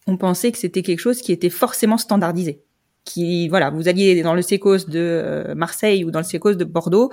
on 0.07 0.17
pensait 0.17 0.53
que 0.53 0.59
c'était 0.59 0.83
quelque 0.83 1.01
chose 1.01 1.23
qui 1.23 1.33
était 1.33 1.51
forcément 1.51 1.99
standardisé. 1.99 2.63
Qui, 3.05 3.49
voilà, 3.49 3.71
vous 3.71 3.89
alliez 3.89 4.23
dans 4.23 4.35
le 4.35 4.43
sécos 4.43 4.87
de 4.87 4.99
euh, 4.99 5.55
Marseille 5.55 6.05
ou 6.05 6.11
dans 6.11 6.21
le 6.21 6.25
sécos 6.25 6.55
de 6.55 6.65
Bordeaux, 6.65 7.11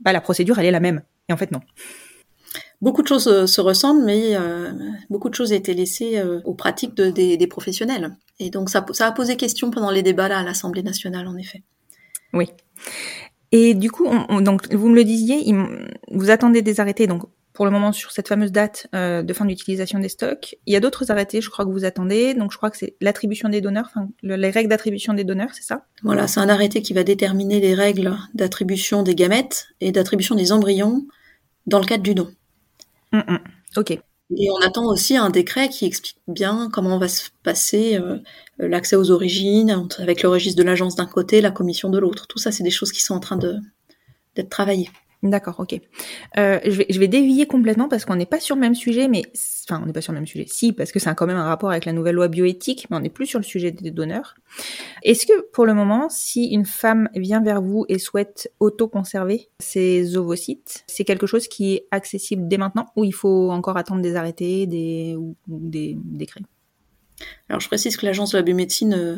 bah 0.00 0.12
la 0.12 0.20
procédure 0.20 0.58
elle 0.58 0.66
est 0.66 0.70
la 0.70 0.80
même. 0.80 1.02
Et 1.28 1.32
en 1.32 1.36
fait 1.36 1.50
non 1.50 1.60
beaucoup 2.80 3.02
de 3.02 3.08
choses 3.08 3.28
euh, 3.28 3.46
se 3.46 3.60
ressemblent, 3.60 4.04
mais 4.04 4.36
euh, 4.36 4.72
beaucoup 5.08 5.28
de 5.28 5.34
choses 5.34 5.52
ont 5.52 5.56
été 5.56 5.74
laissées 5.74 6.18
euh, 6.18 6.40
aux 6.44 6.54
pratiques 6.54 6.94
de, 6.94 7.10
des, 7.10 7.36
des, 7.36 7.46
professionnels. 7.46 8.16
Et 8.38 8.50
donc 8.50 8.70
ça, 8.70 8.84
ça, 8.92 9.06
a 9.06 9.12
posé 9.12 9.36
question 9.36 9.70
pendant 9.70 9.90
les 9.90 10.02
débats 10.02 10.28
là, 10.28 10.38
à 10.38 10.42
l'Assemblée 10.42 10.82
nationale, 10.82 11.26
en 11.28 11.36
effet. 11.36 11.62
Oui. 12.32 12.50
Et 13.52 13.74
du 13.74 13.90
coup, 13.90 14.06
on, 14.06 14.40
donc 14.40 14.72
vous 14.72 14.88
me 14.88 14.94
le 14.94 15.04
disiez, 15.04 15.42
il, 15.44 15.88
vous 16.10 16.30
attendez 16.30 16.62
des 16.62 16.80
arrêtés, 16.80 17.06
donc 17.06 17.24
pour 17.60 17.66
le 17.66 17.72
moment 17.72 17.92
sur 17.92 18.10
cette 18.10 18.26
fameuse 18.26 18.52
date 18.52 18.86
euh, 18.94 19.22
de 19.22 19.34
fin 19.34 19.44
d'utilisation 19.44 19.98
des 19.98 20.08
stocks. 20.08 20.56
Il 20.64 20.72
y 20.72 20.76
a 20.76 20.80
d'autres 20.80 21.10
arrêtés, 21.10 21.42
je 21.42 21.50
crois 21.50 21.66
que 21.66 21.70
vous 21.70 21.84
attendez. 21.84 22.32
Donc 22.32 22.52
je 22.52 22.56
crois 22.56 22.70
que 22.70 22.78
c'est 22.78 22.96
l'attribution 23.02 23.50
des 23.50 23.60
donneurs, 23.60 23.84
enfin 23.90 24.08
les 24.22 24.48
règles 24.48 24.70
d'attribution 24.70 25.12
des 25.12 25.24
donneurs, 25.24 25.50
c'est 25.52 25.64
ça? 25.64 25.84
Voilà, 26.02 26.26
c'est 26.26 26.40
un 26.40 26.48
arrêté 26.48 26.80
qui 26.80 26.94
va 26.94 27.04
déterminer 27.04 27.60
les 27.60 27.74
règles 27.74 28.16
d'attribution 28.32 29.02
des 29.02 29.14
gamètes 29.14 29.66
et 29.82 29.92
d'attribution 29.92 30.34
des 30.36 30.52
embryons 30.52 31.06
dans 31.66 31.80
le 31.80 31.84
cadre 31.84 32.02
du 32.02 32.14
don. 32.14 32.30
Mm, 33.12 33.18
mm. 33.18 33.38
Ok. 33.76 33.90
Et 33.90 34.50
on 34.50 34.66
attend 34.66 34.86
aussi 34.86 35.18
un 35.18 35.28
décret 35.28 35.68
qui 35.68 35.84
explique 35.84 36.16
bien 36.28 36.70
comment 36.72 36.96
va 36.96 37.08
se 37.08 37.28
passer 37.42 37.96
euh, 37.96 38.16
l'accès 38.56 38.96
aux 38.96 39.10
origines, 39.10 39.86
avec 39.98 40.22
le 40.22 40.30
registre 40.30 40.56
de 40.56 40.64
l'agence 40.66 40.96
d'un 40.96 41.04
côté, 41.04 41.42
la 41.42 41.50
commission 41.50 41.90
de 41.90 41.98
l'autre. 41.98 42.26
Tout 42.26 42.38
ça, 42.38 42.52
c'est 42.52 42.62
des 42.62 42.70
choses 42.70 42.90
qui 42.90 43.02
sont 43.02 43.12
en 43.12 43.20
train 43.20 43.36
d'être 43.36 44.48
travaillées. 44.48 44.88
D'accord, 45.22 45.56
ok. 45.58 45.78
Euh, 46.38 46.60
je, 46.64 46.70
vais, 46.70 46.86
je 46.88 46.98
vais 46.98 47.08
dévier 47.08 47.46
complètement 47.46 47.88
parce 47.88 48.06
qu'on 48.06 48.16
n'est 48.16 48.24
pas 48.24 48.40
sur 48.40 48.54
le 48.54 48.60
même 48.62 48.74
sujet, 48.74 49.06
mais 49.06 49.22
enfin 49.68 49.80
on 49.82 49.86
n'est 49.86 49.92
pas 49.92 50.00
sur 50.00 50.12
le 50.12 50.18
même 50.18 50.26
sujet. 50.26 50.46
Si, 50.48 50.72
parce 50.72 50.92
que 50.92 50.98
c'est 50.98 51.14
quand 51.14 51.26
même 51.26 51.36
un 51.36 51.44
rapport 51.44 51.70
avec 51.70 51.84
la 51.84 51.92
nouvelle 51.92 52.14
loi 52.14 52.28
bioéthique, 52.28 52.86
mais 52.88 52.96
on 52.96 53.00
n'est 53.00 53.10
plus 53.10 53.26
sur 53.26 53.38
le 53.38 53.44
sujet 53.44 53.70
des 53.70 53.90
donneurs. 53.90 54.34
Est-ce 55.02 55.26
que 55.26 55.42
pour 55.50 55.66
le 55.66 55.74
moment, 55.74 56.08
si 56.08 56.46
une 56.46 56.64
femme 56.64 57.10
vient 57.14 57.42
vers 57.42 57.60
vous 57.60 57.84
et 57.90 57.98
souhaite 57.98 58.50
auto-conserver 58.60 59.50
ses 59.58 60.16
ovocytes, 60.16 60.84
c'est 60.86 61.04
quelque 61.04 61.26
chose 61.26 61.48
qui 61.48 61.74
est 61.74 61.86
accessible 61.90 62.48
dès 62.48 62.56
maintenant 62.56 62.86
ou 62.96 63.04
il 63.04 63.12
faut 63.12 63.50
encore 63.50 63.76
attendre 63.76 64.00
des 64.00 64.16
arrêtés, 64.16 64.66
des 64.66 65.16
ou 65.18 65.36
des 65.46 65.98
décrets? 66.02 66.40
Alors 67.50 67.60
je 67.60 67.68
précise 67.68 67.98
que 67.98 68.06
l'agence 68.06 68.32
de 68.32 68.38
la 68.38 68.42
biomédecine 68.42 68.94
euh, 68.94 69.16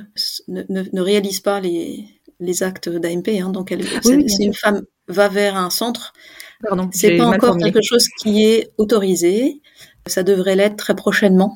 ne, 0.49 0.65
ne, 0.69 0.83
ne 0.93 1.01
réalise 1.01 1.39
pas 1.39 1.61
les, 1.61 2.09
les 2.41 2.63
actes 2.63 2.89
d'AMP, 2.89 3.41
hein, 3.41 3.51
donc 3.51 3.73
elle, 3.73 3.85
oui, 4.05 4.25
c'est 4.29 4.45
une 4.45 4.55
femme 4.55 4.83
va 5.09 5.29
vers 5.29 5.57
un 5.57 5.71
centre. 5.71 6.13
C'est 6.93 7.17
pas 7.17 7.27
encore 7.27 7.57
quelque 7.57 7.83
chose 7.83 8.07
qui 8.21 8.45
est 8.45 8.71
autorisé. 8.79 9.61
Ça 10.07 10.23
devrait 10.23 10.57
l'être 10.57 10.77
très 10.77 10.95
prochainement. 10.95 11.55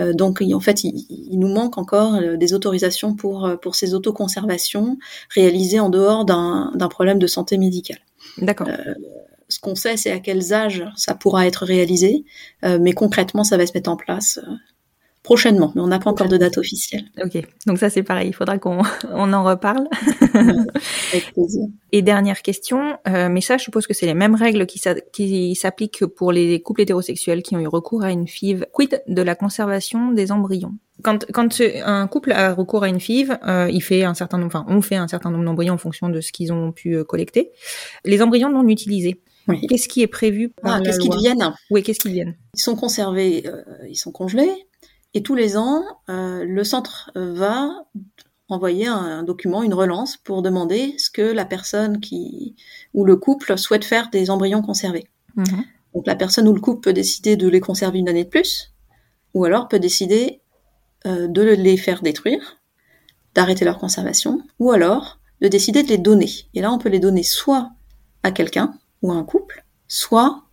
Euh, 0.00 0.12
donc 0.12 0.42
en 0.42 0.60
fait, 0.60 0.82
il, 0.84 1.38
nous 1.38 1.48
manque 1.48 1.78
encore 1.78 2.16
euh, 2.16 2.36
des 2.36 2.52
autorisations 2.54 3.14
pour 3.14 3.46
euh, 3.46 3.56
pour 3.56 3.76
ces 3.76 3.94
autoconservations 3.94 4.98
réalisées 5.30 5.78
en 5.78 5.88
dehors 5.88 6.24
d'un 6.24 6.88
problème 6.90 7.18
de 7.18 7.26
santé 7.26 7.58
médicale. 7.58 7.98
D'accord. 8.38 8.68
ce 9.48 9.60
qu'on 9.60 9.74
sait, 9.74 9.96
c'est 9.96 10.10
à 10.10 10.18
quels 10.18 10.52
âges 10.52 10.84
ça 10.96 11.14
pourra 11.14 11.46
être 11.46 11.64
réalisé, 11.64 12.24
mais 12.62 12.92
concrètement, 12.92 13.44
ça 13.44 13.56
va 13.56 13.66
se 13.66 13.72
mettre 13.74 13.90
en 13.90 13.96
place 13.96 14.40
prochainement, 15.24 15.72
mais 15.74 15.80
on 15.80 15.86
n'a 15.88 15.98
pas 15.98 16.10
encore 16.10 16.28
de 16.28 16.36
date 16.36 16.58
officielle. 16.58 17.06
Ok, 17.24 17.42
donc 17.66 17.78
ça 17.78 17.88
c'est 17.90 18.02
pareil, 18.02 18.28
il 18.28 18.34
faudra 18.34 18.58
qu'on 18.58 18.82
on 19.12 19.32
en 19.32 19.42
reparle. 19.42 19.88
Avec 20.34 21.32
plaisir. 21.32 21.66
Et 21.92 22.02
dernière 22.02 22.42
question, 22.42 22.98
euh, 23.08 23.28
mais 23.30 23.40
ça 23.40 23.56
je 23.56 23.64
suppose 23.64 23.86
que 23.86 23.94
c'est 23.94 24.06
les 24.06 24.14
mêmes 24.14 24.34
règles 24.34 24.66
qui, 24.66 25.54
s'appliquent 25.56 26.06
pour 26.06 26.30
les 26.30 26.60
couples 26.60 26.82
hétérosexuels 26.82 27.42
qui 27.42 27.56
ont 27.56 27.60
eu 27.60 27.66
recours 27.66 28.04
à 28.04 28.12
une 28.12 28.28
FIV. 28.28 28.66
Quid 28.72 29.02
de 29.08 29.22
la 29.22 29.34
conservation 29.34 30.12
des 30.12 30.30
embryons? 30.30 30.74
Quand, 31.02 31.24
quand 31.32 31.48
un 31.84 32.06
couple 32.06 32.32
a 32.32 32.54
recours 32.54 32.84
à 32.84 32.88
une 32.88 33.00
FIV, 33.00 33.38
euh, 33.46 33.68
il 33.72 33.82
fait 33.82 34.04
un 34.04 34.14
certain 34.14 34.38
nombre, 34.38 34.54
enfin 34.54 34.66
on 34.68 34.82
fait 34.82 34.96
un 34.96 35.08
certain 35.08 35.30
nombre 35.30 35.44
d'embryons 35.44 35.74
en 35.74 35.78
fonction 35.78 36.10
de 36.10 36.20
ce 36.20 36.32
qu'ils 36.32 36.52
ont 36.52 36.70
pu 36.70 36.96
euh, 36.96 37.04
collecter. 37.04 37.50
Les 38.04 38.20
embryons 38.20 38.50
non 38.50 38.68
utilisés, 38.68 39.20
oui. 39.48 39.66
Qu'est-ce 39.66 39.88
qui 39.88 40.02
est 40.02 40.06
prévu 40.06 40.48
par 40.48 40.76
ah, 40.76 40.80
Qu'est-ce 40.80 40.98
qu'ils 40.98 41.10
deviennent? 41.10 41.52
Oui, 41.70 41.82
qu'est-ce 41.82 42.00
qu'ils 42.00 42.12
viennent 42.12 42.34
Ils 42.54 42.60
sont 42.60 42.76
conservés, 42.76 43.44
euh, 43.46 43.62
ils 43.88 43.96
sont 43.96 44.12
congelés, 44.12 44.50
et 45.14 45.22
tous 45.22 45.34
les 45.34 45.56
ans, 45.56 45.84
euh, 46.08 46.44
le 46.44 46.64
centre 46.64 47.10
va 47.14 47.70
envoyer 48.48 48.86
un, 48.86 49.22
document, 49.22 49.62
une 49.62 49.74
relance 49.74 50.16
pour 50.16 50.42
demander 50.42 50.94
ce 50.98 51.10
que 51.10 51.22
la 51.22 51.44
personne 51.44 52.00
qui 52.00 52.56
ou 52.92 53.04
le 53.04 53.16
couple 53.16 53.56
souhaite 53.56 53.84
faire 53.84 54.10
des 54.10 54.30
embryons 54.30 54.60
conservés. 54.60 55.06
Mhm. 55.36 55.64
Donc 55.94 56.06
la 56.06 56.16
personne 56.16 56.48
ou 56.48 56.52
le 56.52 56.60
couple 56.60 56.80
peut 56.80 56.92
décider 56.92 57.36
de 57.36 57.48
les 57.48 57.60
conserver 57.60 58.00
une 58.00 58.08
année 58.08 58.24
de 58.24 58.28
plus, 58.28 58.72
ou 59.32 59.44
alors 59.44 59.68
peut 59.68 59.78
décider 59.78 60.42
euh, 61.06 61.28
de 61.28 61.42
les 61.42 61.76
faire 61.76 62.02
détruire, 62.02 62.56
d'arrêter 63.34 63.64
leur 63.64 63.78
conservation, 63.78 64.42
ou 64.58 64.72
alors 64.72 65.20
de 65.40 65.48
décider 65.48 65.82
de 65.82 65.88
les 65.88 65.98
donner. 65.98 66.30
Et 66.54 66.60
là, 66.60 66.72
on 66.72 66.78
peut 66.78 66.88
les 66.88 67.00
donner 67.00 67.22
soit 67.22 67.70
à 68.22 68.32
quelqu'un 68.32 68.74
ou 69.02 69.12
à 69.12 69.14
un 69.14 69.24
couple, 69.24 69.64
soit 69.86 70.44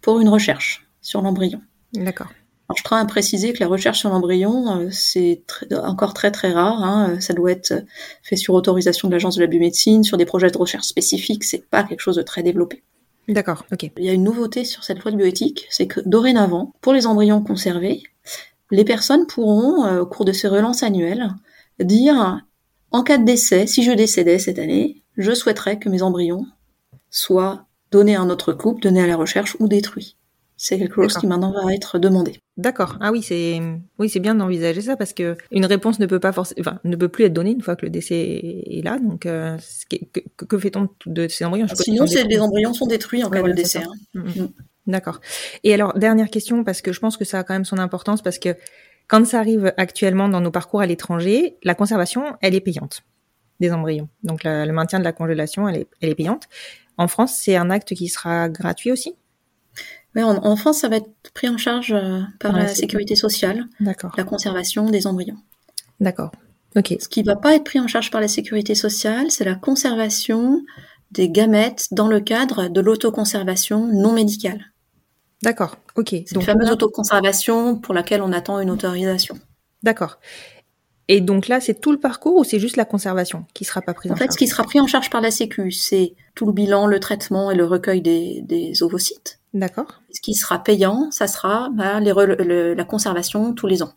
pour 0.00 0.20
une 0.20 0.28
recherche 0.28 0.88
sur 1.00 1.22
l'embryon. 1.22 1.60
D'accord. 1.94 2.28
Alors, 2.70 2.76
je 2.76 2.84
tiens 2.84 2.98
à 2.98 3.04
préciser 3.04 3.52
que 3.52 3.58
la 3.58 3.66
recherche 3.66 3.98
sur 3.98 4.10
l'embryon, 4.10 4.82
euh, 4.82 4.88
c'est 4.92 5.42
encore 5.82 6.14
très 6.14 6.30
très 6.30 6.52
rare. 6.52 6.80
Hein. 6.84 7.18
Ça 7.18 7.34
doit 7.34 7.50
être 7.50 7.84
fait 8.22 8.36
sur 8.36 8.54
autorisation 8.54 9.08
de 9.08 9.12
l'Agence 9.12 9.34
de 9.34 9.40
la 9.40 9.48
biomédecine, 9.48 10.04
sur 10.04 10.16
des 10.16 10.24
projets 10.24 10.52
de 10.52 10.56
recherche 10.56 10.86
spécifiques. 10.86 11.42
C'est 11.42 11.68
pas 11.68 11.82
quelque 11.82 11.98
chose 11.98 12.14
de 12.14 12.22
très 12.22 12.44
développé. 12.44 12.84
D'accord, 13.26 13.66
ok. 13.72 13.90
Il 13.98 14.04
y 14.04 14.08
a 14.08 14.12
une 14.12 14.22
nouveauté 14.22 14.64
sur 14.64 14.84
cette 14.84 15.00
loi 15.00 15.10
de 15.10 15.16
bioéthique, 15.16 15.66
c'est 15.68 15.88
que 15.88 15.98
dorénavant, 16.06 16.72
pour 16.80 16.92
les 16.92 17.08
embryons 17.08 17.42
conservés, 17.42 18.04
les 18.70 18.84
personnes 18.84 19.26
pourront, 19.26 19.84
euh, 19.86 20.02
au 20.02 20.06
cours 20.06 20.24
de 20.24 20.32
ces 20.32 20.46
relances 20.46 20.84
annuelles, 20.84 21.28
dire 21.80 22.40
en 22.92 23.02
cas 23.02 23.18
de 23.18 23.24
décès, 23.24 23.66
si 23.66 23.82
je 23.82 23.90
décédais 23.90 24.38
cette 24.38 24.60
année, 24.60 25.02
je 25.16 25.34
souhaiterais 25.34 25.80
que 25.80 25.88
mes 25.88 26.02
embryons 26.02 26.46
soient 27.10 27.66
donnés 27.90 28.14
à 28.14 28.20
un 28.20 28.30
autre 28.30 28.52
couple, 28.52 28.82
donnés 28.82 29.02
à 29.02 29.08
la 29.08 29.16
recherche 29.16 29.56
ou 29.58 29.66
détruits. 29.66 30.16
C'est 30.62 30.78
quelque 30.78 30.96
chose 30.96 31.16
qui 31.16 31.26
maintenant 31.26 31.52
va 31.52 31.72
être 31.72 31.98
demandé. 31.98 32.38
D'accord. 32.60 32.98
Ah 33.00 33.10
oui, 33.10 33.22
c'est 33.22 33.58
oui, 33.98 34.10
c'est 34.10 34.20
bien 34.20 34.34
d'envisager 34.34 34.82
ça 34.82 34.94
parce 34.94 35.14
que 35.14 35.34
une 35.50 35.64
réponse 35.64 35.98
ne 35.98 36.04
peut 36.04 36.20
pas 36.20 36.30
forcément, 36.30 36.60
enfin, 36.60 36.78
ne 36.84 36.94
peut 36.94 37.08
plus 37.08 37.24
être 37.24 37.32
donnée 37.32 37.52
une 37.52 37.62
fois 37.62 37.74
que 37.74 37.86
le 37.86 37.90
décès 37.90 38.16
est 38.18 38.84
là. 38.84 38.98
Donc, 38.98 39.24
euh, 39.24 39.56
que, 39.88 40.44
que, 40.44 40.58
fait-on 40.58 40.90
de 41.06 41.26
ces 41.28 41.46
embryons? 41.46 41.66
Sinon, 41.74 42.04
les 42.04 42.40
embryons 42.40 42.74
sont 42.74 42.86
détruits 42.86 43.24
en 43.24 43.30
cas 43.30 43.42
de 43.42 43.52
décès. 43.52 43.78
Hein. 43.78 43.92
Mm, 44.12 44.42
mm. 44.42 44.48
D'accord. 44.88 45.20
Et 45.64 45.72
alors, 45.72 45.94
dernière 45.98 46.28
question 46.28 46.62
parce 46.62 46.82
que 46.82 46.92
je 46.92 47.00
pense 47.00 47.16
que 47.16 47.24
ça 47.24 47.38
a 47.38 47.44
quand 47.44 47.54
même 47.54 47.64
son 47.64 47.78
importance 47.78 48.20
parce 48.20 48.38
que 48.38 48.54
quand 49.08 49.24
ça 49.26 49.38
arrive 49.38 49.72
actuellement 49.78 50.28
dans 50.28 50.42
nos 50.42 50.50
parcours 50.50 50.82
à 50.82 50.86
l'étranger, 50.86 51.56
la 51.64 51.74
conservation, 51.74 52.36
elle 52.42 52.54
est 52.54 52.60
payante 52.60 53.02
des 53.58 53.72
embryons. 53.72 54.08
Donc, 54.22 54.44
le 54.44 54.70
maintien 54.72 54.98
de 54.98 55.04
la 55.04 55.12
congélation, 55.12 55.66
elle 55.66 55.76
est, 55.76 55.86
elle 56.02 56.10
est 56.10 56.14
payante. 56.14 56.44
En 56.98 57.08
France, 57.08 57.38
c'est 57.40 57.56
un 57.56 57.70
acte 57.70 57.94
qui 57.94 58.08
sera 58.08 58.50
gratuit 58.50 58.92
aussi? 58.92 59.14
Oui, 60.16 60.22
en, 60.22 60.56
France, 60.56 60.78
ça 60.78 60.88
va 60.88 60.96
être 60.96 61.10
pris 61.34 61.48
en 61.48 61.56
charge 61.56 61.92
euh, 61.92 62.20
par 62.40 62.52
la 62.52 62.66
sécurité 62.66 63.14
sociale, 63.14 63.66
la 63.80 64.24
conservation 64.24 64.90
des 64.90 65.06
embryons. 65.06 65.38
D'accord. 66.00 66.32
Ok. 66.76 66.96
Ce 67.00 67.08
qui 67.08 67.20
ne 67.20 67.26
va 67.26 67.36
pas 67.36 67.54
être 67.54 67.64
pris 67.64 67.78
en 67.78 67.86
charge 67.86 68.10
par 68.10 68.20
la 68.20 68.28
sécurité 68.28 68.74
sociale, 68.74 69.30
c'est 69.30 69.44
la 69.44 69.54
conservation 69.54 70.62
des 71.12 71.28
gamètes 71.28 71.88
dans 71.92 72.08
le 72.08 72.20
cadre 72.20 72.68
de 72.68 72.80
l'autoconservation 72.80 73.86
non 73.86 74.12
médicale. 74.12 74.72
D'accord. 75.42 75.78
Ok. 75.96 76.10
C'est 76.10 76.34
une 76.34 76.42
fameuse 76.42 76.70
autoconservation 76.70 77.76
pour 77.76 77.94
laquelle 77.94 78.22
on 78.22 78.32
attend 78.32 78.60
une 78.60 78.70
autorisation. 78.70 79.38
D'accord. 79.82 80.18
Et 81.08 81.20
donc 81.20 81.48
là, 81.48 81.60
c'est 81.60 81.80
tout 81.80 81.90
le 81.90 81.98
parcours 81.98 82.36
ou 82.36 82.44
c'est 82.44 82.60
juste 82.60 82.76
la 82.76 82.84
conservation 82.84 83.44
qui 83.52 83.64
sera 83.64 83.82
pas 83.82 83.94
prise 83.94 84.12
en, 84.12 84.14
en 84.14 84.16
fait, 84.16 84.30
ce 84.30 84.38
qui 84.38 84.46
sera 84.46 84.62
pris 84.62 84.80
en 84.80 84.86
charge 84.86 85.10
par 85.10 85.20
la 85.20 85.32
Sécu, 85.32 85.72
c'est 85.72 86.14
tout 86.36 86.46
le 86.46 86.52
bilan, 86.52 86.86
le 86.86 87.00
traitement 87.00 87.50
et 87.50 87.56
le 87.56 87.64
recueil 87.64 88.00
des, 88.00 88.42
des 88.42 88.82
ovocytes. 88.84 89.39
D'accord. 89.52 90.00
Ce 90.12 90.20
qui 90.20 90.34
sera 90.34 90.62
payant, 90.62 91.10
ça 91.10 91.26
sera 91.26 91.70
bah, 91.70 92.00
les 92.00 92.74
la 92.74 92.84
conservation 92.84 93.52
tous 93.52 93.66
les 93.66 93.82
ans. 93.82 93.92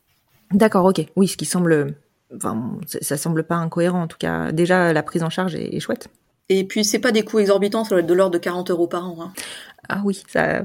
D'accord, 0.52 0.86
ok. 0.86 1.06
Oui, 1.16 1.28
ce 1.28 1.38
qui 1.38 1.46
semble, 1.46 1.96
enfin, 2.36 2.78
ça 3.02 3.18
semble 3.18 3.44
pas 3.44 3.56
incohérent 3.56 4.04
en 4.04 4.08
tout 4.08 4.18
cas. 4.18 4.52
Déjà, 4.52 4.94
la 4.94 5.04
prise 5.04 5.24
en 5.24 5.30
charge 5.30 5.56
est, 5.56 5.80
chouette. 5.80 6.08
Et 6.50 6.66
puis, 6.66 6.84
c'est 6.84 7.00
pas 7.00 7.12
des 7.12 7.24
coûts 7.24 7.40
exorbitants, 7.40 7.84
ça 7.84 7.92
doit 7.92 8.00
être 8.00 8.08
de 8.08 8.14
l'ordre 8.14 8.34
de 8.34 8.38
40 8.38 8.70
euros 8.72 8.88
par 8.88 9.08
an. 9.08 9.18
Hein. 9.22 9.34
Ah 9.90 10.02
oui, 10.06 10.22
ça, 10.28 10.64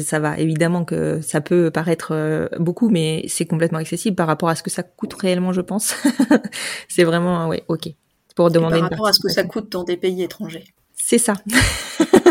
ça 0.00 0.18
va. 0.18 0.38
Évidemment 0.38 0.84
que 0.84 1.20
ça 1.20 1.40
peut 1.40 1.70
paraître 1.70 2.12
euh, 2.12 2.48
beaucoup, 2.58 2.88
mais 2.88 3.24
c'est 3.28 3.46
complètement 3.46 3.78
accessible 3.78 4.16
par 4.16 4.26
rapport 4.26 4.48
à 4.48 4.54
ce 4.54 4.62
que 4.62 4.70
ça 4.70 4.82
coûte 4.82 5.14
réellement, 5.14 5.52
je 5.52 5.60
pense. 5.60 5.94
c'est 6.88 7.04
vraiment, 7.04 7.48
ouais, 7.48 7.64
ok. 7.68 7.88
Pour 8.36 8.50
demander. 8.50 8.78
par 8.80 8.90
rapport 8.90 9.08
à 9.08 9.12
ce 9.12 9.20
que 9.20 9.28
ça 9.28 9.42
coûte 9.44 9.70
dans 9.72 9.84
des 9.84 9.96
pays 9.96 10.22
étrangers. 10.22 10.64
C'est 10.94 11.18
ça. 11.18 11.34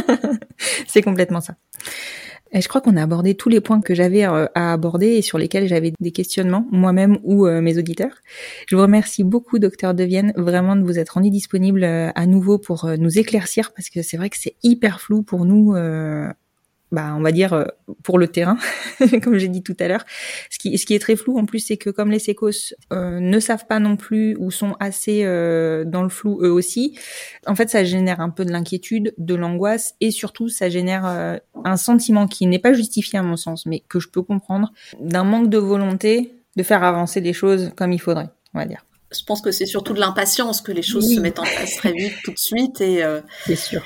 c'est 0.97 1.03
complètement 1.03 1.41
ça. 1.41 1.53
Et 2.53 2.61
je 2.61 2.67
crois 2.67 2.81
qu'on 2.81 2.97
a 2.97 3.03
abordé 3.03 3.35
tous 3.35 3.49
les 3.49 3.61
points 3.61 3.81
que 3.81 3.93
j'avais 3.93 4.25
euh, 4.25 4.47
à 4.55 4.73
aborder 4.73 5.07
et 5.07 5.21
sur 5.21 5.37
lesquels 5.37 5.67
j'avais 5.67 5.93
des 5.99 6.11
questionnements, 6.11 6.65
moi-même 6.71 7.19
ou 7.23 7.45
euh, 7.45 7.61
mes 7.61 7.77
auditeurs. 7.77 8.15
Je 8.67 8.75
vous 8.75 8.81
remercie 8.81 9.23
beaucoup, 9.23 9.59
docteur 9.59 9.93
Devienne, 9.93 10.33
vraiment 10.37 10.75
de 10.75 10.81
vous 10.81 10.97
être 10.97 11.09
rendu 11.11 11.29
disponible 11.29 11.83
euh, 11.83 12.09
à 12.15 12.25
nouveau 12.25 12.57
pour 12.57 12.89
nous 12.97 13.19
éclaircir, 13.19 13.73
parce 13.73 13.89
que 13.89 14.01
c'est 14.01 14.17
vrai 14.17 14.31
que 14.31 14.37
c'est 14.39 14.55
hyper 14.63 15.01
flou 15.01 15.21
pour 15.21 15.45
nous 15.45 15.75
bah, 16.91 17.13
on 17.17 17.21
va 17.21 17.31
dire 17.31 17.53
euh, 17.53 17.65
pour 18.03 18.17
le 18.17 18.27
terrain, 18.27 18.57
comme 19.23 19.37
j'ai 19.37 19.49
dit 19.49 19.61
tout 19.61 19.75
à 19.79 19.87
l'heure. 19.87 20.05
Ce 20.49 20.57
qui, 20.57 20.77
ce 20.77 20.85
qui 20.85 20.93
est 20.93 20.99
très 20.99 21.15
flou 21.15 21.37
en 21.37 21.45
plus, 21.45 21.59
c'est 21.59 21.77
que 21.77 21.89
comme 21.89 22.11
les 22.11 22.19
sécos 22.19 22.73
euh, 22.93 23.19
ne 23.19 23.39
savent 23.39 23.67
pas 23.67 23.79
non 23.79 23.97
plus 23.97 24.37
ou 24.39 24.51
sont 24.51 24.75
assez 24.79 25.23
euh, 25.25 25.83
dans 25.83 26.03
le 26.03 26.09
flou 26.09 26.39
eux 26.41 26.51
aussi, 26.51 26.97
en 27.45 27.55
fait, 27.55 27.69
ça 27.69 27.83
génère 27.83 28.21
un 28.21 28.29
peu 28.29 28.45
de 28.45 28.51
l'inquiétude, 28.51 29.13
de 29.17 29.35
l'angoisse 29.35 29.95
et 29.99 30.11
surtout, 30.11 30.47
ça 30.47 30.69
génère 30.69 31.39
un 31.63 31.77
sentiment 31.77 32.27
qui 32.27 32.47
n'est 32.47 32.59
pas 32.59 32.73
justifié 32.73 33.19
à 33.19 33.23
mon 33.23 33.35
sens, 33.35 33.65
mais 33.65 33.83
que 33.87 33.99
je 33.99 34.07
peux 34.09 34.21
comprendre, 34.21 34.71
d'un 34.99 35.23
manque 35.23 35.49
de 35.49 35.57
volonté 35.57 36.33
de 36.55 36.63
faire 36.63 36.83
avancer 36.83 37.19
les 37.21 37.33
choses 37.33 37.71
comme 37.75 37.91
il 37.91 37.99
faudrait, 37.99 38.29
on 38.53 38.59
va 38.59 38.65
dire. 38.65 38.85
Je 39.11 39.23
pense 39.23 39.41
que 39.41 39.51
c'est 39.51 39.65
surtout 39.65 39.93
de 39.93 39.99
l'impatience 39.99 40.61
que 40.61 40.71
les 40.71 40.81
choses 40.81 41.13
se 41.13 41.19
mettent 41.19 41.39
en 41.39 41.43
place 41.43 41.75
très 41.75 41.93
vite, 41.93 42.13
tout 42.23 42.31
de 42.31 42.37
suite 42.37 42.81
et. 42.81 43.03
C'est 43.45 43.55
sûr. 43.55 43.83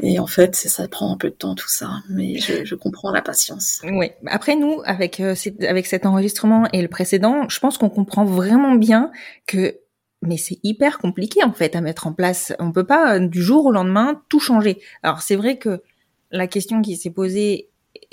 Et 0.00 0.18
en 0.18 0.26
fait, 0.26 0.54
ça 0.54 0.86
prend 0.86 1.12
un 1.12 1.16
peu 1.16 1.30
de 1.30 1.34
temps 1.34 1.54
tout 1.54 1.68
ça, 1.68 1.90
mais 2.08 2.38
je, 2.38 2.64
je 2.64 2.74
comprends 2.74 3.10
la 3.10 3.22
patience. 3.22 3.82
Oui. 3.84 4.10
Après 4.26 4.54
nous, 4.54 4.80
avec 4.84 5.18
euh, 5.18 5.34
avec 5.66 5.86
cet 5.86 6.06
enregistrement 6.06 6.68
et 6.72 6.82
le 6.82 6.88
précédent, 6.88 7.48
je 7.48 7.58
pense 7.58 7.78
qu'on 7.78 7.90
comprend 7.90 8.24
vraiment 8.24 8.74
bien 8.74 9.10
que 9.46 9.78
mais 10.22 10.36
c'est 10.36 10.58
hyper 10.62 10.98
compliqué 10.98 11.44
en 11.44 11.52
fait 11.52 11.76
à 11.76 11.80
mettre 11.80 12.06
en 12.06 12.12
place. 12.12 12.52
On 12.58 12.72
peut 12.72 12.86
pas 12.86 13.16
euh, 13.16 13.26
du 13.26 13.42
jour 13.42 13.66
au 13.66 13.72
lendemain 13.72 14.22
tout 14.28 14.40
changer. 14.40 14.80
Alors 15.02 15.22
c'est 15.22 15.36
vrai 15.36 15.58
que 15.58 15.82
la 16.30 16.46
question 16.46 16.82
qui 16.82 16.96
s'est 16.96 17.10
posée 17.10 17.68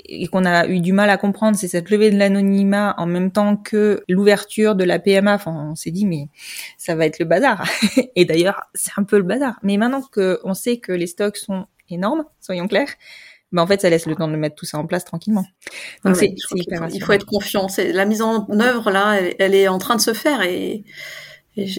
et 0.08 0.26
qu'on 0.28 0.44
a 0.44 0.68
eu 0.68 0.80
du 0.80 0.92
mal 0.92 1.10
à 1.10 1.16
comprendre, 1.16 1.56
c'est 1.56 1.68
cette 1.68 1.90
levée 1.90 2.10
de 2.10 2.18
l'anonymat 2.18 2.94
en 2.98 3.06
même 3.06 3.30
temps 3.30 3.56
que 3.56 4.02
l'ouverture 4.08 4.74
de 4.74 4.84
la 4.84 4.98
PMA. 4.98 5.34
Enfin, 5.34 5.70
on 5.70 5.74
s'est 5.74 5.90
dit 5.90 6.06
mais 6.06 6.28
ça 6.78 6.94
va 6.94 7.06
être 7.06 7.18
le 7.18 7.24
bazar. 7.24 7.68
et 8.16 8.24
d'ailleurs, 8.24 8.62
c'est 8.74 8.92
un 8.96 9.04
peu 9.04 9.16
le 9.18 9.24
bazar. 9.24 9.58
Mais 9.62 9.76
maintenant 9.76 10.02
que 10.02 10.40
on 10.44 10.54
sait 10.54 10.78
que 10.78 10.92
les 10.92 11.06
stocks 11.06 11.36
sont 11.36 11.66
énorme, 11.90 12.24
soyons 12.40 12.68
clairs. 12.68 12.88
Mais 13.52 13.60
en 13.60 13.66
fait, 13.66 13.80
ça 13.80 13.90
laisse 13.90 14.06
le 14.06 14.16
temps 14.16 14.28
de 14.28 14.36
mettre 14.36 14.56
tout 14.56 14.66
ça 14.66 14.78
en 14.78 14.86
place 14.86 15.04
tranquillement. 15.04 15.46
Donc 16.04 16.16
c'est 16.16 16.34
hyper 16.54 16.88
Il 16.92 17.02
faut 17.02 17.12
être 17.12 17.26
confiant. 17.26 17.68
La 17.78 18.04
mise 18.04 18.22
en 18.22 18.46
œuvre 18.50 18.90
là, 18.90 19.20
elle, 19.38 19.54
est 19.54 19.68
en 19.68 19.78
train 19.78 19.96
de 19.96 20.00
se 20.00 20.12
faire 20.12 20.42
et, 20.42 20.84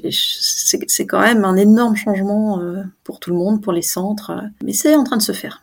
c'est 0.09 1.05
quand 1.05 1.19
même 1.19 1.45
un 1.45 1.55
énorme 1.55 1.95
changement 1.95 2.59
euh, 2.59 2.81
pour 3.03 3.19
tout 3.19 3.29
le 3.29 3.35
monde, 3.35 3.61
pour 3.61 3.73
les 3.73 3.83
centres. 3.83 4.41
Mais 4.63 4.73
c'est 4.73 4.95
en 4.95 5.03
train 5.03 5.17
de 5.17 5.21
se 5.21 5.33
faire 5.33 5.61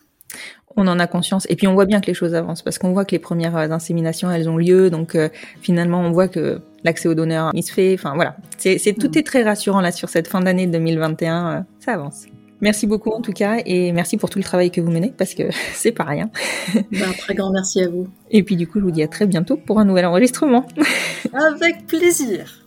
on 0.77 0.87
en 0.89 0.99
a 0.99 1.07
conscience. 1.07 1.47
Et 1.49 1.57
puis 1.57 1.67
on 1.67 1.75
voit 1.75 1.87
bien 1.87 2.01
que 2.01 2.07
les 2.07 2.15
choses 2.15 2.35
avancent 2.35 2.63
parce 2.63 2.79
qu'on 2.79 2.93
voit 2.93 3.05
que 3.05 3.13
les 3.13 3.19
premières 3.19 3.57
euh, 3.57 3.69
inséminations, 3.71 4.31
elles 4.31 4.49
ont 4.49 4.57
lieu. 4.57 4.91
Donc 4.91 5.15
euh, 5.15 5.29
finalement, 5.61 6.01
on 6.01 6.11
voit 6.11 6.29
que 6.29 6.61
l'accès 6.83 7.09
aux 7.09 7.15
donneurs, 7.15 7.51
il 7.55 7.63
se 7.63 7.73
fait. 7.73 7.95
Enfin 7.95 8.15
voilà, 8.15 8.37
c'est 8.59 8.79
tout 8.99 9.09
mm. 9.09 9.19
est 9.19 9.27
très 9.27 9.43
rassurant 9.43 9.81
là 9.81 9.93
sur 9.93 10.09
cette 10.09 10.29
fin 10.29 10.41
d'année 10.41 10.67
2021. 10.67 11.67
ça 11.81 11.93
avance. 11.93 12.27
Merci 12.61 12.87
beaucoup 12.87 13.11
en 13.11 13.21
tout 13.21 13.33
cas 13.33 13.59
et 13.67 13.93
merci 13.93 14.17
pour 14.17 14.31
tout 14.31 14.39
le 14.39 14.45
travail 14.45 14.71
que 14.71 14.81
vous 14.81 14.91
menez 14.91 15.13
parce 15.17 15.35
que 15.35 15.43
c'est 15.75 15.93
pas 15.93 16.05
rien. 16.05 16.31
Ben, 16.91 17.09
un 17.09 17.13
très 17.13 17.35
grand 17.35 17.51
merci 17.51 17.83
à 17.83 17.89
vous. 17.89 18.09
Et 18.31 18.43
puis 18.43 18.57
du 18.57 18.67
coup, 18.67 18.79
je 18.81 18.85
vous 18.85 18.91
dis 18.91 19.03
à 19.03 19.09
très 19.09 19.27
bientôt 19.27 19.57
pour 19.57 19.79
un 19.79 19.85
nouvel 19.85 20.07
enregistrement. 20.07 20.67
Avec 21.33 21.87
plaisir. 21.87 22.67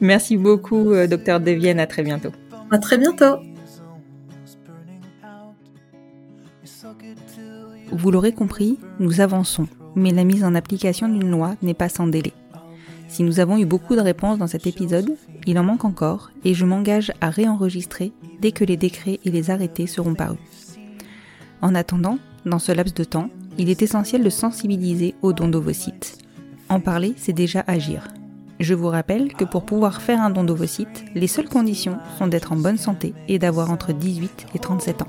Merci 0.00 0.36
beaucoup, 0.36 0.92
euh, 0.92 1.06
docteur 1.06 1.40
Devienne. 1.40 1.80
À 1.80 1.86
très 1.86 2.02
bientôt. 2.02 2.30
À 2.70 2.78
très 2.78 2.98
bientôt. 2.98 3.36
Vous 7.92 8.10
l'aurez 8.10 8.32
compris, 8.32 8.78
nous 8.98 9.20
avançons, 9.20 9.66
mais 9.94 10.12
la 10.12 10.24
mise 10.24 10.44
en 10.44 10.54
application 10.54 11.08
d'une 11.08 11.30
loi 11.30 11.56
n'est 11.60 11.74
pas 11.74 11.90
sans 11.90 12.06
délai. 12.06 12.32
Si 13.08 13.22
nous 13.22 13.40
avons 13.40 13.58
eu 13.58 13.66
beaucoup 13.66 13.94
de 13.94 14.00
réponses 14.00 14.38
dans 14.38 14.46
cet 14.46 14.66
épisode, 14.66 15.14
il 15.46 15.58
en 15.58 15.64
manque 15.64 15.84
encore 15.84 16.30
et 16.44 16.54
je 16.54 16.64
m'engage 16.64 17.12
à 17.20 17.30
réenregistrer 17.30 18.12
dès 18.40 18.52
que 18.52 18.64
les 18.64 18.76
décrets 18.76 19.20
et 19.24 19.30
les 19.30 19.50
arrêtés 19.50 19.86
seront 19.86 20.14
parus. 20.14 20.38
En 21.60 21.74
attendant, 21.74 22.18
dans 22.44 22.58
ce 22.58 22.72
laps 22.72 22.94
de 22.94 23.04
temps, 23.04 23.30
il 23.58 23.70
est 23.70 23.82
essentiel 23.82 24.22
de 24.22 24.30
sensibiliser 24.30 25.14
aux 25.22 25.32
dons 25.32 25.48
d'ovocytes. 25.48 26.18
En 26.68 26.80
parler, 26.80 27.14
c'est 27.16 27.32
déjà 27.32 27.64
agir. 27.66 28.08
Je 28.60 28.74
vous 28.74 28.88
rappelle 28.88 29.32
que 29.34 29.44
pour 29.44 29.64
pouvoir 29.64 30.02
faire 30.02 30.20
un 30.20 30.30
don 30.30 30.44
d'ovocytes, 30.44 31.04
les 31.14 31.26
seules 31.26 31.48
conditions 31.48 31.98
sont 32.18 32.28
d'être 32.28 32.52
en 32.52 32.56
bonne 32.56 32.78
santé 32.78 33.14
et 33.28 33.38
d'avoir 33.38 33.70
entre 33.70 33.92
18 33.92 34.46
et 34.54 34.58
37 34.58 35.02
ans. 35.02 35.08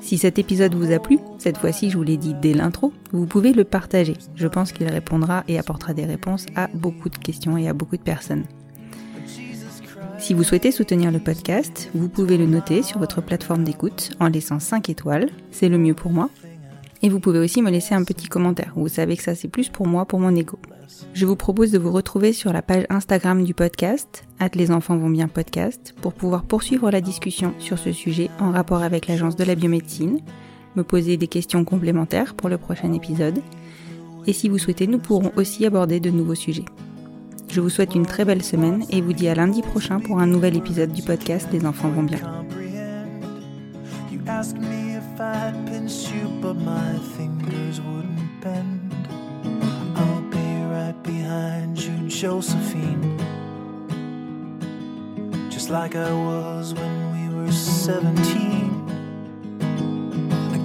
Si 0.00 0.16
cet 0.16 0.38
épisode 0.38 0.74
vous 0.74 0.92
a 0.92 0.98
plu, 0.98 1.18
cette 1.38 1.58
fois-ci 1.58 1.90
je 1.90 1.96
vous 1.96 2.02
l'ai 2.02 2.16
dit 2.16 2.34
dès 2.34 2.54
l'intro, 2.54 2.92
vous 3.12 3.26
pouvez 3.26 3.52
le 3.52 3.64
partager. 3.64 4.14
Je 4.34 4.48
pense 4.48 4.72
qu'il 4.72 4.88
répondra 4.88 5.44
et 5.46 5.58
apportera 5.58 5.92
des 5.92 6.06
réponses 6.06 6.46
à 6.56 6.68
beaucoup 6.74 7.10
de 7.10 7.18
questions 7.18 7.58
et 7.58 7.68
à 7.68 7.74
beaucoup 7.74 7.96
de 7.96 8.02
personnes. 8.02 8.44
Si 10.20 10.34
vous 10.34 10.44
souhaitez 10.44 10.70
soutenir 10.70 11.10
le 11.10 11.18
podcast, 11.18 11.90
vous 11.94 12.10
pouvez 12.10 12.36
le 12.36 12.44
noter 12.44 12.82
sur 12.82 12.98
votre 12.98 13.22
plateforme 13.22 13.64
d'écoute 13.64 14.10
en 14.20 14.28
laissant 14.28 14.60
5 14.60 14.90
étoiles, 14.90 15.30
c'est 15.50 15.70
le 15.70 15.78
mieux 15.78 15.94
pour 15.94 16.12
moi. 16.12 16.28
Et 17.02 17.08
vous 17.08 17.20
pouvez 17.20 17.38
aussi 17.38 17.62
me 17.62 17.70
laisser 17.70 17.94
un 17.94 18.04
petit 18.04 18.28
commentaire. 18.28 18.72
Vous 18.76 18.88
savez 18.88 19.16
que 19.16 19.22
ça 19.22 19.34
c'est 19.34 19.48
plus 19.48 19.70
pour 19.70 19.86
moi, 19.86 20.04
pour 20.04 20.20
mon 20.20 20.36
ego. 20.36 20.58
Je 21.14 21.24
vous 21.24 21.36
propose 21.36 21.70
de 21.72 21.78
vous 21.78 21.90
retrouver 21.90 22.34
sur 22.34 22.52
la 22.52 22.60
page 22.60 22.84
Instagram 22.90 23.42
du 23.44 23.54
podcast, 23.54 24.24
les 24.54 24.70
enfants 24.70 24.98
vont 24.98 25.08
bien 25.08 25.26
podcast, 25.26 25.94
pour 26.02 26.12
pouvoir 26.12 26.42
poursuivre 26.44 26.90
la 26.90 27.00
discussion 27.00 27.54
sur 27.58 27.78
ce 27.78 27.90
sujet 27.90 28.28
en 28.38 28.52
rapport 28.52 28.82
avec 28.82 29.06
l'agence 29.06 29.36
de 29.36 29.44
la 29.44 29.54
biomédecine, 29.54 30.20
me 30.76 30.84
poser 30.84 31.16
des 31.16 31.28
questions 31.28 31.64
complémentaires 31.64 32.34
pour 32.34 32.50
le 32.50 32.58
prochain 32.58 32.92
épisode. 32.92 33.40
Et 34.26 34.34
si 34.34 34.50
vous 34.50 34.58
souhaitez, 34.58 34.86
nous 34.86 34.98
pourrons 34.98 35.32
aussi 35.36 35.64
aborder 35.64 35.98
de 35.98 36.10
nouveaux 36.10 36.34
sujets. 36.34 36.66
Je 37.52 37.60
vous 37.60 37.68
souhaite 37.68 37.94
une 37.94 38.06
très 38.06 38.24
belle 38.24 38.42
semaine 38.42 38.84
et 38.90 39.00
vous 39.00 39.12
dis 39.12 39.28
à 39.28 39.34
lundi 39.34 39.62
prochain 39.62 39.98
pour 39.98 40.20
un 40.20 40.26
nouvel 40.26 40.56
épisode 40.56 40.92
du 40.92 41.02
podcast 41.02 41.48
Les 41.52 41.66
enfants 41.66 41.88
vont 41.88 42.04
bien. 42.04 42.20
Josephine. 52.20 53.16
Just 55.48 55.70
like 55.70 55.96
I 55.96 56.12
was 56.12 56.74
when 56.74 57.12
we 57.14 57.34
were 57.34 57.50
17. 57.50 58.89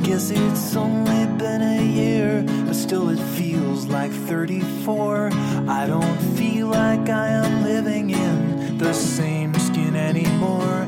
Guess 0.06 0.30
it's 0.30 0.76
only 0.76 1.26
been 1.40 1.64
a 1.64 1.82
year, 1.82 2.44
but 2.68 2.76
still 2.76 3.10
it 3.10 3.20
feels 3.36 3.88
like 3.88 4.12
34. 4.12 5.32
I 5.68 5.88
don't 5.88 6.18
feel 6.38 6.68
like 6.68 7.10
I 7.10 7.30
am 7.30 7.64
living 7.64 8.12
in 8.12 8.78
the 8.78 8.94
same 8.94 9.56
skin 9.56 9.96
anymore. 9.96 10.88